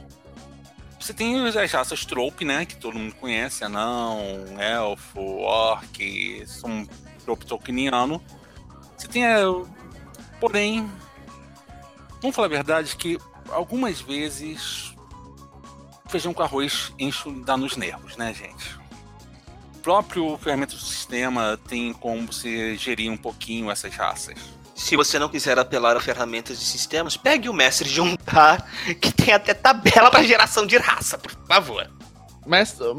Você 0.98 1.12
tem 1.12 1.46
as 1.46 1.72
raças 1.72 2.06
trope, 2.06 2.44
né? 2.44 2.64
Que 2.64 2.76
todo 2.76 2.98
mundo 2.98 3.14
conhece, 3.16 3.62
anão, 3.62 4.18
elfo, 4.58 5.20
orc, 5.20 6.44
são 6.46 6.88
trope 7.24 7.44
tolkieniano 7.44 8.22
você 9.04 9.08
tem. 9.08 9.26
A... 9.26 9.42
Porém, 10.40 10.90
vamos 12.20 12.34
falar 12.34 12.46
a 12.46 12.50
verdade 12.50 12.96
que 12.96 13.18
algumas 13.50 14.00
vezes 14.00 14.94
feijão 16.08 16.34
com 16.34 16.42
arroz 16.42 16.92
enche, 16.98 17.30
dá 17.44 17.56
nos 17.56 17.76
nervos, 17.76 18.16
né, 18.16 18.32
gente? 18.32 18.78
O 19.84 19.92
próprio 19.92 20.38
ferramenta 20.38 20.74
do 20.74 20.80
sistema 20.80 21.60
tem 21.68 21.92
como 21.92 22.32
você 22.32 22.74
gerir 22.74 23.12
um 23.12 23.18
pouquinho 23.18 23.70
essas 23.70 23.94
raças. 23.94 24.34
Se 24.74 24.96
você 24.96 25.18
não 25.18 25.28
quiser 25.28 25.58
apelar 25.58 25.94
a 25.94 26.00
ferramentas 26.00 26.58
de 26.58 26.64
sistemas, 26.64 27.18
pegue 27.18 27.50
o 27.50 27.52
mestre 27.52 27.86
de 27.86 27.94
Juntar, 27.94 28.66
que 28.98 29.12
tem 29.12 29.34
até 29.34 29.52
tabela 29.52 30.10
para 30.10 30.22
geração 30.22 30.66
de 30.66 30.78
raça, 30.78 31.18
por 31.18 31.32
favor. 31.46 31.86
Master, 32.46 32.92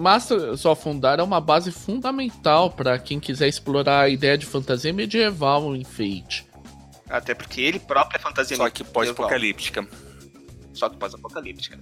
of 0.64 0.84
Fundar 0.84 1.20
é 1.20 1.24
uma 1.24 1.42
base 1.42 1.72
fundamental 1.72 2.70
para 2.70 3.00
quem 3.00 3.20
quiser 3.20 3.48
explorar 3.48 4.02
a 4.02 4.10
ideia 4.10 4.38
de 4.38 4.46
fantasia 4.46 4.94
medieval 4.94 5.76
em 5.76 5.84
Fate. 5.84 6.46
Até 7.10 7.34
porque 7.34 7.62
ele 7.62 7.80
próprio 7.80 8.18
é 8.18 8.20
fantasia 8.22 8.58
Só 8.58 8.70
que 8.70 8.84
pós-apocalíptica. 8.84 9.88
Só 10.72 10.88
que 10.88 10.98
pós-apocalíptica. 10.98 11.80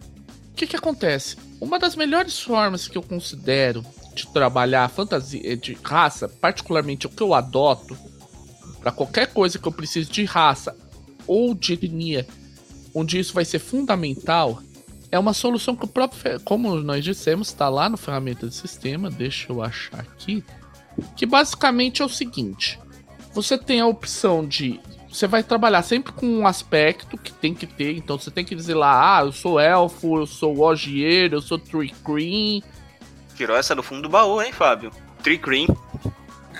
O 0.49 0.55
que, 0.55 0.65
que 0.65 0.77
acontece? 0.77 1.35
Uma 1.59 1.77
das 1.77 1.93
melhores 1.93 2.39
formas 2.39 2.87
que 2.87 2.97
eu 2.97 3.03
considero 3.03 3.83
de 4.13 4.27
trabalhar 4.27 4.89
fantasia 4.89 5.55
de 5.57 5.77
raça, 5.83 6.27
particularmente 6.27 7.07
o 7.07 7.09
que 7.09 7.21
eu 7.21 7.33
adoto, 7.33 7.97
para 8.81 8.91
qualquer 8.91 9.27
coisa 9.27 9.57
que 9.57 9.67
eu 9.67 9.71
precise 9.71 10.09
de 10.09 10.25
raça 10.25 10.75
ou 11.25 11.53
de 11.53 11.73
etnia, 11.73 12.27
onde 12.93 13.17
isso 13.17 13.33
vai 13.33 13.45
ser 13.45 13.59
fundamental, 13.59 14.61
é 15.13 15.19
uma 15.19 15.33
solução 15.33 15.75
que 15.75 15.85
o 15.85 15.87
próprio, 15.87 16.39
como 16.41 16.75
nós 16.77 17.03
dissemos, 17.03 17.49
está 17.49 17.69
lá 17.69 17.87
no 17.87 17.97
ferramenta 17.97 18.47
de 18.47 18.55
sistema. 18.55 19.11
Deixa 19.11 19.51
eu 19.51 19.61
achar 19.61 19.99
aqui. 19.99 20.43
Que 21.15 21.25
basicamente 21.27 22.01
é 22.01 22.05
o 22.05 22.09
seguinte: 22.09 22.79
você 23.31 23.55
tem 23.55 23.79
a 23.79 23.85
opção 23.85 24.43
de. 24.43 24.79
Você 25.07 25.27
vai 25.27 25.43
trabalhar 25.43 25.83
sempre 25.83 26.11
com 26.13 26.25
um 26.25 26.47
aspecto 26.47 27.15
que 27.15 27.31
tem 27.31 27.53
que 27.53 27.67
ter. 27.67 27.95
Então 27.95 28.17
você 28.17 28.31
tem 28.31 28.43
que 28.43 28.55
dizer 28.55 28.73
lá: 28.73 29.19
ah, 29.19 29.25
eu 29.25 29.31
sou 29.31 29.59
elfo, 29.59 30.17
eu 30.17 30.25
sou 30.25 30.59
Ogier, 30.59 31.31
eu 31.31 31.41
sou 31.41 31.59
Tree 31.59 31.93
Cream. 32.03 32.63
Tirou 33.35 33.57
essa 33.57 33.75
do 33.75 33.83
fundo 33.83 34.03
do 34.03 34.09
baú, 34.09 34.41
hein, 34.41 34.51
Fábio? 34.51 34.91
Tree 35.21 35.37
Cream. 35.37 35.67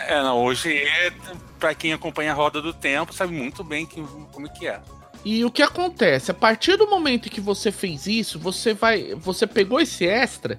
É, 0.07 0.21
não, 0.21 0.43
hoje, 0.43 0.75
é, 0.75 1.13
pra 1.59 1.75
quem 1.75 1.93
acompanha 1.93 2.31
a 2.31 2.35
roda 2.35 2.61
do 2.61 2.73
tempo, 2.73 3.13
sabe 3.13 3.33
muito 3.33 3.63
bem 3.63 3.85
que, 3.85 4.01
como 4.31 4.47
é 4.47 4.49
que 4.49 4.67
é. 4.67 4.81
E 5.23 5.45
o 5.45 5.51
que 5.51 5.61
acontece? 5.61 6.31
A 6.31 6.33
partir 6.33 6.75
do 6.75 6.89
momento 6.89 7.29
que 7.29 7.39
você 7.39 7.71
fez 7.71 8.07
isso, 8.07 8.37
você 8.37 8.73
vai. 8.73 9.15
Você 9.15 9.47
pegou 9.47 9.79
esse 9.79 10.05
extra. 10.05 10.57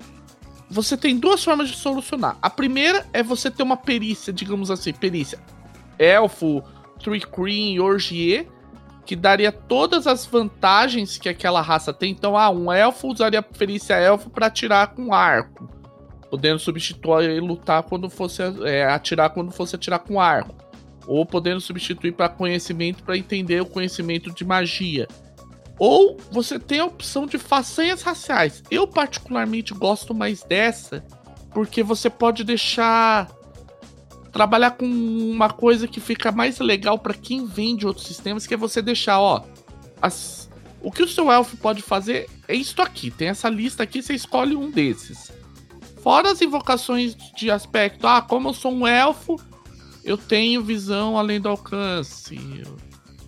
Você 0.71 0.97
tem 0.97 1.19
duas 1.19 1.45
formas 1.45 1.69
de 1.69 1.77
solucionar. 1.77 2.39
A 2.41 2.49
primeira 2.49 3.07
é 3.13 3.23
você 3.23 3.51
ter 3.51 3.63
uma 3.63 3.77
perícia, 3.77 4.33
digamos 4.33 4.71
assim, 4.71 4.93
perícia 4.93 5.39
Elfo, 5.99 6.65
Tree 6.99 7.21
Cream, 7.21 7.85
Orgier, 7.85 8.49
que 9.05 9.15
daria 9.15 9.53
todas 9.53 10.07
as 10.07 10.25
vantagens 10.25 11.19
que 11.19 11.29
aquela 11.29 11.61
raça 11.61 11.93
tem. 11.93 12.11
Então, 12.11 12.37
ah, 12.37 12.51
um 12.51 12.73
elfo 12.73 13.13
usaria 13.13 13.41
a 13.41 13.43
perícia 13.43 13.95
elfo 13.95 14.31
para 14.31 14.47
atirar 14.47 14.89
com 14.89 15.13
arco, 15.13 15.69
podendo 16.35 16.59
substituir 16.59 17.31
e 17.31 17.39
lutar 17.39 17.85
quando 17.85 18.11
fosse 18.11 18.43
é, 18.65 18.85
atirar 18.87 19.31
quando 19.31 19.53
fosse 19.53 19.77
atirar 19.77 20.01
com 20.01 20.21
arco 20.21 20.53
ou 21.07 21.25
podendo 21.25 21.61
substituir 21.61 22.11
para 22.11 22.29
conhecimento 22.29 23.05
para 23.05 23.17
entender 23.17 23.61
o 23.61 23.67
conhecimento 23.67 24.33
de 24.33 24.45
magia. 24.45 25.07
Ou 25.79 26.17
você 26.33 26.59
tem 26.59 26.81
a 26.81 26.87
opção 26.87 27.25
de 27.25 27.39
façanhas 27.39 28.03
raciais. 28.03 28.65
Eu 28.69 28.85
particularmente 28.85 29.73
gosto 29.73 30.13
mais 30.13 30.43
dessa, 30.43 31.05
porque 31.53 31.85
você 31.85 32.11
pode 32.11 32.43
deixar 32.43 33.31
trabalhar 34.33 34.73
com 34.73 34.87
uma 34.87 35.51
coisa 35.51 35.87
que 35.87 36.01
fica 36.01 36.33
mais 36.33 36.59
legal 36.59 36.99
para 36.99 37.15
quem 37.15 37.47
vem 37.47 37.77
de 37.77 37.87
outros 37.87 38.09
sistemas, 38.09 38.45
que 38.45 38.55
é 38.55 38.57
você 38.57 38.83
deixar, 38.83 39.21
ó, 39.21 39.45
as, 40.03 40.51
o 40.83 40.91
que 40.91 41.05
o 41.05 41.09
seu 41.09 41.31
elfo 41.31 41.57
pode 41.57 41.81
fazer 41.81 42.29
é 42.49 42.57
isto 42.57 42.83
aqui. 42.83 43.13
Tem 43.13 43.29
essa 43.29 43.49
lista 43.49 43.85
aqui, 43.85 44.03
você 44.03 44.15
escolhe 44.15 44.57
um 44.57 44.69
desses. 44.69 45.44
Fora 46.05 46.33
as 46.33 46.43
invocações 46.43 47.17
de 47.35 47.51
aspecto, 47.51 48.07
ah, 48.07 48.21
como 48.21 48.51
eu 48.51 48.53
sou 48.53 48.71
um 48.71 48.87
elfo, 48.87 49.41
eu 50.05 50.19
tenho 50.19 50.63
visão 50.63 51.17
além 51.17 51.41
do 51.41 51.49
alcance. 51.49 52.39
Eu 52.63 52.77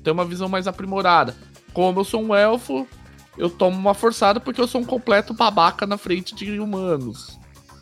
tenho 0.05 0.13
uma 0.13 0.27
visão 0.27 0.47
mais 0.47 0.67
aprimorada. 0.67 1.35
Como 1.73 1.99
eu 1.99 2.05
sou 2.05 2.23
um 2.23 2.35
elfo, 2.35 2.87
eu 3.39 3.49
tomo 3.49 3.79
uma 3.79 3.95
forçada 3.95 4.39
porque 4.39 4.61
eu 4.61 4.69
sou 4.69 4.83
um 4.83 4.85
completo 4.85 5.33
babaca 5.33 5.87
na 5.87 5.97
frente 5.97 6.35
de 6.35 6.61
humanos. 6.61 7.39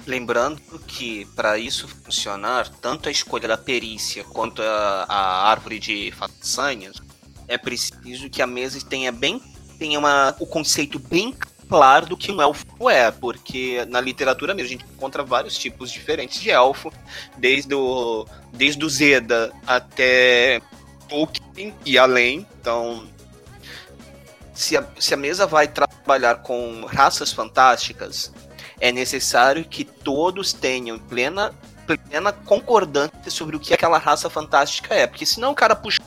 Lembrando 0.07 0.61
que 0.87 1.25
para 1.35 1.59
isso 1.59 1.89
funcionar, 1.89 2.69
tanto 2.69 3.09
a 3.09 3.13
escolha 3.13 3.49
da 3.49 3.59
perícia 3.59 4.23
quanto 4.23 4.63
a, 4.63 5.07
a 5.09 5.51
árvore 5.51 5.81
de 5.81 6.13
façanhas, 6.13 7.03
é 7.49 7.59
preciso 7.59 8.31
que 8.31 8.41
a 8.41 8.47
mesa 8.47 8.79
tenha 8.89 9.11
bem 9.11 9.43
tenha 9.77 9.99
uma, 9.99 10.37
o 10.39 10.47
conceito 10.47 11.01
bem 11.01 11.35
claro 11.75 12.07
do 12.07 12.17
que 12.17 12.31
um 12.31 12.41
elfo 12.41 12.89
é, 12.89 13.11
porque 13.11 13.85
na 13.89 14.01
literatura 14.01 14.55
mesmo 14.55 14.69
a 14.69 14.71
gente 14.71 14.85
encontra 14.85 15.25
vários 15.25 15.59
tipos 15.59 15.91
diferentes 15.91 16.41
de 16.41 16.49
elfo, 16.49 16.93
desde 17.37 17.75
o, 17.75 18.25
desde 18.53 18.85
o 18.85 18.89
Zeda 18.89 19.53
até 19.67 20.63
Tolkien 21.09 21.75
e 21.85 21.99
além. 21.99 22.47
Então, 22.61 23.05
se 24.55 24.77
a, 24.77 24.87
se 25.01 25.15
a 25.15 25.17
mesa 25.17 25.49
vai 25.49 25.67
trabalhar 25.67 26.37
com 26.37 26.85
raças 26.85 27.33
fantásticas, 27.33 28.33
é 28.81 28.93
necessário 28.93 29.65
que 29.65 29.85
todos 29.85 30.53
tenham 30.53 30.97
plena 30.97 31.53
plena 31.89 32.33
concordância 32.33 33.31
sobre 33.31 33.57
o 33.57 33.61
que 33.61 33.75
aquela 33.75 33.99
raça 33.99 34.31
fantástica 34.31 34.95
é, 34.95 35.07
porque 35.07 35.27
senão 35.27 35.51
o 35.51 35.55
cara 35.55 35.75
puxa, 35.75 36.01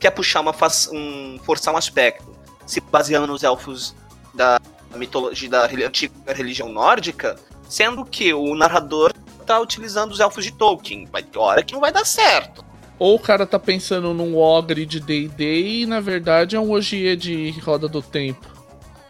quer 0.00 0.10
puxar 0.10 0.40
uma 0.40 0.54
um 0.92 1.38
forçar 1.44 1.74
um 1.74 1.76
aspecto, 1.76 2.34
se 2.66 2.80
baseando 2.80 3.26
nos 3.26 3.44
elfos 3.44 3.94
da 4.34 4.58
mitologia 4.98 5.48
da 5.48 5.64
antiga 5.66 6.32
religião 6.32 6.68
nórdica, 6.68 7.36
sendo 7.68 8.04
que 8.04 8.32
o 8.34 8.54
narrador 8.54 9.12
tá 9.46 9.58
utilizando 9.58 10.12
os 10.12 10.20
elfos 10.20 10.44
de 10.44 10.52
Tolkien. 10.52 11.06
Vai 11.10 11.22
ter 11.22 11.38
hora 11.38 11.62
que 11.62 11.72
não 11.72 11.80
vai 11.80 11.92
dar 11.92 12.04
certo. 12.04 12.64
Ou 12.98 13.16
o 13.16 13.18
cara 13.18 13.46
tá 13.46 13.58
pensando 13.58 14.12
num 14.12 14.36
ogre 14.36 14.84
de 14.84 15.00
D&D 15.00 15.82
e 15.82 15.86
na 15.86 16.00
verdade 16.00 16.54
é 16.54 16.60
um 16.60 16.70
Ogier 16.70 17.16
de 17.16 17.50
Roda 17.60 17.88
do 17.88 18.02
Tempo. 18.02 18.46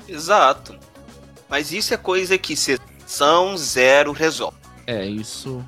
Exato. 0.09 0.79
Mas 1.49 1.73
isso 1.73 1.93
é 1.93 1.97
coisa 1.97 2.39
que 2.39 2.55
sessão 2.55 3.57
zero 3.57 4.13
resolve. 4.13 4.57
É, 4.87 5.05
isso 5.05 5.65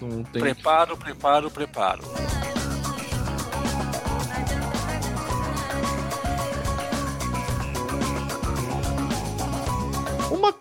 não 0.00 0.22
tem... 0.22 0.40
Preparo, 0.40 0.96
preparo, 0.96 1.50
preparo. 1.50 2.02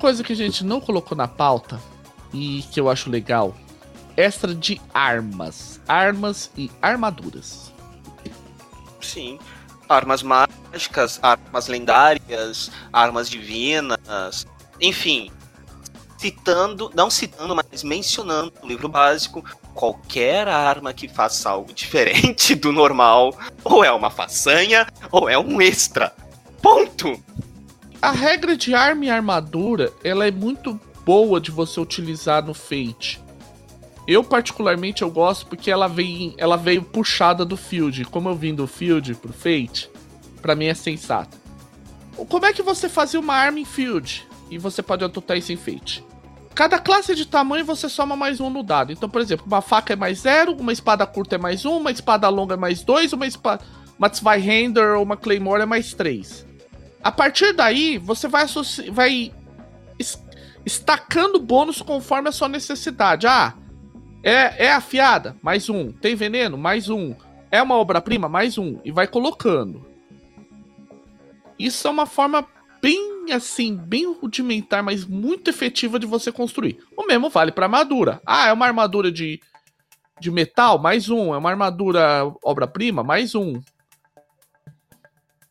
Coisa 0.03 0.21
que 0.21 0.33
a 0.33 0.35
gente 0.35 0.65
não 0.65 0.81
colocou 0.81 1.17
na 1.17 1.29
pauta 1.29 1.79
e 2.33 2.61
que 2.73 2.77
eu 2.77 2.89
acho 2.89 3.09
legal, 3.09 3.55
extra 4.17 4.53
de 4.53 4.81
armas, 4.93 5.79
armas 5.87 6.51
e 6.57 6.69
armaduras. 6.81 7.71
Sim, 8.99 9.39
armas 9.87 10.21
mágicas, 10.21 11.21
armas 11.23 11.67
lendárias, 11.69 12.69
armas 12.91 13.29
divinas, 13.29 14.45
enfim, 14.81 15.31
citando, 16.17 16.91
não 16.93 17.09
citando, 17.09 17.55
mas 17.55 17.81
mencionando 17.81 18.51
no 18.61 18.67
livro 18.67 18.89
básico, 18.89 19.41
qualquer 19.73 20.49
arma 20.49 20.93
que 20.93 21.07
faça 21.07 21.49
algo 21.49 21.71
diferente 21.71 22.55
do 22.55 22.73
normal, 22.73 23.33
ou 23.63 23.85
é 23.85 23.91
uma 23.93 24.09
façanha, 24.09 24.85
ou 25.09 25.29
é 25.29 25.39
um 25.39 25.61
extra. 25.61 26.13
Ponto! 26.61 27.23
A 28.03 28.11
regra 28.11 28.57
de 28.57 28.75
arma 28.75 29.05
e 29.05 29.09
armadura, 29.09 29.93
ela 30.03 30.27
é 30.27 30.31
muito 30.31 30.77
boa 31.05 31.39
de 31.39 31.51
você 31.51 31.79
utilizar 31.79 32.45
no 32.45 32.53
Fate. 32.53 33.23
Eu, 34.05 34.25
particularmente, 34.25 35.03
eu 35.03 35.09
gosto 35.09 35.45
porque 35.45 35.71
ela 35.71 35.87
veio, 35.87 36.33
ela 36.37 36.57
veio 36.57 36.81
puxada 36.81 37.45
do 37.45 37.55
Field. 37.55 38.03
Como 38.03 38.27
eu 38.27 38.35
vim 38.35 38.53
do 38.53 38.67
Field 38.67 39.15
pro 39.15 39.31
Fate, 39.31 39.89
pra 40.41 40.53
mim 40.53 40.65
é 40.65 40.73
sensato. 40.73 41.37
Como 42.27 42.45
é 42.45 42.51
que 42.51 42.61
você 42.61 42.89
fazia 42.89 43.21
uma 43.21 43.35
arma 43.35 43.61
em 43.61 43.63
Field? 43.63 44.27
E 44.51 44.57
você 44.57 44.83
pode 44.83 45.05
adotar 45.05 45.37
isso 45.37 45.53
em 45.53 45.57
Fate. 45.57 46.03
Cada 46.53 46.79
classe 46.79 47.15
de 47.15 47.25
tamanho 47.25 47.63
você 47.63 47.87
soma 47.87 48.17
mais 48.17 48.41
um 48.41 48.49
no 48.49 48.63
dado. 48.63 48.91
Então, 48.91 49.09
por 49.09 49.21
exemplo, 49.21 49.45
uma 49.47 49.61
faca 49.61 49.93
é 49.93 49.95
mais 49.95 50.19
zero, 50.19 50.57
uma 50.57 50.73
espada 50.73 51.05
curta 51.07 51.35
é 51.35 51.37
mais 51.37 51.63
um, 51.63 51.77
uma 51.77 51.89
espada 51.89 52.27
longa 52.27 52.55
é 52.55 52.57
mais 52.57 52.83
dois, 52.83 53.13
uma 53.13 53.25
espada. 53.25 53.63
Uma 53.97 54.09
Zweihander 54.13 54.97
ou 54.97 55.03
uma 55.03 55.15
Claymore 55.15 55.61
é 55.61 55.65
mais 55.65 55.93
três. 55.93 56.45
A 57.03 57.11
partir 57.11 57.51
daí, 57.53 57.97
você 57.97 58.27
vai, 58.27 58.45
vai 58.91 59.33
estacando 60.65 61.39
bônus 61.39 61.81
conforme 61.81 62.29
a 62.29 62.31
sua 62.31 62.47
necessidade. 62.47 63.27
Ah, 63.27 63.53
é, 64.23 64.67
é 64.67 64.71
afiada? 64.71 65.35
Mais 65.41 65.69
um. 65.69 65.91
Tem 65.91 66.15
veneno? 66.15 66.57
Mais 66.57 66.87
um. 66.89 67.13
É 67.51 67.61
uma 67.61 67.75
obra-prima? 67.75 68.29
Mais 68.29 68.57
um. 68.57 68.79
E 68.85 68.91
vai 68.91 69.05
colocando. 69.05 69.85
Isso 71.59 71.87
é 71.87 71.91
uma 71.91 72.05
forma 72.05 72.47
bem 72.81 73.31
assim, 73.31 73.75
bem 73.75 74.13
rudimentar, 74.13 74.83
mas 74.83 75.05
muito 75.05 75.49
efetiva 75.49 75.99
de 75.99 76.05
você 76.05 76.31
construir. 76.31 76.79
O 76.95 77.05
mesmo 77.05 77.29
vale 77.29 77.51
para 77.51 77.65
armadura. 77.65 78.21
Ah, 78.25 78.47
é 78.47 78.53
uma 78.53 78.65
armadura 78.65 79.11
de, 79.11 79.41
de 80.19 80.31
metal? 80.31 80.79
Mais 80.79 81.09
um. 81.09 81.33
É 81.33 81.37
uma 81.37 81.49
armadura 81.49 82.31
obra-prima? 82.43 83.03
Mais 83.03 83.35
um. 83.35 83.61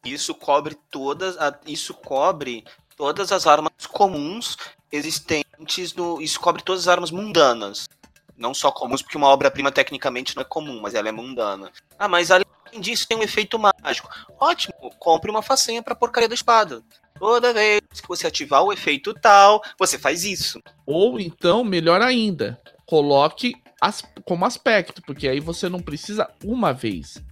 Isso 0.04 0.34
cobre 0.34 0.76
todas, 0.90 1.36
isso 1.66 1.94
cobre 1.94 2.64
todas 2.96 3.32
as 3.32 3.46
armas 3.46 3.72
comuns 3.88 4.56
existentes 4.90 5.94
no, 5.94 6.20
isso 6.20 6.38
cobre 6.40 6.62
todas 6.62 6.82
as 6.82 6.88
armas 6.88 7.10
mundanas. 7.10 7.88
Não 8.36 8.52
só 8.52 8.70
comuns, 8.70 9.02
porque 9.02 9.16
uma 9.16 9.28
obra-prima 9.28 9.70
tecnicamente 9.70 10.34
não 10.34 10.42
é 10.42 10.44
comum, 10.44 10.80
mas 10.80 10.94
ela 10.94 11.08
é 11.08 11.12
mundana. 11.12 11.70
Ah, 11.98 12.08
mas 12.08 12.30
além 12.30 12.46
disso 12.80 13.06
tem 13.06 13.16
um 13.16 13.22
efeito 13.22 13.58
mágico. 13.58 14.08
Ótimo, 14.40 14.74
compre 14.98 15.30
uma 15.30 15.42
façanha 15.42 15.82
pra 15.82 15.94
porcaria 15.94 16.28
da 16.28 16.34
espada. 16.34 16.82
Toda 17.18 17.52
vez 17.52 17.80
que 18.00 18.08
você 18.08 18.26
ativar 18.26 18.64
o 18.64 18.72
efeito 18.72 19.14
tal, 19.14 19.62
você 19.78 19.98
faz 19.98 20.24
isso. 20.24 20.60
Ou 20.84 21.20
então, 21.20 21.62
melhor 21.62 22.02
ainda, 22.02 22.60
coloque 22.84 23.54
as, 23.80 24.02
como 24.24 24.44
aspecto, 24.44 25.00
porque 25.02 25.28
aí 25.28 25.38
você 25.38 25.68
não 25.68 25.80
precisa 25.80 26.28
uma 26.44 26.72
vez. 26.72 27.22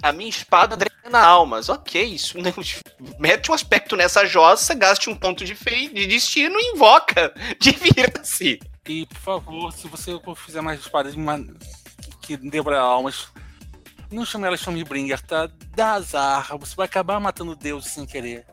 A 0.00 0.12
minha 0.12 0.30
espada 0.30 0.76
drena 1.02 1.20
almas. 1.20 1.68
Ok, 1.68 2.02
isso 2.02 2.38
não... 2.38 2.52
mete 3.18 3.50
um 3.50 3.54
aspecto 3.54 3.96
nessa 3.96 4.24
jossa, 4.24 4.74
gaste 4.74 5.10
um 5.10 5.16
ponto 5.16 5.44
de, 5.44 5.54
fe... 5.54 5.88
de 5.88 6.06
destino 6.06 6.58
e 6.58 6.74
invoca. 6.74 7.32
Divirta-se. 7.60 8.60
E, 8.88 9.06
por 9.06 9.18
favor, 9.18 9.72
se 9.72 9.86
você 9.88 10.12
fizer 10.36 10.60
mais 10.60 10.80
espadas 10.80 11.14
que 12.20 12.36
debra 12.36 12.80
almas, 12.80 13.28
não 14.10 14.24
chame 14.24 14.46
ela 14.46 14.56
Stormbringer, 14.56 15.20
tá? 15.22 15.48
Dá 15.74 15.92
azar. 15.92 16.56
Você 16.58 16.74
vai 16.74 16.86
acabar 16.86 17.20
matando 17.20 17.54
Deus 17.54 17.86
sem 17.86 18.06
querer 18.06 18.44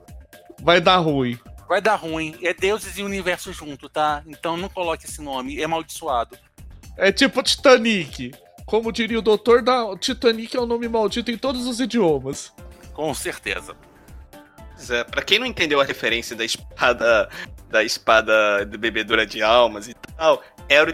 vai 0.62 0.82
dar 0.82 0.98
ruim. 0.98 1.38
Vai 1.68 1.82
dar 1.82 1.96
ruim. 1.96 2.36
É 2.42 2.54
deuses 2.54 2.98
e 2.98 3.04
universo 3.04 3.54
junto, 3.54 3.90
tá? 3.90 4.24
Então 4.26 4.58
não 4.58 4.70
coloque 4.70 5.06
esse 5.06 5.22
nome, 5.22 5.60
é 5.60 5.66
amaldiçoado. 5.66 6.38
É 6.98 7.12
tipo 7.12 7.42
Titanic. 7.42 8.32
Como 8.70 8.92
diria 8.92 9.18
o 9.18 9.22
doutor, 9.22 9.64
da... 9.64 9.98
Titanic 9.98 10.56
é 10.56 10.62
um 10.62 10.66
nome 10.68 10.88
maldito 10.88 11.32
em 11.32 11.38
todos 11.40 11.66
os 11.66 11.80
idiomas. 11.80 12.54
Com 12.94 13.12
certeza. 13.16 13.76
É, 14.92 15.04
pra 15.04 15.24
quem 15.24 15.40
não 15.40 15.48
entendeu 15.48 15.82
a 15.82 15.84
referência 15.84 16.36
da 16.36 16.46
espada 16.46 17.28
da 17.68 17.84
espada 17.84 18.64
de 18.66 18.78
bebedora 18.78 19.26
de 19.26 19.42
almas 19.42 19.88
e 19.88 19.96
tal, 19.96 20.44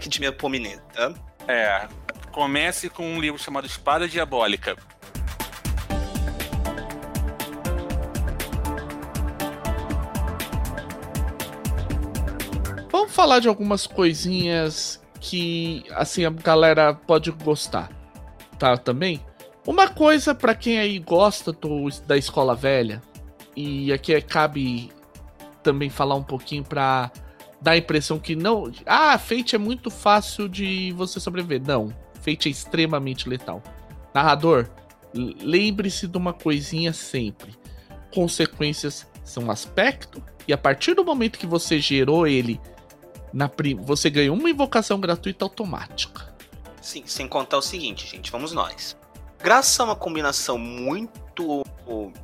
que 0.00 0.08
tinha 0.08 0.32
Pomineta. 0.32 0.82
Tá? 0.94 1.14
É. 1.46 1.86
Comece 2.32 2.88
com 2.88 3.06
um 3.06 3.20
livro 3.20 3.38
chamado 3.38 3.66
Espada 3.66 4.08
Diabólica. 4.08 4.74
Vamos 12.90 13.14
falar 13.14 13.38
de 13.40 13.48
algumas 13.48 13.86
coisinhas 13.86 14.98
que 15.28 15.82
assim 15.90 16.24
a 16.24 16.30
galera 16.30 16.94
pode 16.94 17.32
gostar, 17.32 17.90
tá? 18.58 18.76
Também. 18.76 19.20
Uma 19.66 19.88
coisa 19.88 20.32
para 20.32 20.54
quem 20.54 20.78
aí 20.78 21.00
gosta 21.00 21.50
do, 21.52 21.88
da 22.06 22.16
escola 22.16 22.54
velha 22.54 23.02
e 23.56 23.92
aqui 23.92 24.14
é, 24.14 24.20
cabe 24.20 24.92
também 25.64 25.90
falar 25.90 26.14
um 26.14 26.22
pouquinho 26.22 26.62
para 26.62 27.10
dar 27.60 27.72
a 27.72 27.76
impressão 27.76 28.20
que 28.20 28.36
não, 28.36 28.70
ah, 28.86 29.18
Fate 29.18 29.56
é 29.56 29.58
muito 29.58 29.90
fácil 29.90 30.48
de 30.48 30.92
você 30.92 31.18
sobreviver. 31.18 31.60
Não, 31.66 31.92
Fate 32.20 32.46
é 32.48 32.52
extremamente 32.52 33.28
letal. 33.28 33.60
Narrador, 34.14 34.70
lembre-se 35.12 36.06
de 36.06 36.16
uma 36.16 36.32
coisinha 36.32 36.92
sempre. 36.92 37.52
Consequências 38.14 39.04
são 39.24 39.50
aspecto 39.50 40.22
e 40.46 40.52
a 40.52 40.58
partir 40.58 40.94
do 40.94 41.04
momento 41.04 41.36
que 41.36 41.48
você 41.48 41.80
gerou 41.80 42.28
ele 42.28 42.60
na 43.36 43.50
você 43.82 44.08
ganha 44.08 44.32
uma 44.32 44.48
invocação 44.48 44.98
gratuita 44.98 45.44
automática. 45.44 46.34
Sim, 46.80 47.02
sem 47.04 47.28
contar 47.28 47.58
o 47.58 47.62
seguinte, 47.62 48.06
gente, 48.06 48.32
vamos 48.32 48.52
nós. 48.52 48.96
Graças 49.38 49.78
a 49.78 49.84
uma 49.84 49.94
combinação 49.94 50.56
muito 50.56 51.62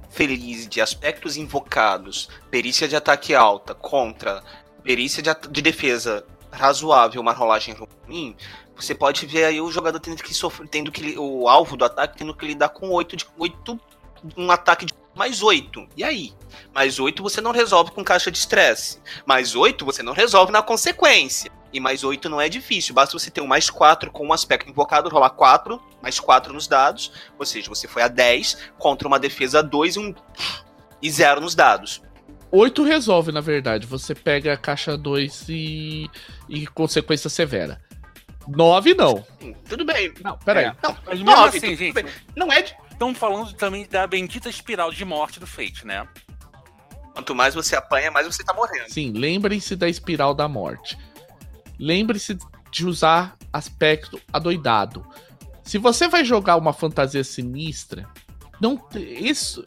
feliz 0.08 0.66
de 0.66 0.80
aspectos 0.80 1.36
invocados, 1.36 2.30
perícia 2.50 2.88
de 2.88 2.96
ataque 2.96 3.34
alta 3.34 3.74
contra 3.74 4.42
perícia 4.82 5.22
de, 5.22 5.30
de 5.50 5.60
defesa 5.60 6.24
razoável, 6.50 7.20
uma 7.20 7.32
rolagem 7.32 7.74
ruim, 7.74 8.34
você 8.74 8.94
pode 8.94 9.26
ver 9.26 9.44
aí 9.44 9.60
o 9.60 9.70
jogador 9.70 10.00
tendo 10.00 10.22
que 10.22 10.32
sofrer, 10.32 10.66
tendo 10.66 10.90
que 10.90 11.18
o 11.18 11.46
alvo 11.46 11.76
do 11.76 11.84
ataque 11.84 12.16
tendo 12.16 12.34
que 12.34 12.46
lidar 12.46 12.70
com 12.70 12.88
8 12.88 13.16
de 13.18 13.26
8 13.36 13.78
um 14.36 14.50
ataque 14.50 14.86
de 14.86 14.94
mais 15.14 15.42
8. 15.42 15.88
E 15.94 16.04
aí? 16.04 16.32
Mais 16.74 16.98
8 16.98 17.22
você 17.22 17.40
não 17.40 17.52
resolve 17.52 17.90
com 17.90 18.04
caixa 18.04 18.30
de 18.30 18.38
estresse. 18.38 19.00
Mais 19.26 19.54
8 19.54 19.84
você 19.84 20.02
não 20.02 20.12
resolve 20.12 20.52
na 20.52 20.62
consequência. 20.62 21.50
E 21.72 21.80
mais 21.80 22.04
8 22.04 22.28
não 22.28 22.40
é 22.40 22.48
difícil, 22.48 22.94
basta 22.94 23.18
você 23.18 23.30
ter 23.30 23.40
um 23.40 23.46
mais 23.46 23.70
4 23.70 24.10
com 24.10 24.26
um 24.26 24.32
aspecto 24.32 24.68
invocado, 24.68 25.08
rolar 25.08 25.30
4, 25.30 25.80
mais 26.02 26.20
4 26.20 26.52
nos 26.52 26.68
dados. 26.68 27.12
Ou 27.38 27.46
seja, 27.46 27.68
você 27.70 27.88
foi 27.88 28.02
a 28.02 28.08
10 28.08 28.58
contra 28.78 29.08
uma 29.08 29.18
defesa 29.18 29.62
2 29.62 29.96
e, 29.96 29.98
um... 29.98 30.14
e 31.00 31.10
0 31.10 31.40
nos 31.40 31.54
dados. 31.54 32.02
8 32.50 32.82
resolve, 32.82 33.32
na 33.32 33.40
verdade. 33.40 33.86
Você 33.86 34.14
pega 34.14 34.52
a 34.52 34.56
caixa 34.58 34.98
2 34.98 35.46
e, 35.48 36.10
e 36.46 36.66
consequência 36.66 37.30
severa. 37.30 37.80
9 38.46 38.94
não. 38.94 39.24
Tudo 39.66 39.84
bem. 39.84 40.12
Não, 40.22 40.36
peraí. 40.38 40.66
É. 40.66 40.76
Não, 40.82 40.96
mas 41.06 41.20
9, 41.20 41.56
assim, 41.56 41.74
gente. 41.74 42.04
Não 42.36 42.52
é. 42.52 42.64
Estão 42.90 43.14
falando 43.14 43.52
também 43.54 43.86
da 43.88 44.06
bendita 44.06 44.48
espiral 44.50 44.92
de 44.92 45.04
morte 45.04 45.40
do 45.40 45.46
Fate, 45.46 45.86
né? 45.86 46.06
Quanto 47.12 47.34
mais 47.34 47.54
você 47.54 47.76
apanha, 47.76 48.10
mais 48.10 48.26
você 48.26 48.42
tá 48.42 48.54
morrendo. 48.54 48.90
Sim, 48.90 49.12
lembrem-se 49.12 49.76
da 49.76 49.88
espiral 49.88 50.34
da 50.34 50.48
morte. 50.48 50.96
Lembre-se 51.78 52.38
de 52.70 52.86
usar 52.86 53.36
aspecto 53.52 54.20
adoidado. 54.32 55.06
Se 55.62 55.78
você 55.78 56.08
vai 56.08 56.24
jogar 56.24 56.56
uma 56.56 56.72
fantasia 56.72 57.22
sinistra, 57.22 58.08
não 58.60 58.80
isso 58.94 59.64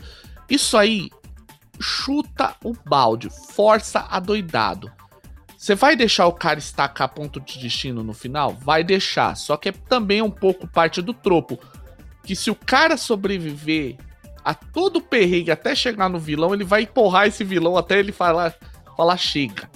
isso 0.50 0.78
aí 0.78 1.10
chuta 1.80 2.56
o 2.64 2.74
balde, 2.74 3.30
força 3.30 4.00
adoidado. 4.10 4.92
Você 5.58 5.74
vai 5.74 5.96
deixar 5.96 6.28
o 6.28 6.34
cara 6.34 6.60
estacar 6.60 7.10
ponto 7.10 7.40
de 7.40 7.58
destino 7.60 8.04
no 8.04 8.14
final? 8.14 8.54
Vai 8.54 8.84
deixar, 8.84 9.36
só 9.36 9.58
que 9.58 9.70
é 9.70 9.72
também 9.72 10.22
um 10.22 10.30
pouco 10.30 10.68
parte 10.68 11.02
do 11.02 11.14
tropo. 11.14 11.60
Que 12.24 12.36
se 12.36 12.52
o 12.52 12.56
cara 12.56 12.98
sobreviver 12.98 13.98
a 14.46 14.54
todo 14.54 15.02
perrengue 15.02 15.50
até 15.50 15.74
chegar 15.74 16.08
no 16.08 16.20
vilão, 16.20 16.54
ele 16.54 16.64
vai 16.64 16.84
empurrar 16.84 17.26
esse 17.26 17.44
vilão 17.44 17.76
até 17.76 17.98
ele 17.98 18.12
falar, 18.12 18.56
falar 18.96 19.18
chega. 19.18 19.68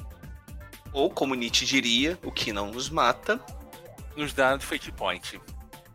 Ou 0.93 1.09
como 1.09 1.34
Nietzsche 1.34 1.65
diria, 1.65 2.20
o 2.24 2.32
que 2.32 2.53
não 2.53 2.70
nos 2.72 2.88
mata. 2.88 3.43
Nos 4.15 4.32
dá 4.32 4.55
de 4.55 4.63
Fate 4.63 4.91
Point. 4.91 5.41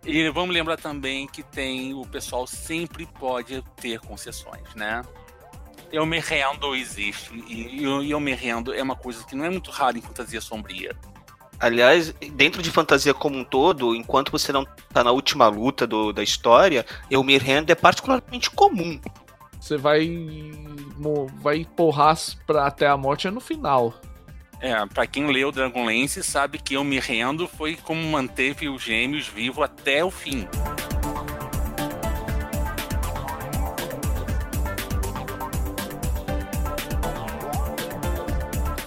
E 0.04 0.28
vamos 0.30 0.52
lembrar 0.52 0.76
também 0.76 1.28
que 1.28 1.42
tem 1.42 1.94
o 1.94 2.04
pessoal 2.04 2.48
sempre 2.48 3.06
pode 3.06 3.62
ter 3.76 4.00
concessões, 4.00 4.74
né? 4.74 5.02
Eu 5.92 6.04
me 6.04 6.18
rendo 6.18 6.74
existe. 6.74 7.32
E 7.46 7.82
eu, 7.82 8.02
eu 8.02 8.18
me 8.18 8.34
rendo 8.34 8.74
é 8.74 8.82
uma 8.82 8.96
coisa 8.96 9.24
que 9.24 9.36
não 9.36 9.44
é 9.44 9.50
muito 9.50 9.70
rara 9.70 9.96
em 9.96 10.02
fantasia 10.02 10.40
sombria. 10.40 10.96
Aliás, 11.58 12.14
dentro 12.32 12.62
de 12.62 12.70
fantasia 12.70 13.14
como 13.14 13.38
um 13.38 13.44
todo, 13.44 13.94
enquanto 13.94 14.30
você 14.30 14.52
não 14.52 14.66
tá 14.92 15.02
na 15.04 15.12
última 15.12 15.48
luta 15.48 15.86
do, 15.86 16.12
da 16.12 16.22
história, 16.22 16.84
eu 17.10 17.22
me 17.22 17.38
rendo 17.38 17.70
é 17.70 17.74
particularmente 17.74 18.50
comum. 18.50 19.00
Você 19.60 19.76
vai 19.76 20.52
vai 21.36 21.66
porrar 21.76 22.16
pra, 22.46 22.66
até 22.66 22.86
a 22.86 22.96
morte 22.96 23.26
é 23.26 23.30
no 23.30 23.40
final. 23.40 23.94
É, 24.60 24.74
pra 24.86 25.06
quem 25.06 25.26
leu 25.26 25.50
Dragonlance 25.50 26.22
sabe 26.22 26.58
que 26.58 26.74
eu 26.74 26.84
me 26.84 26.98
rendo 26.98 27.46
foi 27.46 27.76
como 27.76 28.02
manteve 28.10 28.68
os 28.68 28.82
gêmeos 28.82 29.26
vivo 29.26 29.62
até 29.62 30.04
o 30.04 30.10
fim. 30.10 30.46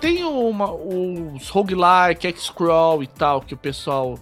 Tem 0.08 0.24
uma, 0.24 0.72
os 0.72 1.49
roguelike, 1.49 2.28
X-Crawl 2.28 3.03
e 3.03 3.08
tal, 3.08 3.41
que 3.41 3.53
o 3.53 3.58
pessoal 3.58 4.18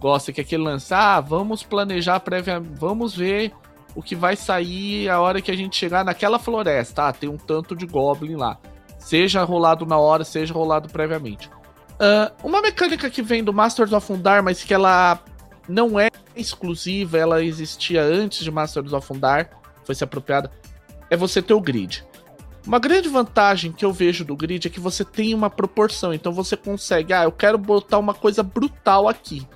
gosta, 0.00 0.32
que 0.32 0.40
é 0.40 0.42
aquele 0.42 0.64
lance, 0.64 0.92
ah, 0.92 1.20
vamos 1.20 1.62
planejar 1.62 2.18
previamente, 2.18 2.72
vamos 2.74 3.14
ver 3.14 3.52
o 3.94 4.02
que 4.02 4.16
vai 4.16 4.34
sair 4.34 5.08
a 5.08 5.20
hora 5.20 5.40
que 5.40 5.52
a 5.52 5.56
gente 5.56 5.76
chegar 5.76 6.04
naquela 6.04 6.36
floresta. 6.36 7.06
Ah, 7.06 7.12
tem 7.12 7.28
um 7.28 7.36
tanto 7.36 7.76
de 7.76 7.86
Goblin 7.86 8.34
lá. 8.34 8.58
Seja 8.98 9.44
rolado 9.44 9.86
na 9.86 9.96
hora, 9.98 10.24
seja 10.24 10.52
rolado 10.52 10.88
previamente. 10.88 11.48
Uh, 11.48 12.34
uma 12.42 12.60
mecânica 12.60 13.08
que 13.08 13.22
vem 13.22 13.44
do 13.44 13.52
Masters 13.52 13.92
of 13.92 14.12
Undar, 14.12 14.42
mas 14.42 14.64
que 14.64 14.74
ela 14.74 15.20
não 15.68 16.00
é 16.00 16.08
exclusiva, 16.34 17.16
ela 17.16 17.40
existia 17.44 18.02
antes 18.02 18.42
de 18.42 18.50
Masters 18.50 18.92
of 18.92 19.12
Undar, 19.12 19.48
foi 19.84 19.94
se 19.94 20.02
apropriada, 20.02 20.50
é 21.08 21.16
você 21.16 21.40
ter 21.40 21.54
o 21.54 21.60
grid. 21.60 22.04
Uma 22.66 22.78
grande 22.78 23.08
vantagem 23.08 23.72
que 23.72 23.84
eu 23.84 23.92
vejo 23.92 24.24
do 24.24 24.36
grid 24.36 24.66
é 24.66 24.70
que 24.70 24.80
você 24.80 25.04
tem 25.04 25.34
uma 25.34 25.48
proporção, 25.48 26.12
então 26.12 26.32
você 26.32 26.56
consegue, 26.56 27.12
ah, 27.12 27.24
eu 27.24 27.32
quero 27.32 27.56
botar 27.56 27.98
uma 27.98 28.14
coisa 28.14 28.42
brutal 28.42 29.08
aqui. 29.08 29.46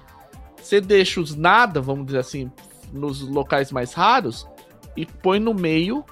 Você 0.61 0.81
deixa 0.81 1.21
os 1.21 1.35
nada, 1.35 1.81
vamos 1.81 2.07
dizer 2.07 2.19
assim, 2.19 2.51
nos 2.93 3.21
locais 3.21 3.71
mais 3.71 3.93
raros 3.93 4.47
e 4.97 5.05
põe 5.05 5.39
no 5.39 5.53
meio 5.53 6.05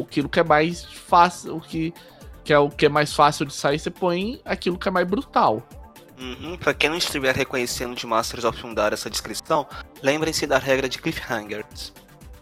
aquilo 0.00 0.28
que 0.28 0.40
é 0.40 0.44
mais 0.44 0.84
fácil, 0.84 1.56
o 1.56 1.60
que, 1.60 1.94
que 2.42 2.52
é 2.52 2.58
o 2.58 2.68
que 2.68 2.86
é 2.86 2.88
mais 2.88 3.14
fácil 3.14 3.46
de 3.46 3.54
sair, 3.54 3.78
você 3.78 3.90
põe 3.90 4.40
aquilo 4.44 4.78
que 4.78 4.88
é 4.88 4.90
mais 4.90 5.06
brutal. 5.06 5.62
Uhum. 6.18 6.56
Para 6.56 6.74
quem 6.74 6.88
não 6.90 6.96
estiver 6.96 7.34
reconhecendo 7.34 7.94
de 7.94 8.06
Masters 8.06 8.44
of 8.44 8.64
Undar 8.66 8.92
essa 8.92 9.10
descrição, 9.10 9.66
lembrem-se 10.02 10.46
da 10.46 10.58
regra 10.58 10.88
de 10.88 10.98
cliffhangers. 10.98 11.92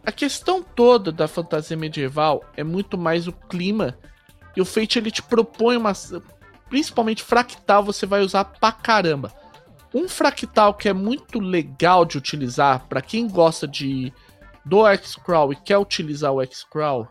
A 0.05 0.11
questão 0.11 0.63
toda 0.63 1.13
da 1.13 1.29
fantasia 1.29 1.77
medieval 1.77 2.43
é 2.57 2.65
muito 2.65 2.97
mais 2.97 3.27
o 3.27 3.33
clima 3.33 3.99
e 4.57 4.61
o 4.61 4.65
Fate 4.65 4.99
ele 4.99 5.11
te 5.11 5.23
propõe 5.23 5.77
uma 5.77 5.93
principalmente 6.69 7.23
fractal 7.23 7.85
você 7.85 8.07
vai 8.07 8.23
usar 8.23 8.45
pra 8.45 8.73
caramba. 8.73 9.33
Um 9.93 10.09
fractal 10.09 10.73
que 10.73 10.89
é 10.89 10.93
muito 10.93 11.41
legal 11.41 12.05
de 12.05 12.17
utilizar 12.17 12.87
para 12.89 13.03
quem 13.03 13.29
gosta 13.29 13.67
de 13.67 14.13
do 14.65 14.87
X-Crawl 14.87 15.53
e 15.53 15.57
quer 15.57 15.79
utilizar 15.79 16.33
o 16.33 16.41
X-Crawl, 16.43 17.09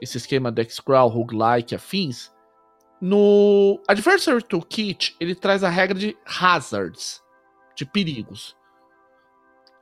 esse 0.00 0.16
esquema 0.16 0.50
do 0.50 0.60
X-Crawl, 0.62 1.08
roguelike, 1.08 1.74
afins, 1.74 2.32
no 3.00 3.82
Adversary 3.86 4.42
Toolkit 4.42 5.16
ele 5.20 5.34
traz 5.34 5.62
a 5.62 5.68
regra 5.68 5.98
de 5.98 6.16
hazards, 6.24 7.20
de 7.74 7.84
perigos. 7.84 8.56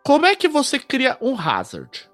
Como 0.05 0.27
é 0.27 0.35
que 0.35 0.49
você 0.49 0.79
cria 0.79 1.17
um 1.21 1.39
hazard? 1.39 2.10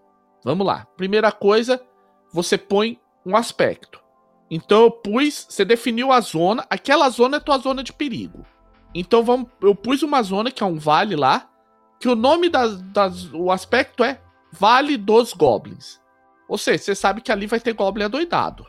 Vamos 0.47 0.65
lá. 0.65 0.87
Primeira 0.97 1.33
coisa, 1.33 1.85
você 2.33 2.57
põe 2.57 3.01
um 3.27 3.35
aspecto. 3.37 4.01
Então 4.49 4.85
eu 4.85 4.91
pus, 4.93 5.45
você 5.49 5.65
definiu 5.65 6.13
a 6.13 6.21
zona, 6.21 6.65
aquela 6.71 7.11
zona 7.11 7.39
é 7.39 7.41
tua 7.41 7.59
zona 7.59 7.83
de 7.83 7.93
perigo. 7.93 8.47
Então 8.95 9.25
vamos, 9.25 9.49
eu 9.61 9.75
pus 9.75 10.05
uma 10.05 10.23
zona 10.23 10.53
que 10.53 10.63
é 10.63 10.67
um 10.67 10.79
vale 10.79 11.17
lá, 11.17 11.51
que 11.99 12.09
o 12.09 12.15
nome 12.15 12.49
das, 12.49 13.29
o 13.35 13.51
aspecto 13.51 14.05
é 14.05 14.21
Vale 14.53 14.97
dos 14.97 15.33
Goblins. 15.33 16.01
Ou 16.49 16.57
seja, 16.57 16.79
você 16.79 16.95
sabe 16.95 17.23
que 17.23 17.33
ali 17.33 17.49
vai 17.49 17.59
ter 17.59 17.73
Goblin 17.73 18.05
adoidado. 18.05 18.65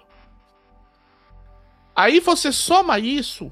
Aí 1.96 2.20
você 2.20 2.52
soma 2.52 2.98
isso, 2.98 3.52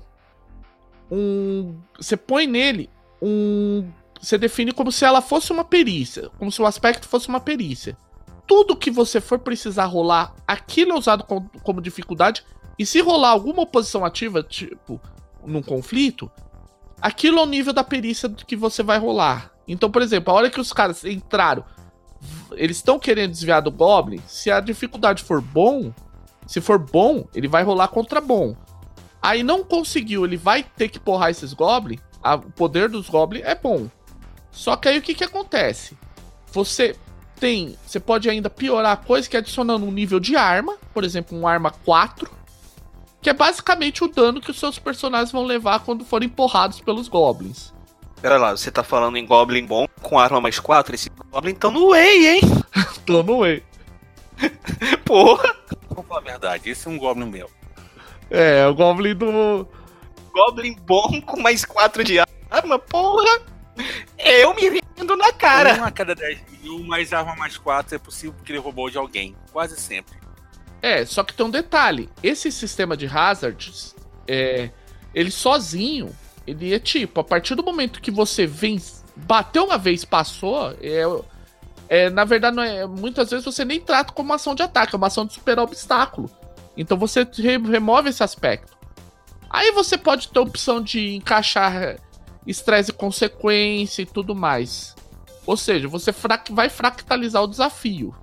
um, 1.11 1.79
você 1.95 2.17
põe 2.17 2.47
nele 2.47 2.89
um, 3.21 3.87
você 4.19 4.35
define 4.35 4.71
como 4.71 4.91
se 4.91 5.05
ela 5.05 5.21
fosse 5.21 5.51
uma 5.51 5.63
perícia, 5.63 6.31
como 6.39 6.51
se 6.51 6.59
o 6.59 6.65
aspecto 6.65 7.07
fosse 7.07 7.27
uma 7.27 7.39
perícia. 7.39 7.95
Tudo 8.47 8.75
que 8.75 8.91
você 8.91 9.19
for 9.19 9.39
precisar 9.39 9.85
rolar, 9.85 10.35
aquilo 10.47 10.91
é 10.91 10.95
usado 10.95 11.23
como, 11.23 11.49
como 11.63 11.81
dificuldade. 11.81 12.43
E 12.77 12.85
se 12.85 13.01
rolar 13.01 13.29
alguma 13.29 13.63
oposição 13.63 14.03
ativa, 14.05 14.43
tipo 14.43 14.99
num 15.45 15.61
conflito, 15.61 16.29
aquilo 16.99 17.39
é 17.39 17.43
o 17.43 17.45
nível 17.45 17.71
da 17.71 17.83
perícia 17.83 18.29
que 18.29 18.55
você 18.55 18.81
vai 18.81 18.97
rolar. 18.97 19.51
Então, 19.67 19.89
por 19.89 20.01
exemplo, 20.01 20.33
a 20.33 20.35
hora 20.35 20.49
que 20.49 20.59
os 20.59 20.73
caras 20.73 21.03
entraram, 21.05 21.63
eles 22.53 22.77
estão 22.77 22.99
querendo 22.99 23.31
desviar 23.31 23.61
do 23.61 23.71
Goblin, 23.71 24.21
se 24.27 24.49
a 24.49 24.59
dificuldade 24.59 25.23
for 25.23 25.41
bom, 25.41 25.93
se 26.47 26.61
for 26.61 26.79
bom, 26.79 27.27
ele 27.33 27.47
vai 27.47 27.63
rolar 27.63 27.87
contra 27.87 28.21
bom. 28.21 28.55
Aí 29.21 29.43
não 29.43 29.63
conseguiu, 29.63 30.25
ele 30.25 30.37
vai 30.37 30.63
ter 30.63 30.89
que 30.89 30.99
porrar 30.99 31.31
esses 31.31 31.53
Goblin. 31.53 31.99
O 32.23 32.51
poder 32.51 32.89
dos 32.89 33.09
Goblin 33.09 33.41
é 33.41 33.55
bom. 33.55 33.87
Só 34.51 34.75
que 34.75 34.87
aí 34.87 34.97
o 34.97 35.01
que, 35.01 35.13
que 35.13 35.23
acontece? 35.23 35.97
Você 36.51 36.95
tem. 37.39 37.77
Você 37.85 37.99
pode 37.99 38.29
ainda 38.29 38.49
piorar 38.49 38.93
a 38.93 38.97
coisa 38.97 39.29
que 39.29 39.35
é 39.35 39.39
adicionando 39.39 39.85
um 39.85 39.91
nível 39.91 40.19
de 40.19 40.35
arma, 40.35 40.75
por 40.93 41.03
exemplo, 41.03 41.37
um 41.37 41.47
arma 41.47 41.71
4 41.71 42.29
que 43.25 43.29
é 43.31 43.33
basicamente 43.33 44.03
o 44.03 44.07
dano 44.07 44.39
que 44.39 44.51
os 44.51 44.59
seus 44.59 44.77
personagens 44.77 45.31
vão 45.31 45.43
levar 45.43 45.79
quando 45.79 46.05
forem 46.05 46.29
porrados 46.29 46.79
pelos 46.79 47.07
goblins. 47.07 47.73
Pera 48.21 48.37
lá, 48.37 48.51
você 48.51 48.69
tá 48.69 48.83
falando 48.83 49.17
em 49.17 49.25
Goblin 49.25 49.65
bom 49.65 49.87
com 49.99 50.19
arma 50.19 50.39
mais 50.39 50.59
4? 50.59 50.93
Esse 50.93 51.09
Goblin 51.31 51.55
tá 51.55 51.71
no 51.71 51.89
Way, 51.89 52.27
hein? 52.27 52.41
Tô 53.03 53.23
no 53.23 53.39
Way. 53.39 53.63
Porra! 55.03 55.55
Vamos 55.89 56.05
falar 56.07 56.19
a 56.19 56.23
verdade, 56.23 56.69
esse 56.69 56.87
é 56.87 56.91
um 56.91 56.99
Goblin 56.99 57.25
meu. 57.25 57.49
É, 58.29 58.59
é 58.59 58.67
o 58.67 58.75
Goblin 58.75 59.15
do. 59.15 59.67
Goblin 60.31 60.75
bom 60.85 61.19
com 61.21 61.41
mais 61.41 61.65
4 61.65 62.03
de 62.03 62.19
arma, 62.19 62.77
porra! 62.77 63.41
Eu 64.19 64.53
me 64.53 64.84
rindo 64.97 65.15
na 65.15 65.31
cara! 65.33 65.79
Um 65.81 65.83
a 65.83 65.91
cada 65.91 66.15
10 66.15 66.39
mil, 66.61 66.83
mais 66.83 67.13
arma 67.13 67.35
mais 67.35 67.57
4 67.57 67.95
é 67.95 67.97
possível 67.97 68.33
porque 68.33 68.51
ele 68.51 68.59
roubou 68.59 68.89
de 68.89 68.97
alguém. 68.97 69.35
Quase 69.51 69.79
sempre. 69.79 70.15
É, 70.81 71.05
só 71.05 71.23
que 71.23 71.33
tem 71.33 71.45
um 71.45 71.49
detalhe. 71.49 72.09
Esse 72.21 72.51
sistema 72.51 72.95
de 72.95 73.07
hazards, 73.07 73.95
é, 74.27 74.69
ele 75.13 75.31
sozinho, 75.31 76.15
ele 76.45 76.73
é 76.73 76.79
tipo, 76.79 77.19
a 77.19 77.23
partir 77.23 77.55
do 77.55 77.63
momento 77.63 78.01
que 78.01 78.11
você 78.11 78.45
vem, 78.45 78.81
bateu 79.15 79.65
uma 79.65 79.77
vez, 79.77 80.05
passou, 80.05 80.71
é, 80.81 81.03
é, 81.87 82.09
na 82.09 82.23
verdade, 82.23 82.59
é, 82.59 82.85
muitas 82.85 83.29
vezes 83.29 83.45
você 83.45 83.63
nem 83.63 83.79
trata 83.79 84.13
como 84.13 84.29
uma 84.29 84.35
ação 84.35 84.55
de 84.55 84.63
ataque, 84.63 84.95
é 84.95 84.97
uma 84.97 85.07
ação 85.07 85.25
de 85.25 85.33
superar 85.33 85.63
obstáculo. 85.63 86.29
Então 86.77 86.97
você 86.97 87.27
re 87.37 87.57
remove 87.57 88.09
esse 88.09 88.23
aspecto. 88.23 88.75
Aí 89.49 89.71
você 89.71 89.97
pode 89.97 90.27
ter 90.27 90.39
a 90.39 90.41
opção 90.41 90.81
de 90.81 91.15
encaixar 91.15 91.97
estresse 92.45 92.91
e 92.91 92.93
consequência 92.93 94.01
e 94.01 94.05
tudo 94.05 94.35
mais. 94.35 94.95
Ou 95.45 95.55
seja, 95.55 95.87
você 95.87 96.13
vai 96.51 96.69
fractalizar 96.69 97.43
o 97.43 97.47
desafio. 97.47 98.15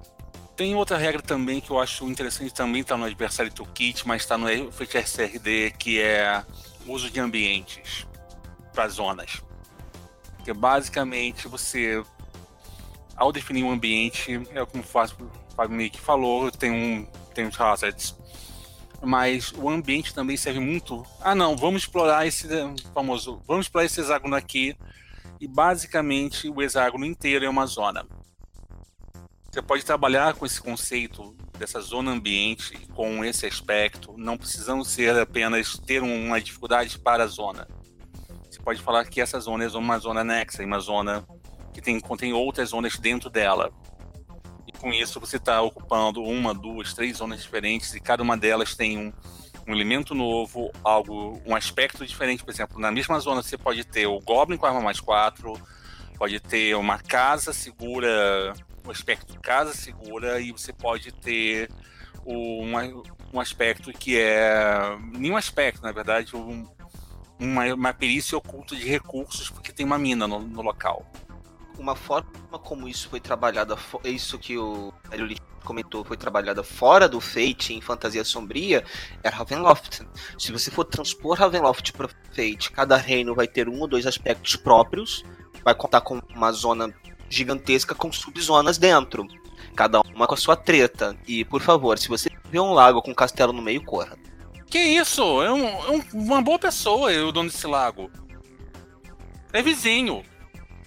Tem 0.56 0.74
outra 0.74 0.98
regra 0.98 1.22
também 1.22 1.60
que 1.60 1.70
eu 1.70 1.80
acho 1.80 2.06
interessante, 2.08 2.52
também 2.52 2.82
está 2.82 2.96
no 2.96 3.04
Adversary 3.04 3.50
Toolkit, 3.50 4.06
mas 4.06 4.22
está 4.22 4.36
no 4.36 4.48
FHSRD, 4.48 5.72
que 5.78 6.00
é 6.00 6.44
o 6.86 6.92
uso 6.92 7.10
de 7.10 7.20
ambientes 7.20 8.06
para 8.72 8.88
zonas. 8.88 9.42
Que 10.44 10.52
basicamente 10.52 11.48
você, 11.48 12.02
ao 13.16 13.32
definir 13.32 13.64
um 13.64 13.70
ambiente, 13.70 14.42
é 14.54 14.64
como 14.66 14.82
o 14.82 14.86
Fábio 14.86 15.30
Mick 15.70 15.98
falou, 15.98 16.50
tem, 16.50 16.70
um, 16.70 17.06
tem 17.34 17.46
os 17.46 17.58
hazards. 17.58 18.14
Mas 19.02 19.52
o 19.52 19.68
ambiente 19.68 20.14
também 20.14 20.36
serve 20.36 20.60
muito. 20.60 21.04
Ah, 21.20 21.34
não, 21.34 21.56
vamos 21.56 21.82
explorar 21.82 22.26
esse 22.26 22.46
famoso. 22.94 23.42
Vamos 23.46 23.66
explorar 23.66 23.86
esse 23.86 24.00
hexágono 24.00 24.36
aqui. 24.36 24.76
E 25.40 25.48
basicamente 25.48 26.48
o 26.48 26.62
hexágono 26.62 27.04
inteiro 27.04 27.44
é 27.44 27.48
uma 27.48 27.66
zona 27.66 28.06
você 29.52 29.60
pode 29.60 29.84
trabalhar 29.84 30.32
com 30.32 30.46
esse 30.46 30.58
conceito 30.62 31.36
dessa 31.58 31.78
zona 31.78 32.10
ambiente, 32.10 32.74
com 32.94 33.22
esse 33.22 33.44
aspecto, 33.44 34.14
não 34.16 34.38
precisando 34.38 34.82
ser 34.82 35.14
apenas 35.18 35.76
ter 35.76 36.02
uma 36.02 36.40
dificuldade 36.40 36.98
para 36.98 37.24
a 37.24 37.26
zona. 37.26 37.68
Você 38.50 38.58
pode 38.60 38.80
falar 38.80 39.04
que 39.04 39.20
essa 39.20 39.38
zona 39.38 39.64
é 39.64 39.68
uma 39.68 39.98
zona 39.98 40.22
anexa, 40.22 40.64
uma 40.64 40.80
zona 40.80 41.22
que 41.74 41.82
tem, 41.82 42.00
contém 42.00 42.32
outras 42.32 42.70
zonas 42.70 42.96
dentro 42.96 43.28
dela. 43.28 43.70
Com 44.80 44.92
isso 44.92 45.20
você 45.20 45.36
está 45.36 45.60
ocupando 45.62 46.22
uma, 46.22 46.52
duas, 46.52 46.92
três 46.92 47.18
zonas 47.18 47.42
diferentes 47.42 47.94
e 47.94 48.00
cada 48.00 48.22
uma 48.22 48.36
delas 48.36 48.74
tem 48.74 48.98
um, 48.98 49.12
um 49.66 49.72
elemento 49.72 50.14
novo, 50.14 50.70
algo, 50.82 51.40
um 51.46 51.54
aspecto 51.54 52.04
diferente. 52.06 52.44
Por 52.44 52.50
exemplo, 52.50 52.80
na 52.80 52.90
mesma 52.90 53.18
zona 53.20 53.42
você 53.42 53.56
pode 53.56 53.84
ter 53.84 54.06
o 54.06 54.18
Goblin 54.20 54.56
com 54.56 54.66
arma 54.66 54.80
mais 54.80 54.98
4, 54.98 55.54
pode 56.18 56.40
ter 56.40 56.74
uma 56.76 56.98
casa 56.98 57.52
segura 57.52 58.54
o 58.86 58.90
aspecto 58.90 59.38
casa 59.40 59.72
segura 59.72 60.40
e 60.40 60.52
você 60.52 60.72
pode 60.72 61.12
ter 61.12 61.70
um, 62.26 62.72
um 63.32 63.40
aspecto 63.40 63.92
que 63.92 64.18
é. 64.18 64.96
Nenhum 65.12 65.36
aspecto, 65.36 65.82
na 65.82 65.92
verdade, 65.92 66.34
um, 66.36 66.66
uma, 67.38 67.74
uma 67.74 67.94
perícia 67.94 68.36
oculta 68.36 68.74
de 68.76 68.86
recursos, 68.86 69.50
porque 69.50 69.72
tem 69.72 69.86
uma 69.86 69.98
mina 69.98 70.26
no, 70.26 70.40
no 70.40 70.62
local. 70.62 71.06
Uma 71.78 71.96
forma 71.96 72.58
como 72.62 72.88
isso 72.88 73.08
foi 73.08 73.20
trabalhado, 73.20 73.76
isso 74.04 74.38
que 74.38 74.56
o 74.56 74.92
Hélio 75.10 75.34
comentou, 75.64 76.04
foi 76.04 76.16
trabalhada 76.16 76.62
fora 76.62 77.08
do 77.08 77.20
Fate 77.20 77.72
em 77.72 77.80
Fantasia 77.80 78.24
Sombria, 78.24 78.84
é 79.22 79.28
Ravenloft. 79.28 80.02
Se 80.38 80.52
você 80.52 80.70
for 80.70 80.84
transpor 80.84 81.38
Ravenloft 81.38 81.92
para 81.92 82.08
Fate, 82.32 82.70
cada 82.70 82.96
reino 82.96 83.34
vai 83.34 83.46
ter 83.46 83.68
um 83.68 83.80
ou 83.80 83.88
dois 83.88 84.06
aspectos 84.06 84.56
próprios, 84.56 85.24
vai 85.64 85.74
contar 85.74 86.00
com 86.00 86.20
uma 86.34 86.52
zona 86.52 86.92
gigantesca 87.28 87.94
com 87.94 88.12
subzonas 88.12 88.76
dentro. 88.78 89.26
Cada 89.74 90.00
uma 90.00 90.26
com 90.26 90.34
a 90.34 90.36
sua 90.36 90.56
treta. 90.56 91.16
E, 91.26 91.44
por 91.44 91.62
favor, 91.62 91.98
se 91.98 92.08
você 92.08 92.28
vê 92.50 92.60
um 92.60 92.72
lago 92.72 93.00
com 93.00 93.10
um 93.10 93.14
castelo 93.14 93.52
no 93.52 93.62
meio, 93.62 93.82
corra. 93.82 94.18
Que 94.66 94.78
isso? 94.78 95.22
É, 95.42 95.50
um, 95.50 95.66
é 95.66 95.90
um, 95.90 96.02
uma 96.12 96.42
boa 96.42 96.58
pessoa, 96.58 97.10
o 97.24 97.32
dono 97.32 97.48
desse 97.48 97.66
lago. 97.66 98.10
É 99.52 99.62
vizinho. 99.62 100.22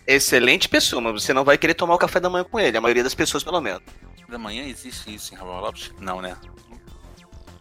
Excelente 0.08 0.70
pessoa, 0.70 1.02
mas 1.02 1.24
você 1.24 1.34
não 1.34 1.44
vai 1.44 1.58
querer 1.58 1.74
tomar 1.74 1.96
o 1.96 1.98
café 1.98 2.20
da 2.20 2.30
manhã 2.30 2.44
com 2.44 2.60
ele, 2.60 2.78
a 2.78 2.82
maioria 2.82 3.04
das 3.04 3.16
pessoas, 3.16 3.44
pelo 3.44 3.60
menos. 3.60 3.82
Da 4.30 4.38
manhã 4.38 4.64
existe 4.64 5.14
isso 5.14 5.34
em 5.34 5.38
Ravenloft? 5.38 5.92
Não, 6.00 6.22
né? 6.22 6.38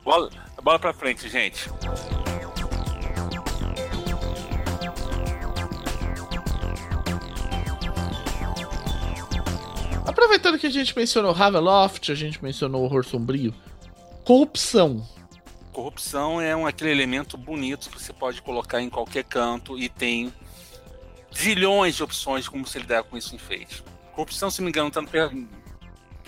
Bola, 0.02 0.30
bola 0.62 0.78
pra 0.78 0.92
frente, 0.92 1.28
gente. 1.28 1.70
Aproveitando 10.06 10.58
que 10.58 10.66
a 10.66 10.70
gente 10.70 10.94
mencionou 10.96 11.32
Ravenloft, 11.32 12.12
a 12.12 12.14
gente 12.14 12.42
mencionou 12.42 12.84
horror 12.84 13.04
sombrio, 13.04 13.54
corrupção. 14.24 15.06
Corrupção 15.72 16.40
é 16.40 16.54
um, 16.54 16.66
aquele 16.66 16.90
elemento 16.90 17.36
bonito 17.36 17.90
que 17.90 18.00
você 18.00 18.12
pode 18.12 18.40
colocar 18.42 18.80
em 18.80 18.90
qualquer 18.90 19.24
canto 19.24 19.78
e 19.78 19.88
tem 19.88 20.32
zilhões 21.36 21.94
de 21.96 22.02
opções 22.02 22.44
de 22.44 22.50
como 22.50 22.66
se 22.66 22.78
lidar 22.78 23.02
com 23.04 23.16
isso 23.16 23.32
em 23.32 23.36
enfeite. 23.36 23.82
Corrupção, 24.12 24.50
se 24.50 24.60
não 24.60 24.66
me 24.66 24.70
engano, 24.70 24.90
tá 24.90 25.00
no. 25.00 25.48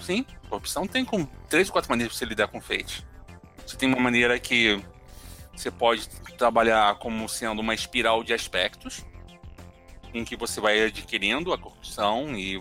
Sim, 0.00 0.26
corrupção 0.48 0.86
tem 0.86 1.04
com 1.04 1.24
três 1.48 1.68
ou 1.68 1.72
quatro 1.72 1.90
maneiras 1.90 2.12
de 2.12 2.18
você 2.18 2.24
lidar 2.24 2.48
com 2.48 2.58
enfeite. 2.58 3.06
Você 3.66 3.76
tem 3.76 3.88
uma 3.88 4.00
maneira 4.00 4.38
que 4.38 4.80
você 5.54 5.70
pode 5.70 6.08
trabalhar 6.36 6.96
como 6.98 7.28
sendo 7.28 7.60
uma 7.60 7.74
espiral 7.74 8.22
de 8.22 8.34
aspectos, 8.34 9.04
em 10.12 10.24
que 10.24 10.36
você 10.36 10.60
vai 10.60 10.82
adquirindo 10.82 11.52
a 11.52 11.58
corrupção 11.58 12.36
e, 12.36 12.60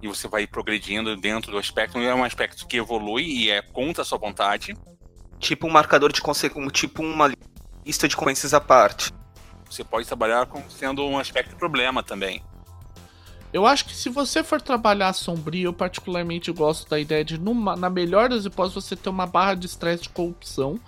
e 0.00 0.08
você 0.08 0.28
vai 0.28 0.46
progredindo 0.46 1.16
dentro 1.16 1.50
do 1.50 1.58
aspecto. 1.58 1.98
É 1.98 2.14
um 2.14 2.24
aspecto 2.24 2.66
que 2.66 2.76
evolui 2.76 3.24
e 3.24 3.50
é 3.50 3.60
contra 3.60 4.02
a 4.02 4.04
sua 4.04 4.18
vontade. 4.18 4.74
Tipo 5.38 5.66
um 5.66 5.70
marcador 5.70 6.12
de 6.12 6.20
consequências, 6.20 6.72
tipo 6.72 7.02
uma 7.02 7.32
lista 7.84 8.08
de 8.08 8.16
consequências 8.16 8.54
à 8.54 8.60
parte. 8.60 9.12
Você 9.74 9.82
pode 9.82 10.06
trabalhar 10.06 10.46
com, 10.46 10.62
sendo 10.70 11.04
um 11.04 11.18
aspecto 11.18 11.56
problema 11.56 12.00
também. 12.00 12.40
Eu 13.52 13.66
acho 13.66 13.84
que 13.84 13.94
se 13.94 14.08
você 14.08 14.42
for 14.42 14.60
trabalhar 14.62 15.12
sombrio, 15.12 15.68
eu 15.68 15.72
particularmente 15.72 16.52
gosto 16.52 16.88
da 16.88 16.98
ideia 16.98 17.24
de, 17.24 17.38
numa, 17.38 17.74
na 17.74 17.90
melhor 17.90 18.28
das 18.28 18.44
hipóteses, 18.44 18.84
você 18.84 18.96
ter 18.96 19.08
uma 19.08 19.26
barra 19.26 19.54
de 19.54 19.66
estresse 19.66 20.04
de 20.04 20.08
corrupção 20.10 20.78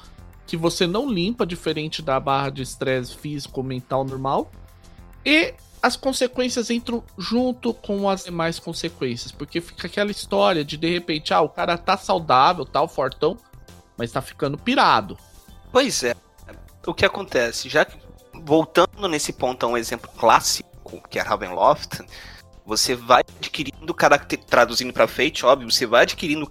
que 0.47 0.57
você 0.57 0.87
não 0.87 1.11
limpa, 1.11 1.45
diferente 1.45 2.01
da 2.01 2.21
barra 2.21 2.51
de 2.51 2.63
estresse 2.63 3.17
físico 3.17 3.61
ou 3.61 3.67
mental 3.67 4.05
normal. 4.05 4.53
E 5.25 5.55
as 5.83 5.97
consequências 5.97 6.71
entram 6.71 7.03
junto 7.19 7.75
com 7.75 8.09
as 8.09 8.25
demais 8.25 8.61
consequências, 8.61 9.33
porque 9.33 9.61
fica 9.61 9.89
aquela 9.89 10.13
história 10.13 10.65
de 10.65 10.77
de 10.77 10.89
repente, 10.89 11.35
ah, 11.35 11.41
o 11.41 11.49
cara 11.49 11.77
tá 11.77 11.97
saudável, 11.97 12.65
tal, 12.65 12.87
tá, 12.87 12.95
fortão, 12.95 13.37
mas 13.97 14.13
tá 14.13 14.23
ficando 14.23 14.57
pirado. 14.57 15.19
Pois 15.73 16.05
é. 16.05 16.15
O 16.87 16.95
que 16.95 17.05
acontece? 17.05 17.69
Já 17.69 17.85
que, 17.85 17.99
voltando 18.45 19.09
nesse 19.09 19.33
ponto 19.33 19.65
a 19.65 19.69
um 19.69 19.77
exemplo 19.77 20.11
clássico, 20.17 21.03
que 21.09 21.19
é 21.19 21.23
Ravenloft, 21.23 22.01
você 22.65 22.97
vai 22.97 23.23
adquirindo 23.39 23.95
caracter... 23.95 24.39
traduzindo 24.45 24.93
para 24.93 25.07
Fate, 25.07 25.47
óbvio, 25.47 25.71
você 25.71 25.87
vai 25.87 26.03
adquirindo. 26.03 26.49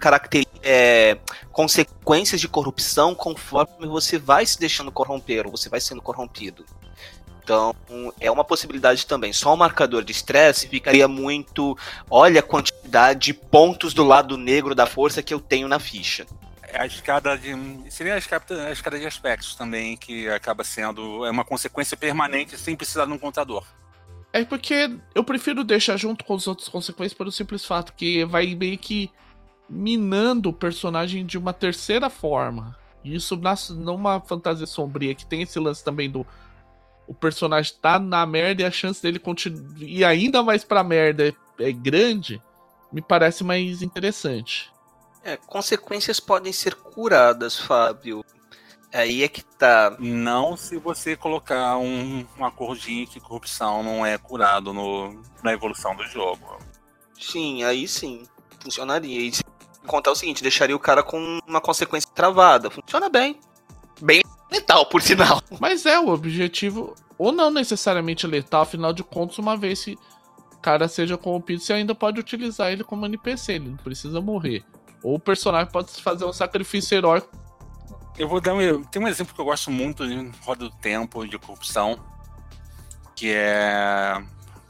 É, 0.63 1.17
consequências 1.51 2.39
de 2.39 2.47
corrupção 2.47 3.13
conforme 3.13 3.85
você 3.85 4.17
vai 4.17 4.45
se 4.45 4.57
deixando 4.57 4.91
corromper, 4.91 5.45
ou 5.45 5.55
você 5.55 5.67
vai 5.67 5.81
sendo 5.81 6.01
corrompido. 6.01 6.65
Então, 7.43 7.75
é 8.19 8.31
uma 8.31 8.43
possibilidade 8.43 9.05
também. 9.05 9.31
Só 9.31 9.53
o 9.53 9.57
marcador 9.57 10.03
de 10.03 10.11
estresse 10.11 10.67
ficaria 10.67 11.07
muito. 11.07 11.77
Olha 12.09 12.39
a 12.39 12.43
quantidade 12.43 13.25
de 13.25 13.33
pontos 13.33 13.93
do 13.93 14.03
lado 14.03 14.35
negro 14.35 14.73
da 14.73 14.87
força 14.87 15.21
que 15.21 15.33
eu 15.33 15.39
tenho 15.39 15.67
na 15.67 15.77
ficha. 15.77 16.25
A 16.77 16.85
escada 16.85 17.37
de. 17.37 17.53
Seria 17.89 18.15
a 18.15 18.17
escada, 18.17 18.67
a 18.67 18.71
escada 18.71 18.99
de 18.99 19.05
aspectos 19.05 19.55
também, 19.55 19.95
que 19.95 20.27
acaba 20.29 20.63
sendo 20.63 21.25
é 21.25 21.31
uma 21.31 21.45
consequência 21.45 21.95
permanente 21.95 22.57
sem 22.57 22.75
precisar 22.75 23.05
de 23.05 23.13
um 23.13 23.17
contador. 23.17 23.63
É 24.33 24.43
porque 24.43 24.93
eu 25.13 25.23
prefiro 25.23 25.63
deixar 25.63 25.95
junto 25.95 26.25
com 26.25 26.35
os 26.35 26.45
outros 26.45 26.67
consequências 26.67 27.17
pelo 27.17 27.31
simples 27.31 27.65
fato 27.65 27.93
que 27.93 28.25
vai 28.25 28.53
meio 28.53 28.77
que 28.77 29.09
minando 29.69 30.49
o 30.49 30.53
personagem 30.53 31.25
de 31.25 31.37
uma 31.37 31.53
terceira 31.53 32.09
forma. 32.09 32.77
E 33.03 33.15
isso 33.15 33.37
nasce 33.37 33.73
numa 33.73 34.19
fantasia 34.19 34.65
sombria 34.65 35.15
que 35.15 35.25
tem 35.25 35.41
esse 35.43 35.57
lance 35.59 35.83
também 35.83 36.09
do 36.09 36.25
o 37.07 37.13
personagem 37.13 37.73
tá 37.81 37.99
na 37.99 38.25
merda 38.25 38.63
e 38.63 38.65
a 38.65 38.71
chance 38.71 39.01
dele 39.01 39.21
ir 39.77 40.03
ainda 40.03 40.41
mais 40.41 40.63
pra 40.63 40.83
merda 40.83 41.27
é, 41.27 41.33
é 41.59 41.71
grande, 41.71 42.41
me 42.91 43.01
parece 43.01 43.43
mais 43.43 43.81
interessante. 43.81 44.71
É, 45.25 45.35
consequências 45.37 46.19
podem 46.19 46.53
ser 46.53 46.75
curadas, 46.75 47.59
Fábio. 47.59 48.23
Aí 48.93 49.23
é 49.23 49.27
que 49.27 49.43
tá. 49.43 49.97
Não 49.99 50.55
se 50.55 50.77
você 50.77 51.15
colocar 51.15 51.77
um, 51.77 52.23
um 52.37 52.45
acordinho 52.45 53.07
que 53.07 53.19
corrupção 53.19 53.81
não 53.81 54.05
é 54.05 54.19
curado 54.19 54.71
no, 54.71 55.19
na 55.43 55.51
evolução 55.51 55.95
do 55.95 56.03
jogo. 56.03 56.59
Sim, 57.19 57.63
aí 57.63 57.87
sim. 57.87 58.23
Funcionaria. 58.61 59.19
E 59.19 59.33
se 59.33 59.43
contar 59.87 60.11
o 60.11 60.15
seguinte, 60.15 60.43
deixaria 60.43 60.75
o 60.75 60.79
cara 60.79 61.01
com 61.01 61.39
uma 61.47 61.59
consequência 61.59 62.09
travada. 62.13 62.69
Funciona 62.69 63.09
bem. 63.09 63.39
Bem 63.99 64.21
letal, 64.51 64.85
por 64.85 65.01
sinal. 65.01 65.41
Mas 65.59 65.87
é, 65.87 65.99
o 65.99 66.09
objetivo. 66.09 66.93
Ou 67.17 67.31
não 67.31 67.49
necessariamente 67.49 68.27
letal, 68.27 68.61
afinal 68.61 68.93
de 68.93 69.03
contas, 69.03 69.39
uma 69.39 69.57
vez 69.57 69.85
que 69.85 69.97
o 70.53 70.57
cara 70.61 70.87
seja 70.87 71.17
corrompido, 71.17 71.61
você 71.61 71.73
ainda 71.73 71.95
pode 71.95 72.19
utilizar 72.19 72.71
ele 72.71 72.83
como 72.83 73.05
NPC, 73.07 73.53
ele 73.53 73.69
não 73.69 73.77
precisa 73.77 74.21
morrer. 74.21 74.63
Ou 75.05 75.15
o 75.15 75.19
personagem 75.19 75.71
pode 75.71 75.91
fazer 76.01 76.25
um 76.25 76.33
sacrifício 76.33 76.97
heróico 76.97 77.45
eu 78.17 78.27
vou 78.27 78.39
dar 78.39 78.53
um. 78.53 78.83
Tem 78.83 79.01
um 79.01 79.07
exemplo 79.07 79.33
que 79.33 79.41
eu 79.41 79.45
gosto 79.45 79.69
muito 79.69 80.07
de 80.07 80.15
Roda 80.41 80.69
do 80.69 80.75
Tempo, 80.77 81.27
de 81.27 81.37
corrupção, 81.37 81.99
que 83.15 83.31
é. 83.31 84.23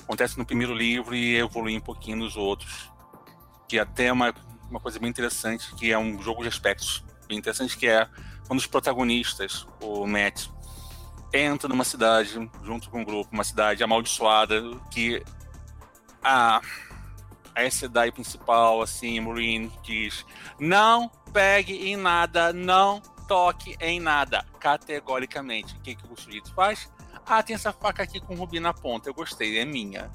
Acontece 0.03 0.37
no 0.37 0.45
primeiro 0.45 0.73
livro 0.73 1.15
e 1.15 1.35
evolui 1.35 1.75
um 1.75 1.81
pouquinho 1.81 2.17
nos 2.17 2.35
outros. 2.35 2.91
Que 3.67 3.79
é 3.79 3.81
até 3.81 4.11
uma, 4.11 4.33
uma 4.69 4.79
coisa 4.79 4.99
bem 4.99 5.09
interessante, 5.09 5.73
que 5.75 5.91
é 5.91 5.97
um 5.97 6.21
jogo 6.21 6.43
de 6.43 6.47
aspectos 6.47 7.03
bem 7.27 7.37
interessante, 7.37 7.75
que 7.75 7.87
é 7.87 8.07
quando 8.47 8.59
os 8.59 8.67
protagonistas, 8.67 9.67
o 9.81 10.05
Matt, 10.05 10.47
entra 11.33 11.67
numa 11.67 11.83
cidade, 11.83 12.49
junto 12.63 12.89
com 12.91 13.01
um 13.01 13.03
grupo, 13.03 13.29
uma 13.31 13.43
cidade 13.43 13.83
amaldiçoada, 13.83 14.61
que 14.91 15.23
a, 16.23 16.61
a 17.55 17.63
SDI 17.63 18.11
principal, 18.11 18.81
assim, 18.81 19.19
Marine, 19.19 19.71
diz: 19.81 20.25
não 20.59 21.09
pegue 21.31 21.89
em 21.89 21.95
nada, 21.95 22.51
não 22.51 23.01
toque 23.27 23.75
em 23.79 23.99
nada, 23.99 24.45
categoricamente. 24.59 25.75
O 25.75 25.81
que, 25.81 25.95
que 25.95 26.11
o 26.11 26.15
sujeito 26.15 26.53
faz? 26.53 26.91
Ah, 27.25 27.41
tem 27.41 27.55
essa 27.55 27.73
faca 27.73 28.03
aqui 28.03 28.19
com 28.19 28.35
rubi 28.35 28.59
na 28.59 28.73
ponta, 28.73 29.09
eu 29.09 29.13
gostei, 29.13 29.57
é 29.57 29.65
minha. 29.65 30.11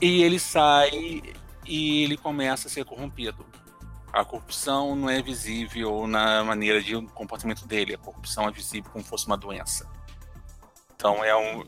E 0.00 0.22
ele 0.22 0.38
sai 0.38 1.22
e 1.64 2.04
ele 2.04 2.16
começa 2.16 2.68
a 2.68 2.70
ser 2.70 2.84
corrompido. 2.84 3.46
A 4.12 4.24
corrupção 4.24 4.96
não 4.96 5.08
é 5.08 5.22
visível 5.22 6.06
na 6.06 6.42
maneira 6.42 6.82
de 6.82 7.00
comportamento 7.08 7.66
dele, 7.66 7.94
a 7.94 7.98
corrupção 7.98 8.48
é 8.48 8.50
visível 8.50 8.90
como 8.90 9.04
se 9.04 9.10
fosse 9.10 9.26
uma 9.26 9.36
doença. 9.36 9.88
Então 10.94 11.24
é 11.24 11.36
um 11.36 11.64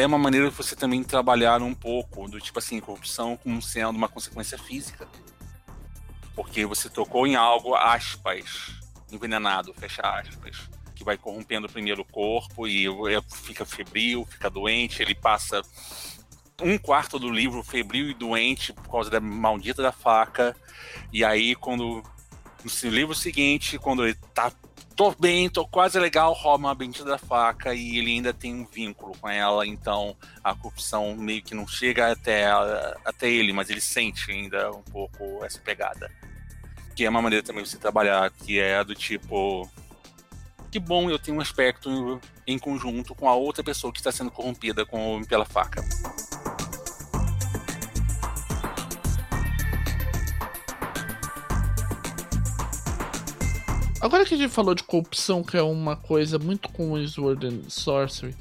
é 0.00 0.06
uma 0.06 0.18
maneira 0.18 0.48
de 0.48 0.56
você 0.56 0.74
também 0.74 1.02
trabalhar 1.02 1.62
um 1.62 1.74
pouco 1.74 2.28
do 2.28 2.40
tipo 2.40 2.58
assim, 2.58 2.80
corrupção 2.80 3.36
como 3.36 3.60
sendo 3.60 3.90
uma 3.90 4.08
consequência 4.08 4.58
física. 4.58 5.06
Porque 6.34 6.64
você 6.64 6.88
tocou 6.88 7.26
em 7.26 7.36
algo, 7.36 7.74
aspas, 7.74 8.72
envenenado, 9.12 9.74
fecha 9.74 10.02
aspas, 10.02 10.68
que 10.94 11.04
vai 11.04 11.16
corrompendo 11.16 11.68
primeiro 11.68 12.02
o 12.02 12.04
corpo 12.04 12.66
e 12.66 12.86
fica 13.30 13.64
febril, 13.64 14.26
fica 14.30 14.48
doente, 14.48 15.02
ele 15.02 15.14
passa 15.14 15.62
um 16.62 16.78
quarto 16.78 17.18
do 17.18 17.30
livro 17.30 17.62
febril 17.62 18.10
e 18.10 18.14
doente 18.14 18.72
por 18.72 18.88
causa 18.90 19.10
da 19.10 19.20
maldita 19.20 19.82
da 19.82 19.92
faca. 19.92 20.54
E 21.12 21.24
aí, 21.24 21.54
quando 21.54 22.02
no 22.62 22.90
livro 22.90 23.14
seguinte, 23.14 23.78
quando 23.78 24.04
ele 24.04 24.16
tá 24.34 24.52
tô 24.96 25.14
bem, 25.18 25.48
tô 25.48 25.66
quase 25.66 25.98
legal, 25.98 26.32
rouba 26.32 26.68
uma 26.68 26.74
bendita 26.74 27.04
da 27.04 27.18
faca 27.18 27.74
e 27.74 27.98
ele 27.98 28.12
ainda 28.12 28.32
tem 28.32 28.54
um 28.54 28.66
vínculo 28.66 29.16
com 29.18 29.28
ela, 29.28 29.66
então 29.66 30.16
a 30.42 30.54
corrupção 30.54 31.16
meio 31.16 31.42
que 31.42 31.54
não 31.54 31.66
chega 31.66 32.12
até, 32.12 32.46
até 33.04 33.30
ele, 33.30 33.52
mas 33.52 33.70
ele 33.70 33.80
sente 33.80 34.30
ainda 34.30 34.70
um 34.70 34.82
pouco 34.82 35.44
essa 35.44 35.58
pegada 35.58 36.10
que 37.00 37.06
é 37.06 37.08
uma 37.08 37.22
maneira 37.22 37.42
também 37.42 37.62
de 37.62 37.70
você 37.70 37.78
trabalhar, 37.78 38.30
que 38.30 38.60
é 38.60 38.84
do 38.84 38.94
tipo. 38.94 39.66
Que 40.70 40.78
bom 40.78 41.10
eu 41.10 41.18
tenho 41.18 41.38
um 41.38 41.40
aspecto 41.40 42.20
em 42.46 42.58
conjunto 42.58 43.14
com 43.14 43.26
a 43.26 43.34
outra 43.34 43.64
pessoa 43.64 43.90
que 43.90 43.98
está 43.98 44.12
sendo 44.12 44.30
corrompida 44.30 44.84
com, 44.84 45.24
pela 45.24 45.46
faca. 45.46 45.82
Agora 54.00 54.24
que 54.24 54.34
a 54.34 54.36
gente 54.36 54.50
falou 54.50 54.74
de 54.74 54.82
corrupção, 54.82 55.42
que 55.42 55.56
é 55.56 55.62
uma 55.62 55.94
coisa 55.94 56.38
muito 56.38 56.70
comum 56.70 56.98
em 56.98 57.06
Sword 57.06 57.46
and 57.46 57.68
Sorcery, 57.68 58.34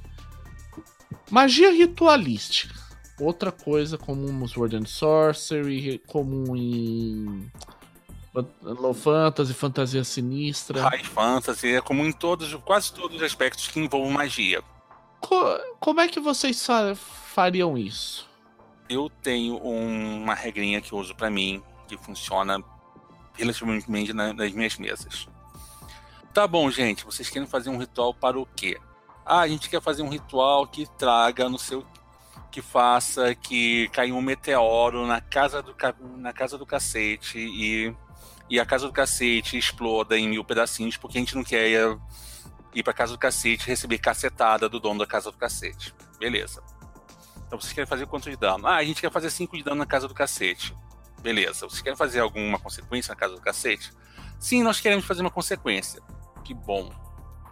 magia 1.29 1.71
ritualística. 1.71 2.73
Outra 3.19 3.51
coisa 3.51 3.97
comum 3.97 4.31
no 4.31 4.47
Sword 4.47 4.77
and 4.77 4.85
Sorcery, 4.85 6.01
comum 6.07 6.55
em 6.55 7.51
Low 8.61 8.93
Fantasy, 8.93 9.53
fantasia 9.53 10.03
sinistra. 10.05 10.81
High 10.81 11.03
Fantasy, 11.03 11.73
é 11.73 11.81
comum 11.81 12.05
em 12.05 12.13
todos, 12.13 12.53
quase 12.63 12.93
todos 12.93 13.17
os 13.17 13.23
aspectos 13.23 13.67
que 13.67 13.79
envolvam 13.81 14.11
magia. 14.11 14.63
Co 15.19 15.59
como 15.81 15.99
é 15.99 16.07
que 16.07 16.21
vocês 16.21 16.65
fariam 16.95 17.77
isso? 17.77 18.29
Eu 18.89 19.09
tenho 19.21 19.61
um, 19.61 20.23
uma 20.23 20.33
regrinha 20.33 20.79
que 20.79 20.93
eu 20.93 20.99
uso 20.99 21.13
para 21.13 21.29
mim, 21.29 21.61
que 21.87 21.97
funciona 21.97 22.63
relativamente 23.33 24.13
nas 24.13 24.51
minhas 24.53 24.77
mesas. 24.77 25.27
Tá 26.39 26.47
bom, 26.47 26.71
gente, 26.71 27.03
vocês 27.03 27.29
querem 27.29 27.45
fazer 27.45 27.69
um 27.69 27.77
ritual 27.77 28.13
para 28.13 28.39
o 28.39 28.45
quê? 28.45 28.79
Ah, 29.25 29.41
a 29.41 29.47
gente 29.49 29.69
quer 29.69 29.81
fazer 29.81 30.03
um 30.03 30.07
ritual 30.07 30.65
que 30.65 30.87
traga 30.97 31.49
no 31.49 31.59
seu 31.59 31.85
que 32.49 32.61
faça 32.61 33.35
que 33.35 33.89
caia 33.89 34.15
um 34.15 34.21
meteoro 34.21 35.05
na 35.05 35.19
casa 35.19 35.61
do 35.61 35.75
na 36.15 36.31
casa 36.31 36.57
do 36.57 36.65
cacete 36.65 37.37
e 37.37 37.93
e 38.49 38.57
a 38.57 38.65
casa 38.65 38.87
do 38.87 38.93
cacete 38.93 39.57
exploda 39.57 40.17
em 40.17 40.29
mil 40.29 40.45
pedacinhos 40.45 40.95
porque 40.95 41.17
a 41.17 41.19
gente 41.19 41.35
não 41.35 41.43
quer 41.43 41.67
ir, 41.67 41.99
ir 42.73 42.83
pra 42.83 42.93
casa 42.93 43.11
do 43.11 43.19
cacete 43.19 43.65
e 43.65 43.71
receber 43.71 43.97
cacetada 43.97 44.69
do 44.69 44.79
dono 44.79 44.99
da 44.99 45.05
casa 45.05 45.33
do 45.33 45.37
cacete. 45.37 45.93
Beleza. 46.17 46.63
Então 47.47 47.59
vocês 47.59 47.73
querem 47.73 47.85
fazer 47.85 48.07
quanto 48.07 48.29
de 48.29 48.37
dano? 48.37 48.65
Ah, 48.65 48.77
a 48.77 48.83
gente 48.85 49.01
quer 49.01 49.11
fazer 49.11 49.29
5 49.29 49.57
de 49.57 49.63
dano 49.63 49.75
na 49.75 49.85
casa 49.85 50.07
do 50.07 50.13
cacete. 50.13 50.73
Beleza. 51.21 51.67
Vocês 51.67 51.81
querem 51.81 51.97
fazer 51.97 52.21
alguma 52.21 52.57
consequência 52.57 53.11
na 53.13 53.19
casa 53.19 53.35
do 53.35 53.41
cacete? 53.41 53.91
Sim, 54.39 54.63
nós 54.63 54.79
queremos 54.79 55.03
fazer 55.03 55.19
uma 55.19 55.29
consequência. 55.29 56.01
Que 56.43 56.53
bom. 56.53 56.89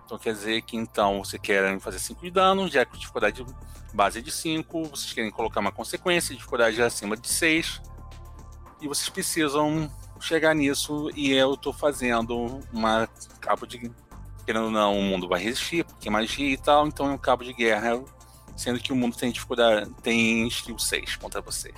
Então 0.06 0.18
quer 0.18 0.34
dizer 0.34 0.62
que 0.62 0.78
então 0.78 1.24
você 1.24 1.38
quer 1.38 1.80
fazer 1.80 2.00
5 2.00 2.22
de 2.22 2.32
dano, 2.32 2.68
já 2.70 2.86
com 2.86 2.98
dificuldade 2.98 3.46
base 3.94 4.22
de 4.22 4.32
5, 4.32 4.86
vocês 4.86 5.12
querem 5.12 5.30
colocar 5.30 5.60
uma 5.60 5.72
consequência, 5.72 6.34
dificuldade 6.34 6.82
acima 6.82 7.18
de 7.18 7.28
6, 7.28 7.82
e 8.82 8.88
vocês 8.88 9.10
precisam 9.10 9.92
chegar 10.22 10.54
nisso, 10.54 11.10
e 11.14 11.34
eu 11.34 11.56
estou 11.56 11.74
fazendo 11.74 12.62
uma 12.72 13.08
cabo 13.42 13.66
de. 13.66 13.92
Querendo 14.46 14.66
ou 14.66 14.72
não, 14.72 14.98
o 14.98 15.04
mundo 15.04 15.28
vai 15.28 15.42
resistir, 15.42 15.84
porque 15.84 16.08
é 16.08 16.12
magia 16.12 16.54
e 16.54 16.58
tal, 16.58 16.88
então 16.88 17.10
é 17.10 17.12
um 17.12 17.18
cabo 17.18 17.44
de 17.44 17.52
guerra, 17.52 18.02
sendo 18.56 18.80
que 18.80 18.94
o 18.94 18.96
mundo 18.96 19.18
tem 19.18 19.30
dificuldade, 19.30 19.92
tem 20.02 20.48
skill 20.48 20.80
6 20.80 21.18
contra 21.18 21.42
vocês. 21.42 21.76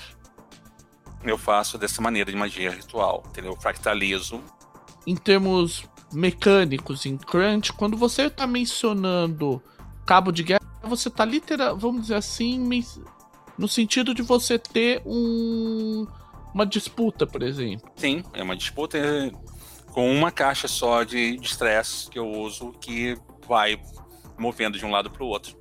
Eu 1.23 1.37
faço 1.37 1.79
dessa 1.79 1.99
maneira 1.99 2.31
de 2.31 2.37
magia 2.37 2.69
ritual, 2.69 3.23
entendeu? 3.25 3.53
Eu 3.53 3.59
fractalizo. 3.59 4.39
Em 5.07 5.15
termos 5.15 5.83
mecânicos 6.11 7.05
em 7.05 7.17
Crunch, 7.17 7.73
quando 7.73 7.97
você 7.97 8.23
está 8.23 8.47
mencionando 8.47 9.61
cabo 10.05 10.31
de 10.31 10.43
guerra, 10.43 10.59
você 10.83 11.07
está 11.07 11.23
literal, 11.23 11.77
vamos 11.77 12.03
dizer 12.03 12.15
assim, 12.15 12.59
no 13.57 13.67
sentido 13.67 14.13
de 14.13 14.21
você 14.21 14.57
ter 14.57 15.01
um 15.05 16.07
uma 16.53 16.65
disputa, 16.65 17.27
por 17.27 17.43
exemplo. 17.43 17.89
Sim, 17.95 18.23
é 18.33 18.41
uma 18.41 18.55
disputa 18.55 18.97
com 19.91 20.11
uma 20.11 20.31
caixa 20.31 20.67
só 20.67 21.03
de 21.03 21.35
estresse 21.35 22.09
que 22.09 22.17
eu 22.17 22.27
uso 22.27 22.71
que 22.81 23.15
vai 23.47 23.79
movendo 24.37 24.77
de 24.77 24.85
um 24.85 24.91
lado 24.91 25.09
para 25.09 25.23
o 25.23 25.27
outro. 25.27 25.55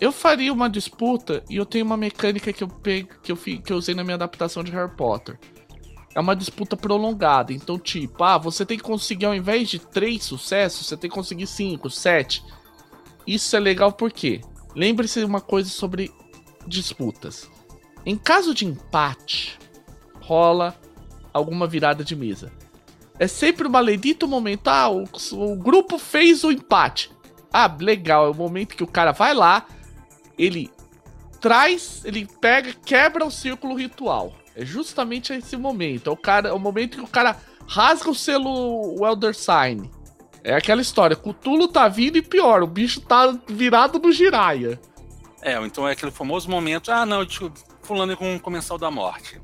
Eu 0.00 0.12
faria 0.12 0.52
uma 0.52 0.68
disputa 0.68 1.42
e 1.48 1.56
eu 1.56 1.64
tenho 1.64 1.84
uma 1.84 1.96
mecânica 1.96 2.52
que 2.52 2.62
eu 2.62 2.68
peguei, 2.68 3.08
que 3.22 3.32
eu, 3.32 3.36
que 3.36 3.72
eu 3.72 3.76
usei 3.76 3.94
na 3.94 4.04
minha 4.04 4.14
adaptação 4.14 4.62
de 4.62 4.70
Harry 4.70 4.94
Potter 4.94 5.38
é 6.16 6.20
uma 6.20 6.34
disputa 6.34 6.78
prolongada. 6.78 7.52
Então, 7.52 7.78
tipo, 7.78 8.24
ah, 8.24 8.38
você 8.38 8.64
tem 8.64 8.78
que 8.78 8.82
conseguir, 8.82 9.26
ao 9.26 9.34
invés 9.34 9.68
de 9.68 9.78
três 9.78 10.24
sucessos, 10.24 10.86
você 10.86 10.96
tem 10.96 11.10
que 11.10 11.14
conseguir 11.14 11.46
cinco, 11.46 11.90
sete. 11.90 12.42
Isso 13.26 13.54
é 13.54 13.60
legal 13.60 13.92
porque 13.92 14.40
lembre-se 14.74 15.20
de 15.20 15.26
uma 15.26 15.42
coisa 15.42 15.68
sobre 15.68 16.10
disputas. 16.66 17.50
Em 18.06 18.16
caso 18.16 18.54
de 18.54 18.64
empate, 18.64 19.58
rola 20.22 20.74
alguma 21.34 21.66
virada 21.66 22.02
de 22.02 22.16
mesa. 22.16 22.50
É 23.18 23.26
sempre 23.26 23.68
um 23.68 23.70
maledito 23.70 24.26
momento. 24.26 24.68
Ah, 24.68 24.88
o, 24.88 25.04
o 25.32 25.54
grupo 25.54 25.98
fez 25.98 26.44
o 26.44 26.50
empate. 26.50 27.10
Ah, 27.52 27.70
legal. 27.78 28.26
É 28.26 28.30
o 28.30 28.34
momento 28.34 28.74
que 28.74 28.84
o 28.84 28.86
cara 28.86 29.12
vai 29.12 29.34
lá, 29.34 29.66
ele 30.38 30.70
traz, 31.42 32.00
ele 32.06 32.26
pega, 32.40 32.72
quebra 32.72 33.26
o 33.26 33.30
círculo 33.30 33.74
ritual. 33.74 34.32
É 34.56 34.64
justamente 34.64 35.34
esse 35.34 35.56
momento. 35.56 36.08
É 36.08 36.12
o, 36.12 36.16
cara, 36.16 36.48
é 36.48 36.52
o 36.52 36.58
momento 36.58 36.96
que 36.96 37.04
o 37.04 37.08
cara 37.08 37.36
rasga 37.68 38.10
o 38.10 38.14
selo 38.14 38.98
o 38.98 39.06
Elder 39.06 39.34
Sign. 39.34 39.90
É 40.42 40.54
aquela 40.54 40.80
história. 40.80 41.14
Cutulo 41.14 41.68
tá 41.68 41.86
vindo 41.88 42.16
e 42.16 42.22
pior, 42.22 42.62
o 42.62 42.66
bicho 42.66 43.00
tá 43.02 43.38
virado 43.46 43.98
no 43.98 44.10
giraia. 44.10 44.80
É, 45.42 45.54
então 45.64 45.86
é 45.86 45.92
aquele 45.92 46.10
famoso 46.10 46.50
momento. 46.50 46.90
Ah, 46.90 47.04
não, 47.04 47.26
fulano 47.82 48.12
é 48.12 48.16
com 48.16 48.34
o 48.34 48.40
comensal 48.40 48.78
da 48.78 48.90
morte. 48.90 49.40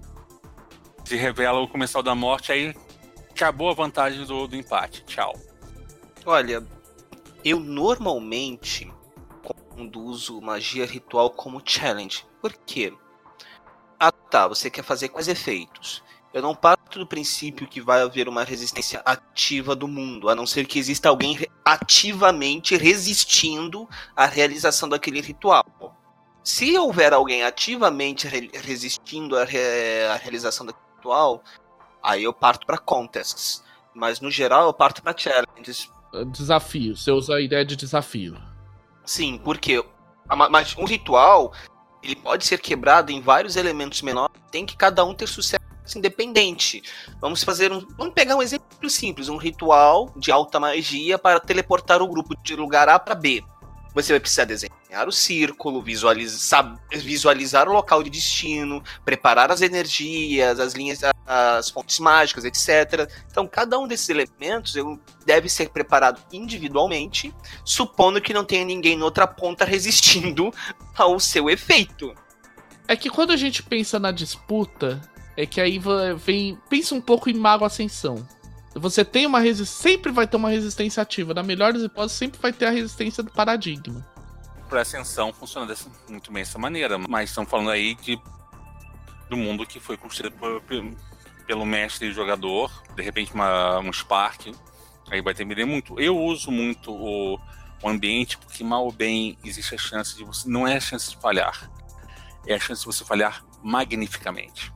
Se 1.05 1.15
revela 1.17 1.61
o 1.61 1.69
comensal 1.69 2.03
da 2.03 2.15
morte, 2.15 2.51
aí 2.51 2.75
acabou 3.31 3.71
a 3.71 3.75
vantagem 3.75 4.25
do, 4.25 4.47
do 4.47 4.57
empate. 4.57 5.05
Tchau. 5.05 5.35
Olha, 6.25 6.65
eu 7.45 7.61
normalmente 7.61 8.91
conduzo 9.75 10.41
magia 10.41 10.87
ritual 10.87 11.31
como 11.31 11.61
challenge. 11.65 12.25
Por 12.41 12.53
quê? 12.65 12.93
Ah, 14.05 14.11
tá, 14.11 14.49
você 14.49 14.69
quer 14.69 14.83
fazer 14.83 15.11
quais 15.11 15.29
efeitos? 15.29 16.03
Eu 16.35 16.43
não 16.43 16.57
parto 16.57 16.99
do 16.99 17.07
princípio 17.07 17.69
que 17.69 17.81
vai 17.81 18.03
haver 18.03 18.29
uma 18.29 18.43
resistência 18.43 19.01
ativa 19.05 19.77
do 19.77 19.87
mundo, 19.87 20.29
a 20.29 20.35
não 20.35 20.45
ser 20.45 20.67
que 20.67 20.77
exista 20.77 21.09
alguém 21.09 21.39
ativamente 21.65 22.77
resistindo 22.77 23.89
à 24.17 24.27
realização 24.27 24.89
daquele 24.89 25.21
ritual. 25.21 25.65
Se 26.43 26.77
houver 26.77 27.13
alguém 27.13 27.45
ativamente 27.45 28.27
re 28.27 28.51
resistindo 28.53 29.39
à, 29.39 29.45
re 29.45 29.61
à, 30.11 30.17
realização 30.17 30.67
daquele 30.67 30.97
ritual, 30.97 31.41
aí 32.03 32.25
eu 32.25 32.33
parto 32.33 32.67
para 32.67 32.79
contests. 32.79 33.63
Mas 33.95 34.19
no 34.19 34.33
geral 34.33 34.67
eu 34.67 34.75
parto 34.75 35.01
para 35.01 35.17
challenges. 35.17 35.89
Desafio, 36.33 36.97
você 36.97 37.13
usa 37.13 37.37
a 37.37 37.41
ideia 37.41 37.65
de 37.65 37.77
desafio. 37.77 38.37
Sim, 39.05 39.39
porque 39.39 39.81
mas 40.51 40.77
um 40.77 40.87
ritual 40.87 41.53
ele 42.03 42.17
pode 42.17 42.45
ser 42.45 42.59
quebrado 42.61 43.13
em 43.13 43.21
vários 43.21 43.57
elementos 43.57 44.03
menores, 44.03 44.35
tem 44.51 44.67
que 44.67 44.77
cada 44.77 45.05
um 45.05 45.15
ter 45.15 45.29
sucesso 45.29 45.63
independente. 45.97 46.83
Vamos 47.21 47.43
fazer 47.43 47.73
um, 47.73 47.87
vamos 47.97 48.15
pegar 48.15 48.37
um 48.37 48.43
exemplo 48.43 48.89
simples, 48.89 49.29
um 49.29 49.37
ritual 49.37 50.13
de 50.17 50.31
alta 50.31 50.59
magia 50.59 51.19
para 51.19 51.41
teleportar 51.41 52.01
o 52.01 52.09
grupo 52.09 52.35
de 52.43 52.57
lugar 52.57 52.89
A 52.89 52.99
para 52.99 53.15
B. 53.15 53.45
Você 53.95 54.13
vai 54.13 54.21
precisar 54.21 54.45
desenhar 54.45 55.07
o 55.07 55.13
círculo, 55.13 55.83
visualizar, 55.83 56.81
visualizar 56.91 57.69
o 57.69 57.73
local 57.73 58.03
de 58.03 58.11
destino, 58.11 58.83
preparar 59.05 59.51
as 59.51 59.61
energias, 59.61 60.59
as 60.59 60.73
linhas, 60.73 61.01
as 61.27 61.69
fontes 61.69 61.99
mágicas, 61.99 62.45
etc. 62.45 63.11
Então, 63.31 63.47
cada 63.47 63.79
um 63.79 63.87
desses 63.87 64.09
elementos 64.09 64.75
deve 65.27 65.49
ser 65.49 65.69
preparado 65.71 66.23
individualmente, 66.33 67.35
supondo 67.65 68.21
que 68.21 68.33
não 68.33 68.45
tenha 68.45 68.65
ninguém 68.65 68.97
na 68.97 69.05
outra 69.05 69.27
ponta 69.27 69.65
resistindo 69.65 70.53
ao 70.97 71.21
seu 71.21 71.51
efeito. 71.51 72.15
É 72.89 72.97
que 72.97 73.11
quando 73.11 73.31
a 73.33 73.37
gente 73.37 73.63
pensa 73.63 73.99
na 73.99 74.11
disputa, 74.11 75.01
é 75.37 75.47
que 75.47 75.61
aí 75.61 75.81
vem. 76.19 76.59
Pensa 76.69 76.95
um 76.95 77.01
pouco 77.01 77.31
em 77.31 77.35
Mago 77.35 77.65
Ascensão. 77.65 78.27
Você 78.75 79.05
tem 79.05 79.27
uma 79.27 79.41
resistência. 79.41 79.91
Sempre 79.91 80.13
vai 80.13 80.27
ter 80.27 80.37
uma 80.37 80.51
resistência 80.51 81.03
ativa. 81.03 81.35
Na 81.35 81.43
melhor 81.43 81.73
das 81.73 81.83
hipóteses, 81.83 82.17
sempre 82.17 82.41
vai 82.41 82.53
ter 82.53 82.67
a 82.67 82.71
resistência 82.71 83.23
do 83.23 83.31
paradigma. 83.31 84.07
Para 84.69 84.81
ascensão 84.81 85.33
funciona 85.33 85.67
dessa, 85.67 85.91
muito 86.09 86.33
bem 86.33 86.43
dessa 86.43 86.59
maneira. 86.59 86.97
Mas 86.99 87.31
estamos 87.31 87.51
falando 87.51 87.71
aí 87.71 87.95
de, 87.97 88.19
do 89.29 89.37
mundo 89.37 89.67
que 89.67 89.79
foi 89.79 89.97
construído 89.97 90.35
por, 90.37 90.63
pelo 91.47 91.67
mestre 91.67 92.09
e 92.09 92.13
jogador. 92.13 92.71
De 92.95 93.03
repente, 93.03 93.35
uma, 93.35 93.79
um 93.81 93.93
Spark. 93.93 94.53
Aí 95.11 95.21
vai 95.21 95.35
depender 95.35 95.67
muito. 95.67 96.01
Eu 96.01 96.19
uso 96.19 96.51
muito 96.51 96.91
o, 96.91 97.39
o 97.83 97.89
ambiente, 97.89 98.39
porque 98.39 98.65
mal 98.65 98.85
ou 98.85 98.93
bem 98.93 99.37
existe 99.45 99.75
a 99.75 99.79
chance 99.79 100.17
de 100.17 100.25
você. 100.25 100.49
Não 100.49 100.67
é 100.67 100.77
a 100.77 100.81
chance 100.81 101.11
de 101.11 101.17
falhar. 101.19 101.71
É 102.47 102.55
a 102.55 102.59
chance 102.59 102.81
de 102.81 102.87
você 102.87 103.05
falhar 103.05 103.45
magnificamente. 103.63 104.73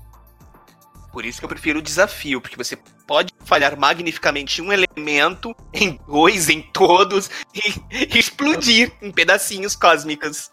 Por 1.10 1.24
isso 1.24 1.38
que 1.38 1.46
eu 1.46 1.48
prefiro 1.48 1.78
o 1.78 1.82
desafio, 1.82 2.42
porque 2.42 2.56
você 2.56 2.78
pode 3.06 3.32
falhar 3.44 3.78
magnificamente 3.78 4.60
um 4.60 4.72
elemento, 4.72 5.54
em 5.72 5.98
dois, 6.06 6.48
em 6.48 6.62
todos, 6.62 7.30
e 7.54 8.16
explodir 8.18 8.92
em 9.00 9.10
pedacinhos 9.10 9.76
cósmicos. 9.76 10.50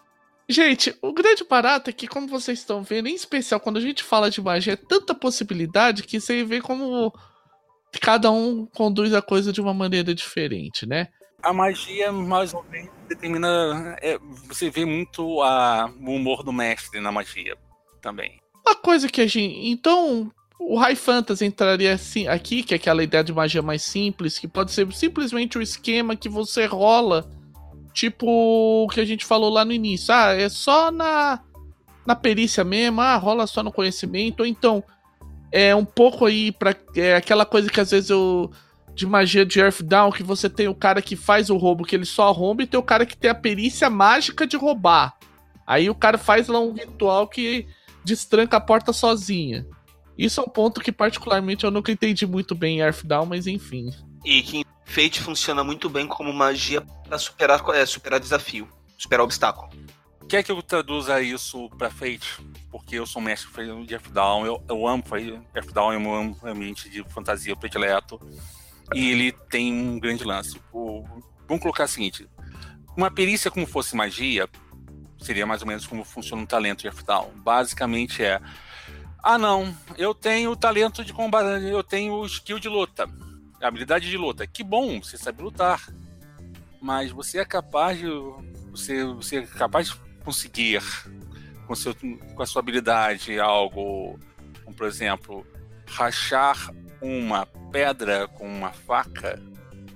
Gente, 0.48 0.94
o 1.00 1.12
grande 1.12 1.44
barato 1.44 1.88
é 1.88 1.92
que, 1.92 2.06
como 2.06 2.28
vocês 2.28 2.58
estão 2.58 2.82
vendo, 2.82 3.08
em 3.08 3.14
especial 3.14 3.58
quando 3.58 3.78
a 3.78 3.80
gente 3.80 4.02
fala 4.02 4.30
de 4.30 4.42
magia, 4.42 4.74
é 4.74 4.76
tanta 4.76 5.14
possibilidade 5.14 6.02
que 6.02 6.20
você 6.20 6.44
vê 6.44 6.60
como 6.60 7.12
cada 8.00 8.30
um 8.30 8.66
conduz 8.66 9.14
a 9.14 9.22
coisa 9.22 9.52
de 9.52 9.60
uma 9.60 9.72
maneira 9.72 10.14
diferente, 10.14 10.86
né? 10.86 11.08
A 11.42 11.52
magia, 11.52 12.12
mais 12.12 12.52
ou 12.52 12.62
menos, 12.64 12.90
determina. 13.08 13.96
É, 14.00 14.18
você 14.46 14.70
vê 14.70 14.84
muito 14.84 15.42
a, 15.42 15.90
o 16.00 16.12
humor 16.12 16.42
do 16.42 16.52
mestre 16.52 17.00
na 17.00 17.12
magia 17.12 17.56
também. 18.00 18.38
Uma 18.66 18.74
coisa 18.74 19.08
que 19.08 19.20
a 19.20 19.26
gente. 19.26 19.68
Então, 19.68 20.32
o 20.58 20.78
High 20.78 20.96
Fantasy 20.96 21.44
entraria 21.44 21.92
assim, 21.92 22.26
aqui, 22.26 22.62
que 22.62 22.74
é 22.74 22.76
aquela 22.76 23.02
ideia 23.02 23.24
de 23.24 23.32
magia 23.32 23.62
mais 23.62 23.82
simples, 23.82 24.38
que 24.38 24.48
pode 24.48 24.72
ser 24.72 24.90
simplesmente 24.92 25.56
o 25.56 25.60
um 25.60 25.62
esquema 25.62 26.16
que 26.16 26.28
você 26.28 26.64
rola, 26.66 27.28
tipo 27.92 28.26
o 28.26 28.88
que 28.88 29.00
a 29.00 29.04
gente 29.04 29.24
falou 29.24 29.50
lá 29.50 29.64
no 29.64 29.72
início. 29.72 30.14
Ah, 30.14 30.32
é 30.32 30.48
só 30.48 30.90
na, 30.90 31.40
na 32.06 32.14
perícia 32.14 32.64
mesmo, 32.64 33.00
ah, 33.00 33.16
rola 33.16 33.46
só 33.46 33.62
no 33.62 33.72
conhecimento, 33.72 34.40
ou 34.40 34.46
então 34.46 34.82
é 35.50 35.74
um 35.74 35.84
pouco 35.84 36.26
aí 36.26 36.50
para 36.50 36.74
é 36.96 37.14
aquela 37.14 37.44
coisa 37.44 37.70
que 37.70 37.80
às 37.80 37.90
vezes 37.90 38.10
eu 38.10 38.50
de 38.94 39.06
magia 39.06 39.44
de 39.44 39.58
Earthdown 39.58 40.12
que 40.12 40.22
você 40.22 40.48
tem 40.48 40.68
o 40.68 40.74
cara 40.74 41.02
que 41.02 41.16
faz 41.16 41.50
o 41.50 41.56
roubo, 41.56 41.84
que 41.84 41.96
ele 41.96 42.04
só 42.04 42.30
rouba, 42.30 42.62
e 42.62 42.66
tem 42.66 42.78
o 42.78 42.82
cara 42.82 43.04
que 43.04 43.16
tem 43.16 43.30
a 43.30 43.34
perícia 43.34 43.90
mágica 43.90 44.46
de 44.46 44.56
roubar. 44.56 45.16
Aí 45.66 45.90
o 45.90 45.94
cara 45.94 46.16
faz 46.16 46.46
lá 46.46 46.60
um 46.60 46.72
ritual 46.72 47.26
que 47.26 47.66
destranca 48.04 48.56
a 48.56 48.60
porta 48.60 48.92
sozinha. 48.92 49.66
Isso 50.16 50.40
é 50.40 50.44
um 50.44 50.48
ponto 50.48 50.80
que, 50.80 50.92
particularmente, 50.92 51.64
eu 51.64 51.70
nunca 51.70 51.90
entendi 51.90 52.26
muito 52.26 52.54
bem 52.54 52.78
em 52.78 52.80
Earthdown, 52.80 53.26
mas 53.26 53.46
enfim. 53.46 53.90
E 54.24 54.42
que 54.42 54.58
em 54.58 54.64
Fate 54.84 55.20
funciona 55.20 55.64
muito 55.64 55.88
bem 55.88 56.06
como 56.06 56.32
magia 56.32 56.80
para 56.80 57.18
superar, 57.18 57.62
é, 57.74 57.84
superar 57.84 58.20
desafio, 58.20 58.68
superar 58.96 59.24
obstáculo. 59.24 59.68
Quer 60.28 60.42
que 60.42 60.50
eu 60.50 60.62
traduza 60.62 61.20
isso 61.20 61.68
pra 61.70 61.90
Fate? 61.90 62.40
Porque 62.70 62.96
eu 62.96 63.06
sou 63.06 63.20
mestre 63.20 63.50
de 63.86 63.94
Earthdown, 63.94 64.46
eu, 64.46 64.62
eu 64.68 64.86
amo 64.86 65.04
Earthdown, 65.54 65.92
eu 65.92 66.14
amo 66.14 66.38
o 66.42 66.48
ambiente 66.48 66.88
de 66.88 67.02
fantasia 67.10 67.54
predileto. 67.54 68.20
E 68.94 69.10
ele 69.10 69.32
tem 69.32 69.72
um 69.72 69.98
grande 69.98 70.24
lance. 70.24 70.60
O, 70.72 71.04
vamos 71.46 71.62
colocar 71.62 71.84
o 71.84 71.88
seguinte: 71.88 72.26
uma 72.96 73.10
perícia 73.10 73.50
como 73.50 73.66
fosse 73.66 73.94
magia 73.96 74.48
seria 75.20 75.46
mais 75.46 75.62
ou 75.62 75.68
menos 75.68 75.86
como 75.86 76.04
funciona 76.04 76.42
um 76.42 76.46
talento 76.46 76.80
de 76.80 76.86
Earthdown. 76.86 77.30
Basicamente 77.36 78.22
é 78.22 78.40
ah, 79.24 79.38
não, 79.38 79.74
eu 79.96 80.14
tenho 80.14 80.54
talento 80.54 81.02
de 81.02 81.12
combate, 81.12 81.64
eu 81.64 81.82
tenho 81.82 82.24
skill 82.26 82.58
de 82.58 82.68
luta, 82.68 83.08
habilidade 83.62 84.10
de 84.10 84.18
luta. 84.18 84.46
Que 84.46 84.62
bom, 84.62 85.00
você 85.00 85.16
sabe 85.16 85.42
lutar. 85.42 85.88
Mas 86.78 87.10
você 87.10 87.38
é 87.38 87.44
capaz 87.44 87.98
de. 87.98 88.06
Você, 88.70 89.02
você 89.04 89.38
é 89.38 89.46
capaz 89.46 89.88
de 89.88 89.96
conseguir 90.22 90.82
com, 91.66 91.74
seu, 91.74 91.94
com 91.94 92.42
a 92.42 92.44
sua 92.44 92.60
habilidade 92.60 93.40
algo, 93.40 94.18
como 94.62 94.76
por 94.76 94.86
exemplo, 94.86 95.46
rachar 95.86 96.70
uma 97.00 97.46
pedra 97.72 98.28
com 98.28 98.46
uma 98.46 98.72
faca? 98.72 99.40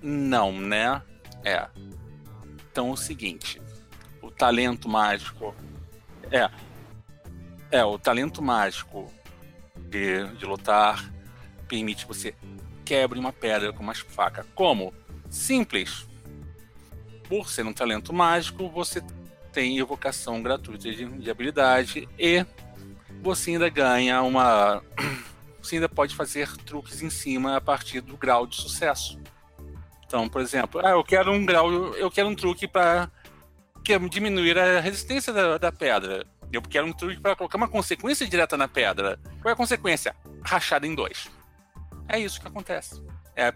Não, 0.01 0.53
né? 0.53 1.03
É. 1.45 1.69
Então 2.73 2.89
é 2.89 2.93
o 2.93 2.97
seguinte: 2.97 3.61
o 4.23 4.31
talento 4.31 4.89
mágico. 4.89 5.55
É. 6.31 6.49
É, 7.71 7.85
o 7.85 7.99
talento 7.99 8.41
mágico 8.41 9.13
de, 9.89 10.27
de 10.37 10.45
lutar 10.45 11.19
permite 11.69 12.07
você 12.07 12.35
quebre 12.85 13.19
uma 13.19 13.33
pedra 13.33 13.73
com 13.73 13.83
uma 13.83 13.95
faca. 13.95 14.47
Como? 14.55 14.93
Simples. 15.29 16.09
Por 17.29 17.51
ser 17.51 17.67
um 17.67 17.73
talento 17.75 18.13
mágico, 18.13 18.71
você 18.71 19.03
tem 19.53 19.79
evocação 19.79 20.43
gratuita 20.43 20.91
de, 20.91 21.05
de 21.05 21.31
habilidade 21.31 22.09
e 22.19 22.45
você 23.23 23.51
ainda 23.51 23.69
ganha 23.69 24.23
uma. 24.23 24.83
Você 25.61 25.75
ainda 25.75 25.89
pode 25.89 26.15
fazer 26.15 26.57
truques 26.59 27.03
em 27.03 27.11
cima 27.11 27.57
a 27.57 27.61
partir 27.61 28.01
do 28.01 28.17
grau 28.17 28.47
de 28.47 28.57
sucesso. 28.57 29.21
Então, 30.07 30.27
por 30.27 30.41
exemplo, 30.41 30.81
ah, 30.83 30.91
eu 30.91 31.05
quero 31.05 31.31
um 31.31 31.45
grau, 31.45 31.71
eu 31.97 32.11
quero 32.11 32.29
um 32.29 32.35
truque 32.35 32.67
para 32.67 33.11
diminuir 34.09 34.57
a 34.57 34.81
resistência 34.81 35.31
da, 35.31 35.59
da 35.59 35.71
pedra. 35.71 36.25
Eu 36.53 36.63
quero 36.63 36.87
um 36.87 36.93
truque 36.93 37.21
para 37.21 37.37
colocar 37.37 37.59
uma 37.59 37.69
consequência 37.69 38.27
direta 38.27 38.57
na 38.57 38.67
pedra. 38.67 39.19
Qual 39.41 39.51
é 39.51 39.53
a 39.53 39.57
consequência? 39.57 40.15
Rachada 40.43 40.87
em 40.87 40.95
dois. 40.95 41.29
É 42.09 42.19
isso 42.19 42.41
que 42.41 42.49
acontece. 42.49 43.03
É 43.37 43.47
a 43.47 43.55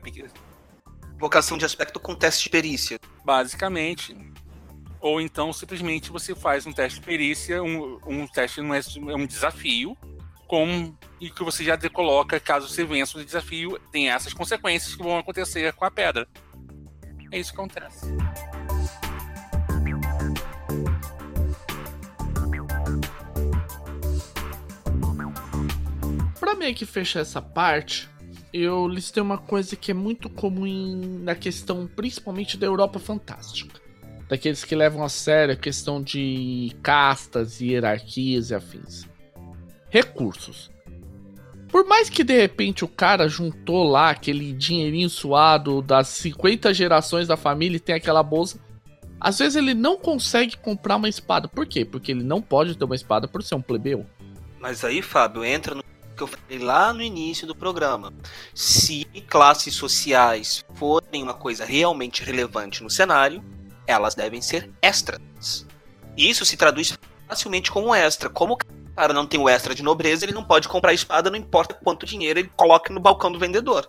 Vocação 1.18 1.56
de 1.56 1.64
aspecto 1.64 1.98
com 1.98 2.14
teste 2.14 2.44
de 2.44 2.50
perícia. 2.50 2.98
Basicamente. 3.24 4.16
Ou 5.00 5.20
então 5.20 5.52
simplesmente 5.52 6.10
você 6.10 6.34
faz 6.34 6.66
um 6.66 6.72
teste 6.72 7.00
de 7.00 7.06
perícia, 7.06 7.62
um, 7.62 7.98
um 8.06 8.26
teste 8.26 8.60
não 8.60 8.74
é, 8.74 8.80
é 8.80 9.16
um 9.16 9.26
desafio, 9.26 9.96
com, 10.46 10.94
e 11.20 11.30
que 11.30 11.42
você 11.42 11.64
já 11.64 11.76
coloca, 11.90 12.38
caso 12.38 12.68
você 12.68 12.84
vença 12.84 13.18
o 13.18 13.24
desafio, 13.24 13.80
tem 13.90 14.10
essas 14.10 14.32
consequências 14.32 14.94
que 14.94 15.02
vão 15.02 15.18
acontecer 15.18 15.72
com 15.72 15.84
a 15.84 15.90
pedra. 15.90 16.28
É 17.32 17.38
isso 17.38 17.52
que 17.52 17.58
acontece. 17.58 18.06
Pra 26.52 26.58
meio 26.58 26.74
que 26.74 26.84
fechar 26.84 27.20
essa 27.20 27.40
parte, 27.40 28.10
eu 28.52 28.86
listei 28.86 29.22
uma 29.22 29.38
coisa 29.38 29.74
que 29.74 29.90
é 29.90 29.94
muito 29.94 30.28
comum 30.28 31.18
na 31.22 31.34
questão, 31.34 31.86
principalmente 31.86 32.58
da 32.58 32.66
Europa 32.66 32.98
Fantástica. 32.98 33.80
Daqueles 34.28 34.62
que 34.62 34.74
levam 34.74 35.02
a 35.02 35.08
sério 35.08 35.54
a 35.54 35.56
questão 35.56 36.02
de 36.02 36.70
castas, 36.82 37.62
hierarquias 37.62 38.50
e 38.50 38.54
afins. 38.54 39.08
Recursos. 39.88 40.70
Por 41.68 41.86
mais 41.86 42.10
que 42.10 42.22
de 42.22 42.38
repente 42.38 42.84
o 42.84 42.88
cara 42.88 43.28
juntou 43.28 43.82
lá 43.82 44.10
aquele 44.10 44.52
dinheirinho 44.52 45.08
suado 45.08 45.80
das 45.80 46.08
50 46.08 46.74
gerações 46.74 47.26
da 47.26 47.36
família 47.36 47.78
e 47.78 47.80
tem 47.80 47.94
aquela 47.94 48.22
bolsa, 48.22 48.60
às 49.18 49.38
vezes 49.38 49.56
ele 49.56 49.72
não 49.72 49.96
consegue 49.96 50.58
comprar 50.58 50.96
uma 50.96 51.08
espada. 51.08 51.48
Por 51.48 51.64
quê? 51.64 51.82
Porque 51.82 52.12
ele 52.12 52.22
não 52.22 52.42
pode 52.42 52.76
ter 52.76 52.84
uma 52.84 52.94
espada 52.94 53.26
por 53.26 53.42
ser 53.42 53.54
um 53.54 53.62
plebeu. 53.62 54.04
Mas 54.60 54.84
aí, 54.84 55.00
Fábio, 55.00 55.42
entra 55.42 55.74
no 55.74 55.82
que 56.22 56.34
eu 56.34 56.38
falei 56.38 56.58
lá 56.58 56.92
no 56.92 57.02
início 57.02 57.46
do 57.46 57.54
programa. 57.54 58.12
Se 58.54 59.04
classes 59.28 59.74
sociais 59.74 60.64
forem 60.74 61.22
uma 61.22 61.34
coisa 61.34 61.64
realmente 61.64 62.22
relevante 62.22 62.82
no 62.82 62.90
cenário, 62.90 63.42
elas 63.86 64.14
devem 64.14 64.40
ser 64.40 64.70
extras. 64.80 65.66
Isso 66.16 66.44
se 66.44 66.56
traduz 66.56 66.96
facilmente 67.26 67.70
como 67.70 67.94
extra. 67.94 68.28
Como 68.28 68.54
o 68.54 68.94
cara 68.94 69.12
não 69.12 69.26
tem 69.26 69.40
o 69.40 69.48
extra 69.48 69.74
de 69.74 69.82
nobreza, 69.82 70.24
ele 70.24 70.32
não 70.32 70.44
pode 70.44 70.68
comprar 70.68 70.92
espada, 70.92 71.30
não 71.30 71.38
importa 71.38 71.74
quanto 71.74 72.06
dinheiro 72.06 72.38
ele 72.38 72.50
coloque 72.56 72.92
no 72.92 73.00
balcão 73.00 73.32
do 73.32 73.38
vendedor. 73.38 73.86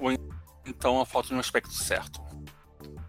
Então 0.65 0.99
a 0.99 1.05
falta 1.05 1.29
de 1.29 1.35
um 1.35 1.39
aspecto 1.39 1.73
certo. 1.73 2.21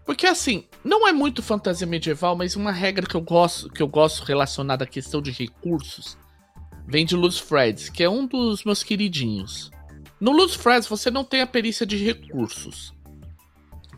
Porque 0.05 0.27
assim, 0.27 0.67
não 0.83 1.07
é 1.07 1.11
muito 1.11 1.41
fantasia 1.41 1.87
medieval, 1.87 2.35
mas 2.35 2.55
uma 2.55 2.71
regra 2.71 3.07
que 3.07 3.15
eu 3.15 3.21
gosto, 3.21 3.69
que 3.69 3.81
eu 3.81 3.87
gosto 3.87 4.23
relacionada 4.23 4.83
à 4.83 4.87
questão 4.87 5.19
de 5.19 5.31
recursos 5.31 6.15
vem 6.87 7.05
de 7.05 7.15
Luz 7.15 7.37
Freds, 7.37 7.89
que 7.89 8.03
é 8.03 8.09
um 8.09 8.25
dos 8.25 8.63
meus 8.63 8.83
queridinhos. 8.83 9.71
No 10.19 10.31
Luz 10.31 10.55
Freds 10.55 10.87
você 10.87 11.11
não 11.11 11.23
tem 11.23 11.41
a 11.41 11.47
perícia 11.47 11.85
de 11.85 11.97
recursos. 11.97 12.93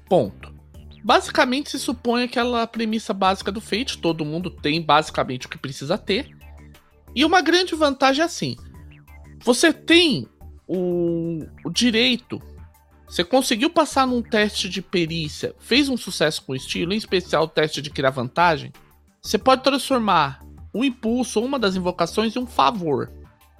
Ponto. 0.10 0.56
Basicamente 1.04 1.70
se 1.70 1.80
supõe 1.80 2.24
aquela 2.24 2.66
premissa 2.66 3.14
básica 3.14 3.52
do 3.52 3.62
Fate, 3.62 3.98
todo 3.98 4.26
mundo 4.26 4.50
tem 4.50 4.82
basicamente 4.82 5.46
o 5.46 5.50
que 5.50 5.58
precisa 5.58 5.98
ter. 5.98 6.30
E 7.16 7.24
uma 7.24 7.42
grande 7.42 7.76
vantagem 7.76 8.22
é 8.22 8.26
assim: 8.26 8.56
você 9.44 9.72
tem 9.72 10.28
o, 10.68 11.46
o 11.64 11.70
direito, 11.70 12.42
você 13.08 13.24
conseguiu 13.24 13.70
passar 13.70 14.06
num 14.06 14.22
teste 14.22 14.68
de 14.68 14.82
perícia, 14.82 15.56
fez 15.60 15.88
um 15.88 15.96
sucesso 15.96 16.44
com 16.44 16.56
estilo, 16.56 16.94
em 16.94 16.98
especial 16.98 17.44
o 17.44 17.48
teste 17.48 17.82
de 17.82 17.90
criar 17.90 18.10
vantagem, 18.10 18.74
você 19.22 19.38
pode 19.38 19.64
transformar 19.64 20.42
um 20.74 20.84
impulso 20.84 21.39
uma 21.39 21.57
das 21.57 21.76
invocações 21.76 22.36
e 22.36 22.39
um 22.39 22.48
favor. 22.48 23.11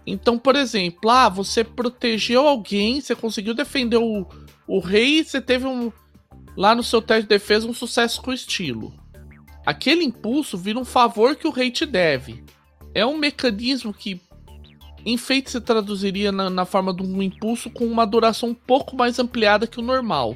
Então, 0.05 0.39
por 0.39 0.55
exemplo, 0.55 1.09
ah, 1.09 1.27
você 1.27 1.63
protegeu 1.63 2.47
alguém, 2.47 3.01
você 3.01 3.13
conseguiu 3.13 3.53
defender 3.53 3.97
o, 3.97 4.25
o 4.65 4.79
rei 4.79 5.23
você 5.23 5.41
teve 5.41 5.65
um. 5.65 5.91
Lá 6.55 6.73
no 6.73 6.81
seu 6.81 7.01
teste 7.01 7.23
de 7.23 7.29
defesa 7.29 7.67
um 7.67 7.73
sucesso 7.73 8.21
com 8.21 8.34
estilo. 8.34 8.93
Aquele 9.65 10.03
impulso 10.03 10.57
vira 10.57 10.79
um 10.79 10.85
favor 10.85 11.35
que 11.35 11.45
o 11.45 11.51
rei 11.51 11.69
te 11.69 11.85
deve. 11.85 12.43
É 12.95 13.05
um 13.05 13.17
mecanismo 13.17 13.93
que 13.93 14.19
em 15.05 15.17
feito 15.17 15.51
se 15.51 15.61
traduziria 15.61 16.31
na, 16.31 16.49
na 16.49 16.65
forma 16.65 16.93
de 16.95 17.03
um 17.03 17.21
impulso 17.21 17.69
com 17.69 17.85
uma 17.85 18.05
duração 18.05 18.49
um 18.49 18.53
pouco 18.55 18.95
mais 18.95 19.19
ampliada 19.19 19.67
que 19.67 19.79
o 19.79 19.84
normal. 19.84 20.35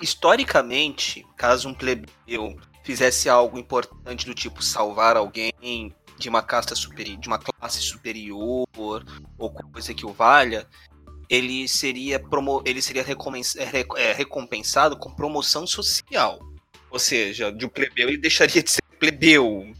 Historicamente, 0.00 1.26
caso 1.36 1.68
um 1.68 1.74
plebeu 1.74 2.56
fizesse 2.90 3.28
algo 3.28 3.56
importante 3.56 4.26
do 4.26 4.34
tipo 4.34 4.60
salvar 4.60 5.16
alguém, 5.16 5.94
de 6.18 6.28
uma 6.28 6.42
casta 6.42 6.74
superior, 6.74 7.18
de 7.18 7.28
uma 7.28 7.38
classe 7.38 7.80
superior 7.80 8.66
ou 8.74 9.50
coisa 9.72 9.94
que 9.94 10.04
o 10.04 10.12
valha, 10.12 10.66
ele 11.28 11.68
seria 11.68 12.18
promo 12.18 12.60
ele 12.66 12.82
seria 12.82 13.02
é, 13.02 13.86
é, 13.96 14.12
recompensado 14.12 14.96
com 14.96 15.14
promoção 15.14 15.68
social. 15.68 16.40
Ou 16.90 16.98
seja, 16.98 17.52
de 17.52 17.64
um 17.64 17.68
plebeu 17.68 18.08
ele 18.08 18.18
deixaria 18.18 18.60
de 18.60 18.72
ser 18.72 18.82
plebeu. 18.98 19.72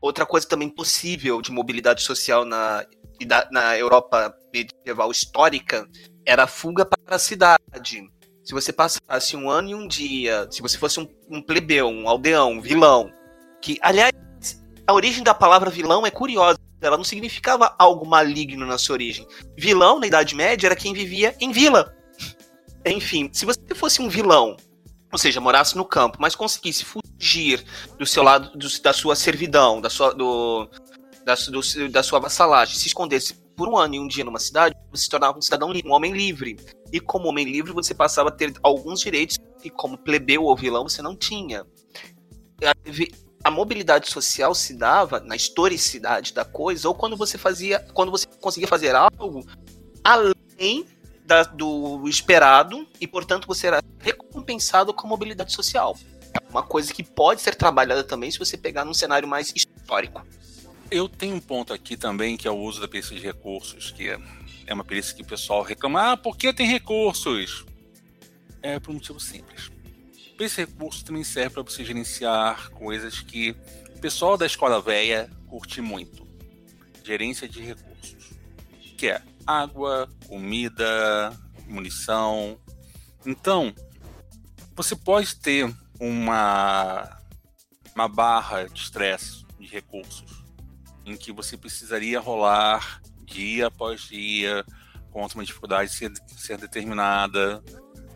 Outra 0.00 0.26
coisa 0.26 0.48
também 0.48 0.68
possível 0.68 1.40
de 1.40 1.52
mobilidade 1.52 2.02
social 2.02 2.44
na, 2.44 2.84
na 3.52 3.78
Europa 3.78 4.36
medieval 4.52 5.12
histórica 5.12 5.88
era 6.26 6.42
a 6.42 6.48
fuga 6.48 6.84
para 6.84 7.14
a 7.14 7.18
cidade. 7.18 8.10
Se 8.46 8.54
você 8.54 8.72
passasse 8.72 9.36
um 9.36 9.50
ano 9.50 9.70
e 9.70 9.74
um 9.74 9.88
dia, 9.88 10.46
se 10.52 10.62
você 10.62 10.78
fosse 10.78 11.00
um, 11.00 11.08
um 11.28 11.42
plebeu, 11.42 11.88
um 11.88 12.08
aldeão, 12.08 12.52
um 12.52 12.60
vilão, 12.60 13.10
que, 13.60 13.76
aliás, 13.82 14.12
a 14.86 14.92
origem 14.92 15.24
da 15.24 15.34
palavra 15.34 15.68
vilão 15.68 16.06
é 16.06 16.12
curiosa. 16.12 16.56
Ela 16.80 16.96
não 16.96 17.02
significava 17.02 17.74
algo 17.76 18.06
maligno 18.06 18.64
na 18.64 18.78
sua 18.78 18.92
origem. 18.92 19.26
Vilão, 19.58 19.98
na 19.98 20.06
Idade 20.06 20.36
Média, 20.36 20.68
era 20.68 20.76
quem 20.76 20.94
vivia 20.94 21.34
em 21.40 21.50
vila. 21.50 21.92
Enfim, 22.84 23.28
se 23.32 23.44
você 23.44 23.58
fosse 23.74 24.00
um 24.00 24.08
vilão, 24.08 24.56
ou 25.10 25.18
seja, 25.18 25.40
morasse 25.40 25.76
no 25.76 25.84
campo, 25.84 26.18
mas 26.20 26.36
conseguisse 26.36 26.84
fugir 26.84 27.64
do 27.98 28.06
seu 28.06 28.22
lado, 28.22 28.56
do, 28.56 28.68
da 28.80 28.92
sua 28.92 29.16
servidão, 29.16 29.80
da 29.80 29.90
sua, 29.90 30.14
do, 30.14 30.68
da, 31.24 31.34
do, 31.34 31.88
da 31.88 32.02
sua 32.04 32.20
vassalagem, 32.20 32.76
se 32.76 32.86
escondesse 32.86 33.34
por 33.56 33.68
um 33.68 33.76
ano 33.76 33.94
e 33.94 33.98
um 33.98 34.06
dia 34.06 34.24
numa 34.24 34.38
cidade, 34.38 34.76
você 34.90 35.04
se 35.04 35.08
tornava 35.08 35.38
um 35.38 35.42
cidadão 35.42 35.72
um 35.84 35.92
homem 35.92 36.12
livre. 36.12 36.56
E 36.92 37.00
como 37.00 37.28
homem 37.28 37.44
livre, 37.44 37.72
você 37.72 37.94
passava 37.94 38.28
a 38.28 38.32
ter 38.32 38.52
alguns 38.62 39.00
direitos 39.00 39.38
que, 39.60 39.70
como 39.70 39.96
plebeu 39.96 40.44
ou 40.44 40.54
vilão, 40.54 40.88
você 40.88 41.00
não 41.00 41.16
tinha. 41.16 41.66
A 43.42 43.50
mobilidade 43.50 44.10
social 44.10 44.54
se 44.54 44.74
dava 44.74 45.20
na 45.20 45.36
historicidade 45.36 46.34
da 46.34 46.44
coisa, 46.44 46.88
ou 46.88 46.94
quando 46.94 47.16
você 47.16 47.38
fazia, 47.38 47.80
quando 47.94 48.10
você 48.10 48.26
conseguia 48.40 48.68
fazer 48.68 48.94
algo 48.94 49.46
além 50.04 50.86
da, 51.24 51.42
do 51.42 52.08
esperado 52.08 52.86
e, 53.00 53.06
portanto, 53.06 53.46
você 53.46 53.68
era 53.68 53.82
recompensado 53.98 54.92
com 54.92 55.06
a 55.06 55.10
mobilidade 55.10 55.52
social. 55.52 55.96
É 56.32 56.50
uma 56.50 56.62
coisa 56.62 56.92
que 56.92 57.02
pode 57.02 57.40
ser 57.40 57.54
trabalhada 57.54 58.04
também 58.04 58.30
se 58.30 58.38
você 58.38 58.56
pegar 58.56 58.84
num 58.84 58.94
cenário 58.94 59.26
mais 59.26 59.52
histórico. 59.54 60.22
Eu 60.90 61.08
tenho 61.08 61.34
um 61.34 61.40
ponto 61.40 61.72
aqui 61.72 61.96
também 61.96 62.36
que 62.36 62.46
é 62.46 62.50
o 62.50 62.56
uso 62.56 62.80
da 62.80 62.86
perícia 62.86 63.16
de 63.16 63.22
recursos, 63.22 63.90
que 63.90 64.08
é, 64.08 64.18
é 64.66 64.74
uma 64.74 64.84
perícia 64.84 65.16
que 65.16 65.22
o 65.22 65.26
pessoal 65.26 65.62
reclama, 65.62 66.12
ah, 66.12 66.16
por 66.16 66.36
que 66.36 66.52
tem 66.52 66.66
recursos? 66.66 67.66
É 68.62 68.78
por 68.78 68.90
um 68.90 68.94
motivo 68.94 69.18
simples. 69.18 69.70
Esse 70.38 70.60
recurso 70.60 71.04
também 71.04 71.24
serve 71.24 71.54
para 71.54 71.62
você 71.62 71.84
gerenciar 71.84 72.70
coisas 72.70 73.20
que 73.20 73.56
o 73.96 73.98
pessoal 74.00 74.36
da 74.36 74.46
escola 74.46 74.80
velha 74.80 75.30
curte 75.48 75.80
muito. 75.80 76.26
Gerência 77.02 77.48
de 77.48 77.60
recursos. 77.62 78.32
Que 78.96 79.08
é 79.08 79.22
água, 79.46 80.08
comida, 80.26 81.36
munição. 81.66 82.60
Então, 83.24 83.74
você 84.74 84.94
pode 84.94 85.34
ter 85.36 85.74
uma, 85.98 87.18
uma 87.94 88.08
barra 88.08 88.64
de 88.64 88.80
estresse 88.80 89.44
de 89.58 89.66
recursos 89.66 90.35
em 91.06 91.16
que 91.16 91.32
você 91.32 91.56
precisaria 91.56 92.20
rolar 92.20 93.00
dia 93.24 93.68
após 93.68 94.02
dia 94.02 94.64
contra 95.10 95.38
uma 95.38 95.44
dificuldade 95.44 95.90
ser, 95.90 96.12
ser 96.36 96.58
determinada 96.58 97.62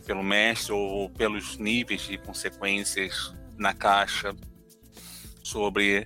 pelo 0.04 0.22
mestre 0.22 0.72
ou 0.72 1.08
pelos 1.08 1.56
níveis 1.56 2.02
de 2.02 2.18
consequências 2.18 3.32
na 3.56 3.72
caixa 3.72 4.34
sobre 5.42 6.04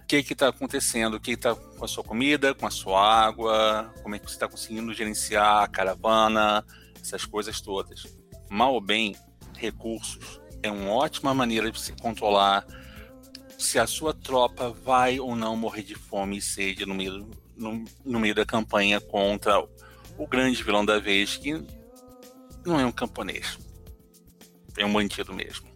o 0.00 0.06
que 0.06 0.16
está 0.32 0.48
acontecendo, 0.48 1.14
o 1.14 1.20
que 1.20 1.32
está 1.32 1.54
com 1.54 1.84
a 1.84 1.88
sua 1.88 2.02
comida, 2.02 2.54
com 2.54 2.66
a 2.66 2.70
sua 2.70 3.26
água, 3.26 3.92
como 4.02 4.14
é 4.14 4.18
que 4.18 4.26
você 4.26 4.34
está 4.34 4.48
conseguindo 4.48 4.94
gerenciar 4.94 5.64
a 5.64 5.68
caravana, 5.68 6.64
essas 7.00 7.24
coisas 7.24 7.60
todas. 7.60 8.06
Mal 8.48 8.72
ou 8.72 8.80
bem, 8.80 9.14
recursos 9.56 10.40
é 10.62 10.70
uma 10.70 10.92
ótima 10.92 11.34
maneira 11.34 11.70
de 11.70 11.78
se 11.78 11.92
controlar 11.92 12.64
se 13.58 13.78
a 13.78 13.86
sua 13.86 14.12
tropa 14.12 14.70
vai 14.70 15.18
ou 15.18 15.34
não 15.34 15.56
morrer 15.56 15.82
de 15.82 15.94
fome 15.94 16.38
e 16.38 16.42
sede 16.42 16.84
no 16.84 16.94
meio, 16.94 17.28
no, 17.56 17.84
no 18.04 18.20
meio 18.20 18.34
da 18.34 18.44
campanha 18.44 19.00
contra 19.00 19.60
o 20.18 20.26
grande 20.26 20.62
vilão 20.62 20.84
da 20.84 20.98
vez, 20.98 21.36
que 21.36 21.62
não 22.64 22.78
é 22.78 22.84
um 22.84 22.92
camponês, 22.92 23.58
é 24.76 24.84
um 24.84 24.92
bandido 24.92 25.32
mesmo. 25.32 25.68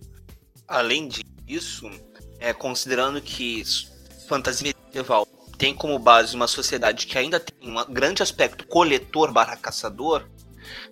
Além 0.67 1.09
disso, 1.09 1.91
é, 2.39 2.53
considerando 2.53 3.21
que 3.21 3.63
fantasia 4.29 4.73
medieval 4.87 5.27
tem 5.59 5.75
como 5.75 5.99
base 5.99 6.35
uma 6.35 6.47
sociedade 6.47 7.07
que 7.07 7.19
ainda 7.19 7.39
tem 7.39 7.69
um 7.69 7.93
grande 7.93 8.23
aspecto 8.23 8.67
coletor 8.67 9.31
barra 9.33 9.57
caçador, 9.57 10.27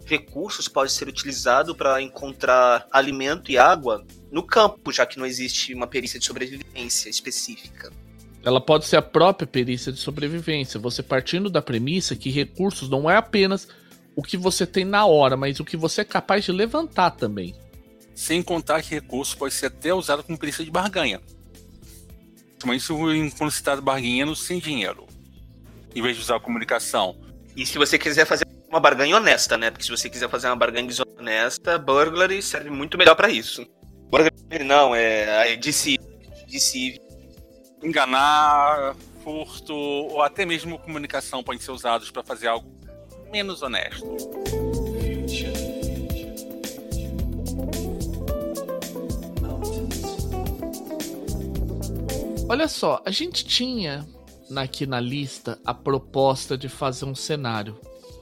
recursos 0.05 0.69
podem 0.69 0.91
ser 0.91 1.09
utilizados 1.09 1.77
para 1.77 2.03
encontrar 2.03 2.87
alimento 2.91 3.51
e 3.51 3.59
água 3.59 4.05
no 4.31 4.43
campo, 4.43 4.93
já 4.93 5.07
que 5.07 5.19
não 5.19 5.27
existe 5.27 5.75
uma 5.75 5.87
perícia 5.87 6.19
de 6.19 6.25
sobrevivência 6.25 7.09
específica. 7.09 7.93
Ela 8.45 8.61
pode 8.61 8.87
ser 8.87 8.97
a 8.97 9.03
própria 9.03 9.47
perícia 9.47 9.93
de 9.93 9.99
sobrevivência, 9.99 10.79
você 10.79 11.03
partindo 11.03 11.51
da 11.51 11.61
premissa 11.61 12.15
que 12.15 12.31
recursos 12.31 12.89
não 12.89 13.11
é 13.11 13.17
apenas 13.17 13.69
o 14.15 14.23
que 14.23 14.37
você 14.37 14.67
tem 14.67 14.85
na 14.85 15.07
hora, 15.07 15.37
mas 15.37 15.61
o 15.61 15.65
que 15.65 15.77
você 15.77 16.01
é 16.01 16.05
capaz 16.05 16.45
de 16.45 16.53
levantar 16.53 17.11
também. 17.13 17.55
Sem 18.15 18.43
contar 18.43 18.83
que 18.83 18.91
recurso 18.91 19.37
pode 19.37 19.55
ser 19.55 19.67
até 19.67 19.93
usado 19.95 20.23
como 20.23 20.39
perícia 20.39 20.65
de 20.65 20.71
barganha. 20.71 21.21
Mas 22.65 22.83
isso 22.83 22.97
quando 23.37 23.51
se 23.51 23.63
trata 23.63 23.81
de 23.81 23.85
barganhando 23.85 24.35
sem 24.35 24.59
dinheiro. 24.59 25.07
Em 25.95 26.03
vez 26.03 26.17
de 26.17 26.23
usar 26.23 26.37
a 26.37 26.41
comunicação. 26.41 27.17
E 27.57 27.65
se 27.65 27.79
você 27.79 27.99
quiser 27.99 28.27
fazer 28.27 28.45
uma 28.69 28.81
barganha 28.81 29.17
honesta, 29.17 29.57
né? 29.57 29.71
Porque 29.71 29.85
se 29.85 29.91
você 29.91 30.11
quiser 30.11 30.29
fazer 30.29 30.49
uma 30.49 30.57
barganha 30.57 30.87
desonesta, 30.87 31.79
burglary 31.79 32.43
serve 32.43 32.71
muito 32.71 32.99
melhor 32.99 33.15
para 33.15 33.31
isso. 33.31 33.67
Não, 34.65 34.95
é 34.95 35.57
deceive. 35.57 36.03
deceive. 36.49 37.01
Enganar, 37.83 38.97
furto 39.23 39.75
ou 39.75 40.23
até 40.23 40.45
mesmo 40.45 40.79
comunicação 40.79 41.43
podem 41.43 41.61
ser 41.61 41.71
usados 41.71 42.11
para 42.11 42.23
fazer 42.25 42.49
algo 42.49 42.67
menos 43.31 43.63
honesto. 43.63 44.07
Olha 52.49 52.67
só, 52.67 53.03
a 53.05 53.11
gente 53.11 53.45
tinha 53.45 54.07
aqui 54.57 54.87
na 54.87 54.99
lista 54.99 55.59
a 55.67 55.75
proposta 55.75 56.57
de 56.57 56.69
fazer 56.69 57.05
um 57.05 57.15
cenário, 57.15 57.79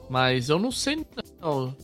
mas 0.09 0.49
eu 0.49 0.59
não 0.59 0.71
sei 0.71 1.05
não. 1.41 1.75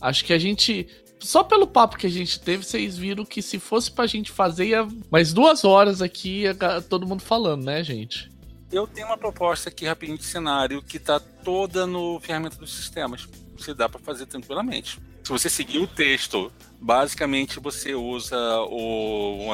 Acho 0.00 0.24
que 0.24 0.32
a 0.32 0.38
gente 0.38 0.86
só 1.20 1.44
pelo 1.44 1.66
papo 1.66 1.96
que 1.96 2.06
a 2.06 2.10
gente 2.10 2.40
teve, 2.40 2.64
vocês 2.64 2.96
viram 2.96 3.24
que 3.24 3.42
se 3.42 3.58
fosse 3.58 3.90
pra 3.90 4.06
gente 4.06 4.30
fazer 4.30 4.66
ia 4.66 4.88
mais 5.10 5.32
duas 5.32 5.64
horas 5.64 6.00
aqui, 6.02 6.44
todo 6.88 7.06
mundo 7.06 7.22
falando, 7.22 7.64
né, 7.64 7.82
gente? 7.84 8.30
Eu 8.72 8.86
tenho 8.86 9.06
uma 9.06 9.18
proposta 9.18 9.68
aqui 9.68 9.84
rapidinho 9.84 10.16
de 10.16 10.24
cenário 10.24 10.82
que 10.82 10.98
tá 10.98 11.18
toda 11.18 11.86
no 11.86 12.20
ferramenta 12.20 12.56
dos 12.56 12.72
sistemas. 12.72 13.28
Você 13.56 13.74
dá 13.74 13.88
para 13.88 14.00
fazer 14.00 14.26
tranquilamente. 14.26 14.98
Se 15.24 15.30
você 15.30 15.50
seguir 15.50 15.78
o 15.78 15.86
texto, 15.86 16.52
basicamente 16.80 17.58
você 17.58 17.94
usa 17.94 18.36
o, 18.62 19.48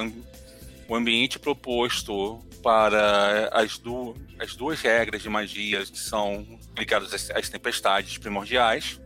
o 0.89 0.95
ambiente 0.95 1.39
proposto 1.39 2.41
para 2.63 3.49
as, 3.53 3.79
du 3.79 4.15
as 4.39 4.55
duas 4.55 4.81
regras 4.81 5.23
de 5.23 5.29
magia 5.29 5.85
que 5.85 5.99
são 5.99 6.47
aplicadas 6.73 7.15
às, 7.15 7.31
às 7.31 7.49
tempestades 7.49 8.19
primordiais. 8.19 9.01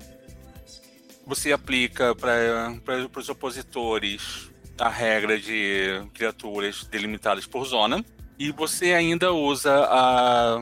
Você 1.31 1.53
aplica 1.53 2.13
para 2.17 3.09
os 3.17 3.29
opositores 3.29 4.51
a 4.77 4.89
regra 4.89 5.39
de 5.39 6.05
criaturas 6.13 6.83
delimitadas 6.83 7.47
por 7.47 7.65
zona. 7.65 8.05
E 8.37 8.51
você 8.51 8.95
ainda 8.95 9.33
usa 9.33 9.73
a 9.89 10.61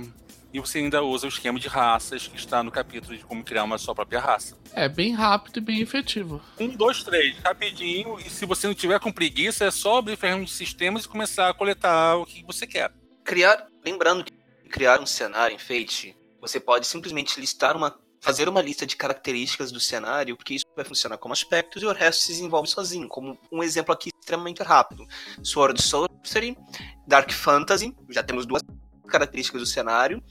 e 0.52 0.60
você 0.60 0.80
ainda 0.80 1.02
usa 1.02 1.24
o 1.24 1.30
esquema 1.30 1.58
de 1.58 1.68
raças 1.68 2.26
que 2.26 2.36
está 2.36 2.62
no 2.62 2.70
capítulo 2.70 3.16
de 3.16 3.24
como 3.24 3.42
criar 3.42 3.64
uma 3.64 3.78
sua 3.78 3.94
própria 3.94 4.20
raça. 4.20 4.58
É 4.74 4.90
bem 4.90 5.14
rápido 5.14 5.56
e 5.56 5.60
bem 5.62 5.80
efetivo. 5.80 6.38
Um, 6.60 6.68
dois, 6.68 7.02
três, 7.02 7.38
rapidinho. 7.38 8.18
E 8.20 8.28
se 8.28 8.44
você 8.44 8.66
não 8.66 8.74
tiver 8.74 9.00
com 9.00 9.10
preguiça, 9.10 9.64
é 9.64 9.70
só 9.70 9.96
abrir 9.96 10.18
ferramenta 10.18 10.50
de 10.50 10.52
sistemas 10.52 11.06
e 11.06 11.08
começar 11.08 11.48
a 11.48 11.54
coletar 11.54 12.16
o 12.16 12.26
que 12.26 12.44
você 12.44 12.66
quer. 12.66 12.92
Criar, 13.24 13.66
lembrando 13.82 14.22
que 14.22 14.32
criar 14.68 15.00
um 15.00 15.06
cenário 15.06 15.54
em 15.54 15.58
Fate, 15.58 16.14
você 16.42 16.60
pode 16.60 16.86
simplesmente 16.86 17.40
listar 17.40 17.74
uma 17.74 17.90
fazer 18.28 18.46
uma 18.46 18.60
lista 18.60 18.84
de 18.84 18.94
características 18.94 19.72
do 19.72 19.80
cenário, 19.80 20.36
porque 20.36 20.52
isso 20.52 20.66
vai 20.76 20.84
funcionar 20.84 21.16
como 21.16 21.32
aspectos 21.32 21.82
e 21.82 21.86
o 21.86 21.92
resto 21.94 22.24
se 22.24 22.32
desenvolve 22.32 22.68
sozinho. 22.68 23.08
Como 23.08 23.38
um 23.50 23.62
exemplo 23.62 23.90
aqui 23.90 24.10
extremamente 24.10 24.62
rápido: 24.62 25.06
Sword 25.42 25.80
Sorcery, 25.80 26.54
Dark 27.06 27.32
Fantasy, 27.32 27.96
já 28.10 28.22
temos 28.22 28.44
duas 28.44 28.62
características 29.06 29.62
do 29.62 29.66
cenário. 29.66 30.22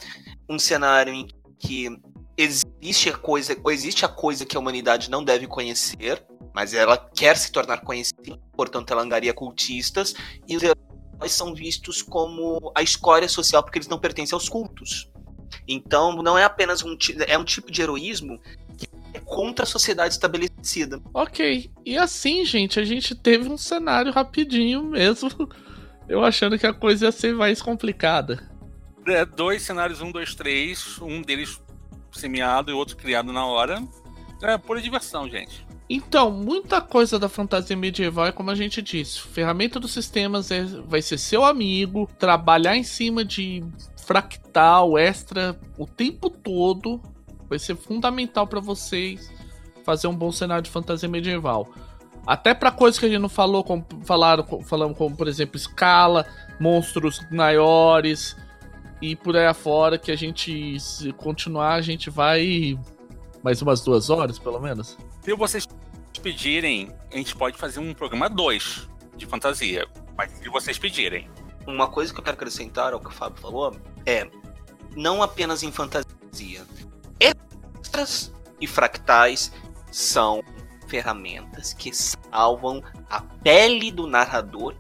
Um 0.48 0.60
cenário 0.60 1.12
em 1.12 1.28
que 1.58 1.90
existe 2.38 3.10
a 3.10 3.18
coisa, 3.18 3.58
ou 3.64 3.72
existe 3.72 4.06
a 4.06 4.08
coisa 4.08 4.46
que 4.46 4.56
a 4.56 4.60
humanidade 4.60 5.10
não 5.10 5.24
deve 5.24 5.48
conhecer, 5.48 6.24
mas 6.54 6.76
ela 6.76 6.98
quer 6.98 7.36
se 7.36 7.52
tornar 7.52 7.82
conhecida, 7.82 8.40
portanto 8.56 8.92
ela 8.92 9.02
angaria 9.02 9.34
cultistas, 9.34 10.14
e 10.48 10.56
os 10.56 10.62
heróis 10.62 11.32
são 11.32 11.56
vistos 11.56 12.04
como 12.04 12.72
a 12.76 12.84
escória 12.84 13.28
social 13.28 13.64
porque 13.64 13.80
eles 13.80 13.88
não 13.88 13.98
pertencem 13.98 14.36
aos 14.36 14.48
cultos. 14.48 15.10
Então 15.68 16.22
não 16.22 16.38
é 16.38 16.44
apenas 16.44 16.84
um, 16.84 16.98
é 17.28 17.38
um 17.38 17.44
tipo 17.44 17.72
de 17.72 17.82
heroísmo 17.82 18.40
que 18.78 18.88
é 19.14 19.20
contra 19.20 19.64
a 19.64 19.68
sociedade 19.68 20.14
estabelecida. 20.14 21.02
Ok, 21.14 21.70
e 21.86 21.98
assim, 21.98 22.46
gente, 22.46 22.80
a 22.80 22.84
gente 22.84 23.16
teve 23.16 23.50
um 23.50 23.58
cenário 23.58 24.12
rapidinho 24.12 24.84
mesmo, 24.84 25.30
eu 26.08 26.24
achando 26.24 26.58
que 26.58 26.68
a 26.68 26.74
coisa 26.74 27.06
ia 27.06 27.12
ser 27.12 27.34
mais 27.34 27.62
complicada 27.62 28.58
é, 29.12 29.26
dois 29.26 29.62
cenários, 29.62 30.02
um, 30.02 30.12
dois, 30.12 30.36
três, 30.36 31.00
um 31.02 31.22
deles 31.22 31.62
semeado 32.12 32.72
e 32.72 32.74
outro 32.74 32.96
criado 32.98 33.32
na 33.32 33.46
hora. 33.46 33.82
É 34.42 34.58
pura 34.58 34.82
diversão, 34.82 35.28
gente. 35.30 35.66
Então, 35.90 36.30
muita 36.30 36.82
coisa 36.82 37.18
da 37.18 37.30
fantasia 37.30 37.76
medieval 37.76 38.28
é 38.28 38.32
como 38.32 38.52
a 38.52 38.56
gente 38.56 38.82
disse: 38.82 39.22
ferramenta 39.22 39.80
dos 39.80 39.92
sistemas 39.92 40.52
é, 40.52 40.64
vai 40.64 41.02
ser 41.02 41.18
seu 41.18 41.44
amigo, 41.44 42.10
trabalhar 42.20 42.76
em 42.76 42.84
cima 42.84 43.24
de 43.24 43.64
fractal, 44.08 44.98
extra, 44.98 45.60
o 45.78 45.86
tempo 45.86 46.30
todo. 46.30 47.02
Vai 47.50 47.60
ser 47.60 47.76
fundamental 47.76 48.48
para 48.48 48.62
vocês 48.62 49.32
fazer 49.84 50.08
um 50.08 50.16
bom 50.16 50.32
cenário 50.32 50.64
de 50.64 50.70
fantasia 50.70 51.08
medieval. 51.08 51.68
Até 52.26 52.54
para 52.54 52.72
coisas 52.72 53.00
que 53.00 53.06
a 53.06 53.10
gente 53.10 53.22
não 53.22 53.30
falou, 53.30 53.64
como, 53.64 53.86
falaram, 54.04 54.46
falamos 54.64 54.98
como, 54.98 55.16
por 55.16 55.28
exemplo, 55.28 55.56
escala, 55.56 56.26
monstros 56.60 57.22
maiores, 57.32 58.36
e 59.02 59.16
por 59.16 59.38
aí 59.38 59.46
afora 59.46 59.98
que 59.98 60.12
a 60.12 60.16
gente, 60.16 60.80
se 60.80 61.12
continuar, 61.14 61.76
a 61.76 61.82
gente 61.82 62.10
vai 62.10 62.78
mais 63.44 63.62
umas 63.62 63.82
duas 63.82 64.10
horas, 64.10 64.40
pelo 64.40 64.60
menos. 64.60 64.98
Se 65.22 65.34
vocês 65.36 65.68
pedirem, 66.22 66.92
a 67.14 67.18
gente 67.18 67.36
pode 67.36 67.58
fazer 67.58 67.80
um 67.80 67.94
programa 67.94 68.30
2 68.30 68.90
de 69.16 69.26
fantasia. 69.26 69.88
Mas 70.18 70.32
se 70.32 70.50
vocês 70.50 70.78
pedirem. 70.78 71.30
Uma 71.68 71.90
coisa 71.90 72.14
que 72.14 72.20
eu 72.20 72.24
quero 72.24 72.38
acrescentar 72.38 72.94
ao 72.94 73.00
que 73.02 73.08
o 73.08 73.12
Fábio 73.12 73.42
falou 73.42 73.76
é 74.06 74.26
não 74.96 75.22
apenas 75.22 75.64
em 75.64 75.72
fantasia. 75.72 76.66
Extras 77.20 78.34
e 78.60 78.66
fractais 78.66 79.52
são 79.92 80.42
ferramentas 80.88 81.74
que 81.74 81.92
salvam 81.94 82.82
a 83.10 83.22
pele 83.22 83.92
do 83.92 84.08
narrador 84.08 84.76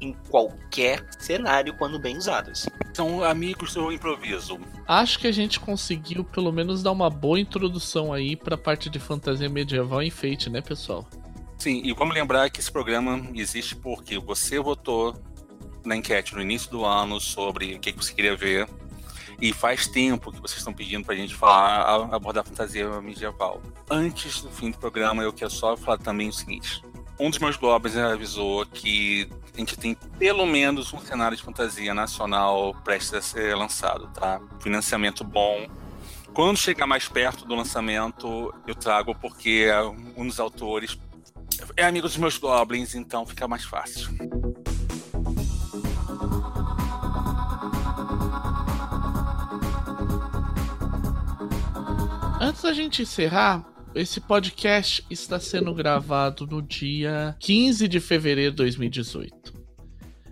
em 0.00 0.12
qualquer 0.30 1.04
cenário 1.18 1.76
quando 1.76 1.98
bem 1.98 2.16
usadas. 2.16 2.68
São 2.94 3.24
amigos 3.24 3.74
do 3.74 3.90
improviso. 3.90 4.60
Acho 4.86 5.18
que 5.18 5.26
a 5.26 5.32
gente 5.32 5.58
conseguiu 5.58 6.22
pelo 6.22 6.52
menos 6.52 6.84
dar 6.84 6.92
uma 6.92 7.10
boa 7.10 7.40
introdução 7.40 8.12
aí 8.12 8.36
para 8.36 8.54
a 8.54 8.58
parte 8.58 8.88
de 8.88 9.00
fantasia 9.00 9.48
medieval 9.48 10.02
e 10.02 10.06
enfeite, 10.06 10.48
né, 10.48 10.60
pessoal? 10.60 11.04
Sim, 11.58 11.80
e 11.84 11.92
vamos 11.92 12.14
lembrar 12.14 12.48
que 12.50 12.60
esse 12.60 12.70
programa 12.70 13.28
existe 13.34 13.74
porque 13.74 14.20
você 14.20 14.60
votou 14.60 15.20
na 15.88 15.96
enquete 15.96 16.34
no 16.34 16.42
início 16.42 16.70
do 16.70 16.84
ano 16.84 17.20
sobre 17.20 17.74
o 17.74 17.80
que 17.80 17.92
você 17.92 18.12
queria 18.12 18.36
ver. 18.36 18.68
E 19.40 19.52
faz 19.52 19.86
tempo 19.86 20.32
que 20.32 20.40
vocês 20.40 20.58
estão 20.58 20.72
pedindo 20.72 21.04
pra 21.04 21.14
gente 21.14 21.34
falar, 21.34 22.08
abordar 22.12 22.44
fantasia 22.44 23.00
medieval. 23.00 23.62
Antes 23.88 24.42
do 24.42 24.50
fim 24.50 24.70
do 24.70 24.78
programa, 24.78 25.22
eu 25.22 25.32
quero 25.32 25.50
só 25.50 25.76
falar 25.76 25.98
também 25.98 26.28
o 26.28 26.32
seguinte. 26.32 26.82
Um 27.20 27.30
dos 27.30 27.38
meus 27.38 27.56
goblins 27.56 27.96
avisou 27.96 28.66
que 28.66 29.28
a 29.54 29.58
gente 29.58 29.76
tem 29.76 29.94
pelo 30.18 30.44
menos 30.44 30.92
um 30.92 31.00
cenário 31.00 31.36
de 31.36 31.42
fantasia 31.42 31.94
nacional 31.94 32.74
prestes 32.84 33.14
a 33.14 33.22
ser 33.22 33.56
lançado, 33.56 34.08
tá? 34.08 34.40
Financiamento 34.60 35.22
bom. 35.24 35.68
Quando 36.32 36.56
chegar 36.56 36.86
mais 36.86 37.08
perto 37.08 37.44
do 37.44 37.54
lançamento, 37.54 38.52
eu 38.66 38.74
trago 38.74 39.14
porque 39.14 39.68
um 40.16 40.26
dos 40.26 40.38
autores 40.38 40.98
é 41.76 41.84
amigo 41.84 42.06
dos 42.06 42.16
meus 42.16 42.38
goblins, 42.38 42.94
então 42.94 43.26
fica 43.26 43.48
mais 43.48 43.64
fácil. 43.64 44.08
Antes 52.48 52.62
da 52.62 52.72
gente 52.72 53.02
encerrar, 53.02 53.62
esse 53.94 54.22
podcast 54.22 55.04
está 55.10 55.38
sendo 55.38 55.74
gravado 55.74 56.46
no 56.46 56.62
dia 56.62 57.36
15 57.40 57.86
de 57.86 58.00
fevereiro 58.00 58.52
de 58.52 58.56
2018. 58.56 59.52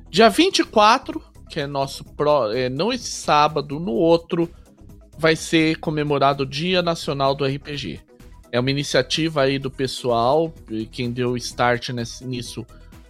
Dia 0.09 0.30
24, 0.30 1.22
que 1.51 1.60
é 1.60 1.66
nosso 1.66 2.02
pro, 2.02 2.51
é, 2.52 2.70
não 2.70 2.90
esse 2.90 3.10
sábado, 3.10 3.78
no 3.78 3.93
outro, 3.93 4.51
vai 5.18 5.36
ser 5.36 5.76
comemorado 5.76 6.44
o 6.44 6.47
Dia 6.47 6.80
Nacional 6.80 7.34
do 7.34 7.44
RPG. 7.44 8.01
É 8.51 8.59
uma 8.59 8.70
iniciativa 8.70 9.43
aí 9.43 9.59
do 9.59 9.70
pessoal, 9.70 10.55
quem 10.90 11.12
deu 11.12 11.36
start 11.36 11.90
nesse, 11.90 12.24
nisso 12.26 12.64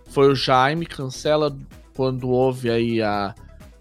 foi 0.06 0.28
o 0.28 0.34
Jaime, 0.34 0.84
cancela 0.84 1.56
quando 1.94 2.28
houve 2.28 2.70
aí 2.70 3.00
a 3.00 3.32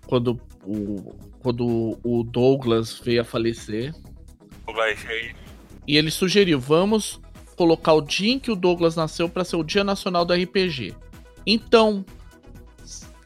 quando 0.06 0.39
o 0.64 1.15
quando 1.39 1.97
o 2.03 2.23
Douglas 2.23 2.99
veio 3.03 3.22
a 3.22 3.23
falecer, 3.23 3.91
vai 4.74 4.96
E 5.88 5.98
ele 5.98 6.12
sugeriu: 6.12 6.60
vamos 6.60 7.20
colocar 7.56 7.94
o 7.94 8.02
dia 8.02 8.34
em 8.34 8.40
que 8.40 8.52
o 8.52 8.56
Douglas 8.56 8.96
nasceu 8.96 9.30
para 9.30 9.44
ser 9.44 9.56
o 9.56 9.64
Dia 9.64 9.84
Nacional 9.84 10.26
do 10.26 10.34
RPG. 10.34 10.94
Então, 11.46 12.06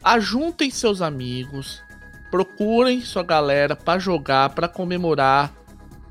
ajuntem 0.02 0.70
seus 0.70 1.02
amigos, 1.02 1.82
procurem 2.30 3.00
sua 3.00 3.22
galera 3.22 3.74
para 3.74 3.98
jogar, 3.98 4.50
para 4.50 4.68
comemorar. 4.68 5.54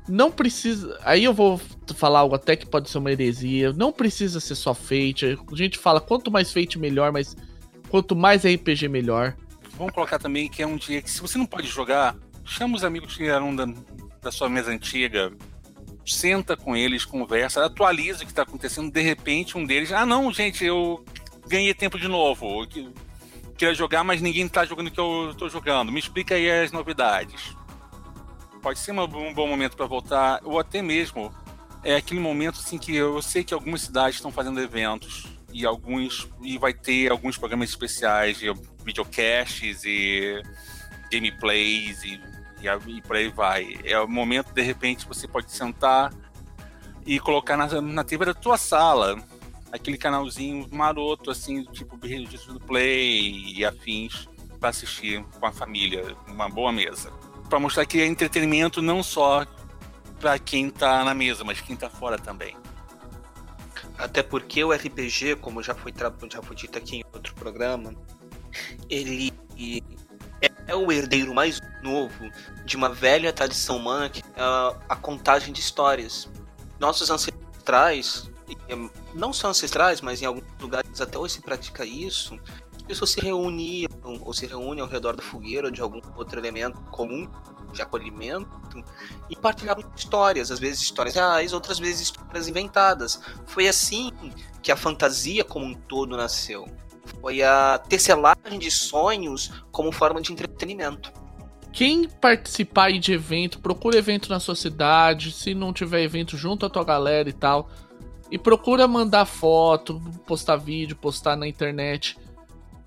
Não 0.08 0.30
precisa. 0.30 0.98
Aí 1.04 1.24
eu 1.24 1.32
vou 1.32 1.60
falar 1.94 2.20
algo 2.20 2.34
até 2.34 2.56
que 2.56 2.66
pode 2.66 2.90
ser 2.90 2.98
uma 2.98 3.12
heresia. 3.12 3.72
Não 3.72 3.92
precisa 3.92 4.40
ser 4.40 4.54
só 4.54 4.74
Fate. 4.74 5.38
A 5.50 5.56
gente 5.56 5.78
fala 5.78 6.00
quanto 6.00 6.30
mais 6.30 6.52
Fate 6.52 6.78
melhor, 6.78 7.12
mas 7.12 7.36
quanto 7.88 8.16
mais 8.16 8.44
RPG 8.44 8.88
melhor. 8.88 9.36
Vamos 9.76 9.94
colocar 9.94 10.18
também 10.18 10.48
que 10.48 10.62
é 10.62 10.66
um 10.66 10.76
dia 10.76 11.00
que 11.00 11.10
se 11.10 11.20
você 11.20 11.38
não 11.38 11.46
pode 11.46 11.68
jogar, 11.68 12.16
chama 12.44 12.76
os 12.76 12.84
amigos 12.84 13.16
que 13.16 13.24
eram 13.24 13.54
da, 14.22 14.32
sua 14.32 14.48
mesa 14.48 14.70
antiga, 14.70 15.32
senta 16.06 16.56
com 16.56 16.76
eles, 16.76 17.04
conversa, 17.04 17.64
atualiza 17.64 18.22
o 18.22 18.26
que 18.26 18.32
está 18.32 18.42
acontecendo. 18.42 18.90
De 18.90 19.00
repente, 19.00 19.56
um 19.56 19.64
deles, 19.64 19.92
ah, 19.92 20.06
não, 20.06 20.32
gente, 20.32 20.64
eu 20.64 21.04
ganhei 21.46 21.74
tempo 21.74 21.98
de 21.98 22.08
novo. 22.08 22.62
Eu 22.62 22.66
queria 23.56 23.74
jogar, 23.74 24.04
mas 24.04 24.20
ninguém 24.20 24.46
está 24.46 24.64
jogando 24.64 24.88
o 24.88 24.90
que 24.90 25.00
eu 25.00 25.30
estou 25.30 25.48
jogando. 25.48 25.92
Me 25.92 25.98
explica 25.98 26.34
aí 26.34 26.50
as 26.50 26.72
novidades. 26.72 27.56
Pode 28.62 28.78
ser 28.78 28.92
um 28.92 29.06
bom 29.06 29.46
momento 29.46 29.76
para 29.76 29.86
voltar, 29.86 30.40
ou 30.44 30.58
até 30.58 30.82
mesmo 30.82 31.34
é 31.82 31.96
aquele 31.96 32.20
momento 32.20 32.60
assim 32.60 32.78
que 32.78 32.94
eu 32.94 33.20
sei 33.22 33.42
que 33.42 33.54
algumas 33.54 33.82
cidades 33.82 34.16
estão 34.16 34.30
fazendo 34.30 34.60
eventos 34.60 35.26
e 35.52 35.64
alguns 35.64 36.28
e 36.42 36.58
vai 36.58 36.72
ter 36.72 37.10
alguns 37.10 37.38
programas 37.38 37.70
especiais, 37.70 38.40
videocasts 38.84 39.82
e 39.84 40.42
gameplays 41.10 42.02
e 42.04 42.20
e, 42.60 42.90
e 42.90 43.02
por 43.02 43.16
aí 43.16 43.28
vai. 43.28 43.78
É 43.84 43.98
o 43.98 44.08
momento, 44.08 44.52
de 44.52 44.62
repente, 44.62 45.06
você 45.06 45.26
pode 45.26 45.50
sentar 45.50 46.12
e 47.06 47.18
colocar 47.18 47.56
na, 47.56 47.80
na 47.80 48.04
TV 48.04 48.26
da 48.26 48.34
tua 48.34 48.58
sala 48.58 49.16
aquele 49.72 49.96
canalzinho 49.96 50.66
maroto, 50.70 51.30
assim, 51.30 51.64
tipo 51.64 51.98
registro 52.04 52.54
do 52.54 52.60
Play 52.60 53.54
e 53.56 53.64
afins, 53.64 54.28
para 54.58 54.68
assistir 54.68 55.24
com 55.38 55.46
a 55.46 55.52
família, 55.52 56.16
uma 56.26 56.48
boa 56.48 56.72
mesa. 56.72 57.10
Para 57.48 57.58
mostrar 57.58 57.86
que 57.86 58.00
é 58.00 58.06
entretenimento 58.06 58.82
não 58.82 59.02
só 59.02 59.46
para 60.20 60.38
quem 60.38 60.68
tá 60.68 61.04
na 61.04 61.14
mesa, 61.14 61.42
mas 61.44 61.60
quem 61.60 61.74
tá 61.74 61.88
fora 61.88 62.18
também. 62.18 62.56
Até 63.96 64.22
porque 64.22 64.62
o 64.62 64.72
RPG, 64.72 65.36
como 65.40 65.62
já 65.62 65.74
foi, 65.74 65.92
já 66.30 66.42
foi 66.42 66.56
dito 66.56 66.76
aqui 66.76 66.96
em 66.96 67.04
outro 67.12 67.34
programa, 67.34 67.94
ele 68.88 69.32
é 70.40 70.74
o 70.74 70.90
herdeiro 70.90 71.34
mais 71.34 71.60
novo 71.82 72.30
de 72.64 72.76
uma 72.76 72.88
velha 72.88 73.32
tradição 73.32 73.76
humana 73.76 74.08
que 74.08 74.20
é 74.20 74.42
a 74.88 74.96
contagem 74.96 75.52
de 75.52 75.60
histórias. 75.60 76.28
Nossos 76.78 77.10
ancestrais, 77.10 78.30
não 79.14 79.32
só 79.32 79.48
ancestrais, 79.48 80.00
mas 80.00 80.22
em 80.22 80.26
alguns 80.26 80.44
lugares 80.60 81.00
até 81.00 81.18
hoje 81.18 81.34
se 81.34 81.40
pratica 81.42 81.84
isso, 81.84 82.38
as 82.76 82.82
pessoas 82.82 83.10
se 83.10 83.20
reuniam 83.20 83.90
ou 84.20 84.32
se 84.32 84.46
reúnem 84.46 84.80
ao 84.80 84.88
redor 84.88 85.14
da 85.16 85.22
fogueira 85.22 85.66
ou 85.66 85.72
de 85.72 85.80
algum 85.80 86.00
outro 86.16 86.38
elemento 86.38 86.80
comum 86.90 87.28
de 87.72 87.82
acolhimento 87.82 88.48
e 89.28 89.36
partilhavam 89.36 89.84
histórias, 89.94 90.50
às 90.50 90.58
vezes 90.58 90.80
histórias 90.80 91.14
reais, 91.14 91.52
outras 91.52 91.78
vezes 91.78 92.00
histórias 92.02 92.48
inventadas. 92.48 93.20
Foi 93.46 93.68
assim 93.68 94.10
que 94.62 94.72
a 94.72 94.76
fantasia 94.76 95.44
como 95.44 95.66
um 95.66 95.74
todo 95.74 96.16
nasceu 96.16 96.66
foi 97.20 97.42
a 97.42 97.78
tecelagem 97.78 98.58
de 98.58 98.70
sonhos 98.70 99.50
como 99.70 99.92
forma 99.92 100.20
de 100.20 100.32
entretenimento. 100.32 101.12
Quem 101.72 102.08
participar 102.08 102.92
de 102.92 103.12
evento, 103.12 103.60
procura 103.60 103.98
evento 103.98 104.28
na 104.28 104.40
sua 104.40 104.56
cidade, 104.56 105.32
se 105.32 105.54
não 105.54 105.72
tiver 105.72 106.02
evento, 106.02 106.36
junto 106.36 106.66
a 106.66 106.70
tua 106.70 106.84
galera 106.84 107.28
e 107.28 107.32
tal. 107.32 107.70
E 108.30 108.38
procura 108.38 108.88
mandar 108.88 109.24
foto, 109.24 110.00
postar 110.26 110.56
vídeo, 110.56 110.96
postar 110.96 111.36
na 111.36 111.46
internet. 111.46 112.18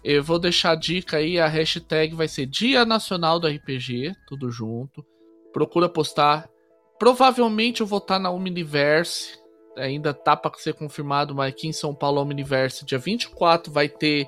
Eu 0.04 0.22
vou 0.24 0.38
deixar 0.38 0.72
a 0.72 0.76
dica 0.76 1.18
aí, 1.18 1.40
a 1.40 1.48
hashtag 1.48 2.14
vai 2.14 2.28
ser 2.28 2.45
Dia 2.45 2.86
Nacional 2.86 3.40
do 3.40 3.48
RPG, 3.48 4.14
tudo 4.28 4.52
junto. 4.52 5.06
Procura 5.54 5.88
postar. 5.88 6.50
Provavelmente 7.00 7.82
eu 7.82 7.88
vou 7.88 8.00
estar 8.00 8.20
na 8.20 8.30
Omniverse, 8.30 9.38
ainda 9.78 10.14
tá 10.14 10.36
para 10.36 10.52
ser 10.58 10.74
confirmado, 10.74 11.34
mas 11.34 11.50
aqui 11.50 11.68
em 11.68 11.74
São 11.74 11.94
Paulo, 11.94 12.20
a 12.20 12.24
Omniverse, 12.24 12.86
dia 12.86 12.98
24, 12.98 13.72
vai 13.72 13.88
ter, 13.90 14.28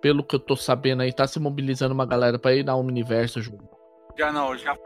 pelo 0.00 0.24
que 0.24 0.34
eu 0.34 0.40
tô 0.40 0.56
sabendo 0.56 1.02
aí, 1.02 1.12
tá 1.12 1.26
se 1.26 1.38
mobilizando 1.38 1.94
uma 1.94 2.06
galera 2.06 2.38
para 2.38 2.54
ir 2.54 2.64
na 2.64 2.74
Omniverse 2.74 3.40
junto. 3.40 3.68
Já 4.18 4.32
não, 4.32 4.56
já 4.56 4.76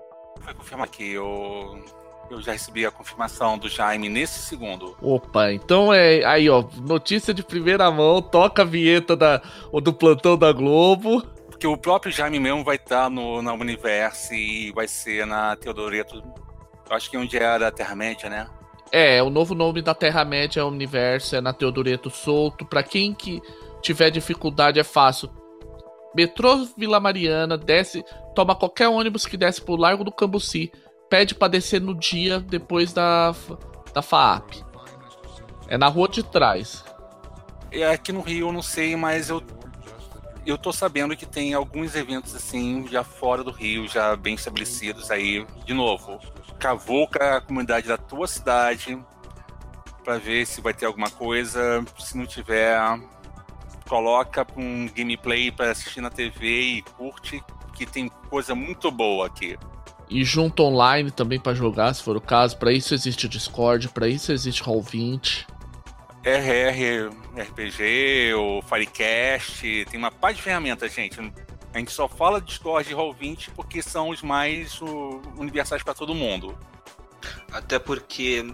foi 0.41 0.55
confirmado 0.55 0.91
aqui. 0.91 1.13
Eu, 1.13 1.83
eu 2.31 2.41
já 2.41 2.53
recebi 2.53 2.87
a 2.87 2.91
confirmação 2.91 3.59
do 3.59 3.69
Jaime 3.69 4.09
nesse 4.09 4.41
segundo. 4.41 4.97
Opa, 5.01 5.53
então 5.53 5.93
é 5.93 6.25
aí, 6.25 6.49
ó, 6.49 6.65
notícia 6.83 7.33
de 7.33 7.43
primeira 7.43 7.91
mão, 7.91 8.21
toca 8.21 8.63
a 8.63 8.65
vinheta 8.65 9.17
da, 9.17 9.43
do 9.83 9.93
plantão 9.93 10.37
da 10.37 10.53
Globo. 10.53 11.23
Porque 11.49 11.67
o 11.67 11.77
próprio 11.77 12.13
Jaime 12.13 12.39
mesmo 12.39 12.65
vai 12.65 12.77
estar 12.77 13.09
no, 13.09 13.41
na 13.41 13.53
Universe 13.53 14.35
e 14.35 14.73
vai 14.73 14.89
ser 14.89 15.27
na 15.27 15.57
Teodoreto. 15.57 16.23
Acho 16.91 17.11
que 17.11 17.17
onde 17.17 17.37
era 17.39 17.69
a 17.69 17.73
Terra-média, 17.73 18.29
né? 18.29 18.47
É, 18.97 19.21
o 19.21 19.29
novo 19.29 19.57
nome 19.57 19.83
da 19.83 19.93
Terra-média 19.93 20.61
é 20.61 20.65
Universo, 20.65 21.35
é 21.35 21.41
na 21.41 21.53
Teodoreto 21.53 22.11
Solto. 22.11 22.65
Pra 22.65 22.81
quem 22.81 23.13
que 23.13 23.43
tiver 23.83 24.09
dificuldade, 24.09 24.79
é 24.79 24.85
fácil. 24.85 25.29
Metrô 26.15 26.65
Vila 26.79 27.01
Mariana, 27.01 27.59
desce, 27.59 28.05
toma 28.37 28.55
qualquer 28.55 28.87
ônibus 28.87 29.27
que 29.27 29.37
desce 29.37 29.61
pro 29.61 29.75
Largo 29.75 30.05
do 30.05 30.13
Cambuci, 30.13 30.71
pede 31.11 31.35
pra 31.35 31.49
descer 31.49 31.81
no 31.81 31.93
dia 31.93 32.39
depois 32.39 32.93
da, 32.93 33.35
da 33.93 34.01
FAAP. 34.01 34.63
É 35.67 35.77
na 35.77 35.89
rua 35.89 36.09
de 36.09 36.23
trás. 36.23 36.85
É 37.73 37.91
aqui 37.91 38.13
no 38.13 38.21
Rio 38.21 38.47
eu 38.47 38.53
não 38.53 38.63
sei, 38.63 38.95
mas 38.95 39.29
eu 39.29 39.43
eu 40.47 40.57
tô 40.57 40.73
sabendo 40.73 41.17
que 41.17 41.27
tem 41.27 41.53
alguns 41.53 41.97
eventos 41.97 42.33
assim, 42.33 42.87
já 42.87 43.03
fora 43.03 43.43
do 43.43 43.51
Rio, 43.51 43.89
já 43.89 44.15
bem 44.15 44.37
estabelecidos 44.37 45.11
aí. 45.11 45.45
De 45.65 45.75
novo, 45.75 46.21
cavuca 46.65 47.37
a 47.37 47.41
comunidade 47.43 47.87
da 47.87 47.99
tua 47.99 48.27
cidade 48.27 48.99
para 50.03 50.17
ver 50.17 50.47
se 50.47 50.63
vai 50.63 50.73
ter 50.73 50.87
alguma 50.87 51.11
coisa. 51.11 51.85
Se 51.99 52.17
não 52.17 52.25
tiver, 52.25 52.75
coloca 53.87 54.47
um 54.57 54.89
gameplay 54.89 55.53
para 55.53 55.73
assistir 55.73 56.01
na 56.01 56.09
TV 56.09 56.47
e 56.47 56.83
curte, 56.83 57.45
que 57.75 57.85
tem 57.85 58.09
coisa 58.31 58.55
muito 58.55 58.91
boa 58.91 59.27
aqui. 59.27 59.59
E 60.09 60.25
junto 60.25 60.63
online 60.63 61.11
também 61.11 61.39
para 61.39 61.53
jogar, 61.53 61.93
se 61.93 62.03
for 62.03 62.17
o 62.17 62.21
caso. 62.21 62.57
Para 62.57 62.73
isso 62.73 62.95
existe 62.95 63.27
o 63.27 63.29
Discord, 63.29 63.91
para 63.91 64.09
isso 64.09 64.33
existe 64.33 64.63
Roll20. 64.63 65.45
RR, 66.25 67.11
RPG, 67.37 68.33
o 68.37 68.63
Firecast, 68.63 69.85
tem 69.91 69.99
uma 69.99 70.11
pá 70.11 70.33
de 70.33 70.41
ferramentas, 70.41 70.91
gente. 70.95 71.21
A 71.75 71.79
gente 71.79 71.91
só 71.91 72.09
fala 72.09 72.41
Discord 72.41 72.89
e 72.89 72.95
Roll20 72.95 73.51
porque 73.57 73.83
são 73.83 74.11
os 74.11 74.23
mais 74.23 74.81
o, 74.81 75.21
universais 75.37 75.83
para 75.83 75.93
todo 75.93 76.15
mundo. 76.15 76.57
Até 77.51 77.81
porque 77.81 78.47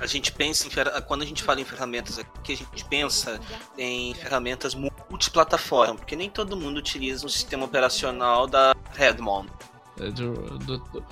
a 0.00 0.06
gente 0.06 0.32
pensa 0.32 0.66
em 0.66 1.02
quando 1.02 1.22
a 1.22 1.26
gente 1.26 1.42
fala 1.42 1.60
em 1.60 1.64
ferramentas 1.64 2.18
aqui, 2.18 2.54
a 2.54 2.56
gente 2.56 2.84
pensa 2.86 3.38
em 3.76 4.14
ferramentas 4.14 4.74
multiplataforma, 4.74 5.96
porque 5.96 6.16
nem 6.16 6.30
todo 6.30 6.56
mundo 6.56 6.78
utiliza 6.78 7.26
o 7.26 7.28
sistema 7.28 7.66
operacional 7.66 8.46
da 8.46 8.74
Redmond. 8.94 9.50
É 10.00 10.10
do, 10.10 10.32
do, 10.32 10.78
do, 10.78 11.04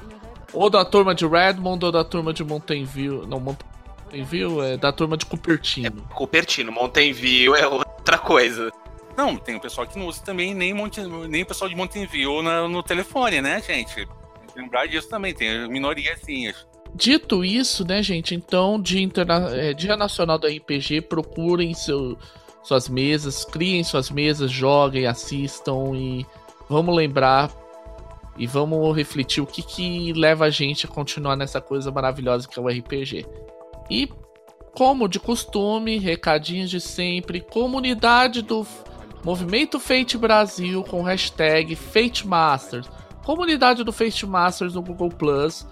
ou 0.54 0.70
da 0.70 0.86
turma 0.86 1.14
de 1.14 1.26
Redmond 1.26 1.84
ou 1.84 1.92
da 1.92 2.04
turma 2.04 2.32
de 2.32 2.42
Mountain 2.44 2.84
View. 2.84 3.26
Não, 3.26 3.40
Mountain 3.40 4.24
View 4.24 4.62
é 4.62 4.78
da 4.78 4.90
turma 4.90 5.18
de 5.18 5.26
Cupertino. 5.26 6.06
É, 6.10 6.14
Cupertino, 6.14 6.72
Mountain 6.72 7.12
View 7.12 7.54
é 7.54 7.66
outra 7.66 8.16
coisa. 8.16 8.72
Não, 9.16 9.36
tem 9.36 9.56
o 9.56 9.60
pessoal 9.60 9.86
que 9.86 9.98
não 9.98 10.06
usa 10.06 10.22
também 10.22 10.54
nem, 10.54 10.74
Monte, 10.74 11.00
nem 11.00 11.42
o 11.42 11.46
pessoal 11.46 11.70
de 11.70 11.74
Mountain 11.74 12.06
View 12.06 12.42
na, 12.42 12.68
no 12.68 12.82
telefone, 12.82 13.40
né, 13.40 13.62
gente? 13.62 14.06
Lembrar 14.54 14.86
disso 14.86 15.08
também, 15.08 15.34
tem 15.34 15.68
minoriazinhas. 15.68 16.66
Dito 16.94 17.44
isso, 17.44 17.84
né, 17.86 18.02
gente? 18.02 18.34
Então, 18.34 18.80
Dia, 18.80 19.00
Interna 19.00 19.54
é, 19.54 19.72
Dia 19.72 19.96
Nacional 19.96 20.38
do 20.38 20.46
RPG, 20.46 21.02
procurem 21.02 21.74
seu, 21.74 22.16
suas 22.62 22.88
mesas, 22.88 23.44
criem 23.44 23.84
suas 23.84 24.10
mesas, 24.10 24.50
joguem, 24.50 25.06
assistam 25.06 25.94
e 25.94 26.26
vamos 26.68 26.94
lembrar 26.94 27.50
e 28.38 28.46
vamos 28.46 28.94
refletir 28.94 29.40
o 29.42 29.46
que, 29.46 29.62
que 29.62 30.12
leva 30.12 30.46
a 30.46 30.50
gente 30.50 30.86
a 30.86 30.88
continuar 30.88 31.36
nessa 31.36 31.60
coisa 31.60 31.90
maravilhosa 31.90 32.46
que 32.46 32.58
é 32.58 32.62
o 32.62 32.68
RPG. 32.68 33.26
E, 33.90 34.08
como 34.74 35.08
de 35.08 35.18
costume, 35.18 35.98
recadinhos 35.98 36.70
de 36.70 36.80
sempre, 36.80 37.40
comunidade 37.40 38.42
do 38.42 38.66
Movimento 39.26 39.78
Fate 39.80 40.16
Brasil 40.16 40.84
com 40.84 41.02
hashtag 41.02 41.74
Fate 41.74 42.24
Masters, 42.24 42.88
comunidade 43.24 43.82
do 43.82 43.92
Fate 43.92 44.24
Masters 44.24 44.74
no 44.74 44.82
Google 44.82 45.08
Plus, 45.08 45.66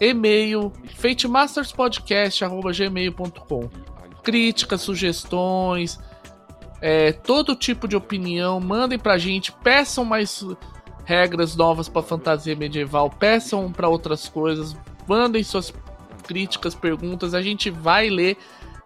e-mail 0.00 0.72
fatemasterspodcast.gmail.com 0.94 3.68
críticas, 4.22 4.82
sugestões, 4.82 5.98
é, 6.80 7.10
todo 7.10 7.56
tipo 7.56 7.88
de 7.88 7.96
opinião, 7.96 8.60
mandem 8.60 9.00
pra 9.00 9.18
gente, 9.18 9.50
peçam 9.50 10.04
mais 10.04 10.46
regras 11.04 11.56
novas 11.56 11.88
para 11.88 12.02
fantasia 12.02 12.54
medieval, 12.54 13.10
peçam 13.10 13.72
para 13.72 13.88
outras 13.88 14.28
coisas, 14.28 14.76
mandem 15.08 15.42
suas 15.42 15.74
críticas, 16.22 16.72
perguntas, 16.72 17.34
a 17.34 17.42
gente 17.42 17.68
vai 17.68 18.08
ler 18.08 18.38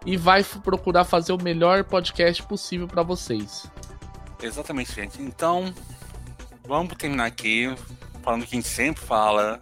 e 0.07 0.17
vai 0.17 0.43
procurar 0.43 1.03
fazer 1.03 1.33
o 1.33 1.43
melhor 1.43 1.83
podcast 1.83 2.41
possível 2.41 2.87
para 2.87 3.03
vocês. 3.03 3.69
Exatamente, 4.41 4.93
gente. 4.93 5.21
Então, 5.21 5.73
vamos 6.65 6.95
terminar 6.95 7.25
aqui 7.25 7.73
falando 8.21 8.43
o 8.43 8.45
que 8.45 8.55
a 8.55 8.59
gente 8.59 8.67
sempre 8.67 9.01
fala, 9.01 9.61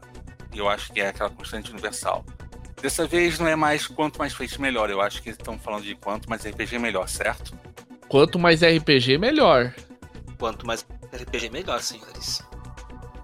e 0.53 0.57
eu 0.57 0.67
acho 0.67 0.91
que 0.91 0.99
é 0.99 1.09
aquela 1.09 1.29
constante 1.29 1.71
universal. 1.71 2.25
Dessa 2.81 3.07
vez 3.07 3.39
não 3.39 3.47
é 3.47 3.55
mais 3.55 3.87
quanto 3.87 4.19
mais 4.19 4.33
feito 4.33 4.61
melhor, 4.61 4.89
eu 4.89 5.01
acho 5.01 5.21
que 5.21 5.29
estão 5.29 5.57
falando 5.57 5.83
de 5.83 5.95
quanto 5.95 6.29
mais 6.29 6.45
RPG 6.45 6.79
melhor, 6.79 7.07
certo? 7.07 7.53
Quanto 8.07 8.37
mais 8.37 8.61
RPG 8.61 9.17
melhor. 9.17 9.73
Quanto 10.37 10.65
mais 10.65 10.85
RPG 11.13 11.49
melhor, 11.49 11.81
senhores. 11.81 12.43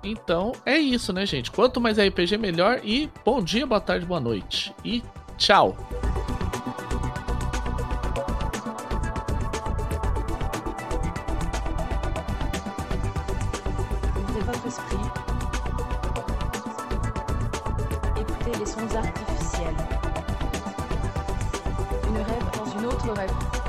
Então 0.04 0.54
é 0.66 0.78
isso, 0.78 1.14
né, 1.14 1.26
gente? 1.26 1.52
Quanto 1.52 1.80
mais 1.80 1.98
RPG 1.98 2.38
melhor 2.38 2.82
e 2.84 3.10
bom 3.24 3.42
dia, 3.42 3.66
boa 3.66 3.82
tarde, 3.82 4.06
boa 4.06 4.20
noite. 4.20 4.74
E 4.84 5.04
tchau! 5.38 5.78
Écoutez 18.18 18.58
les 18.58 18.66
sons 18.66 18.80
artificiels. 18.96 19.76
Une 22.08 22.18
rêve 22.18 22.46
dans 22.58 22.80
une 22.80 22.86
autre 22.86 23.12
rêve. 23.12 23.61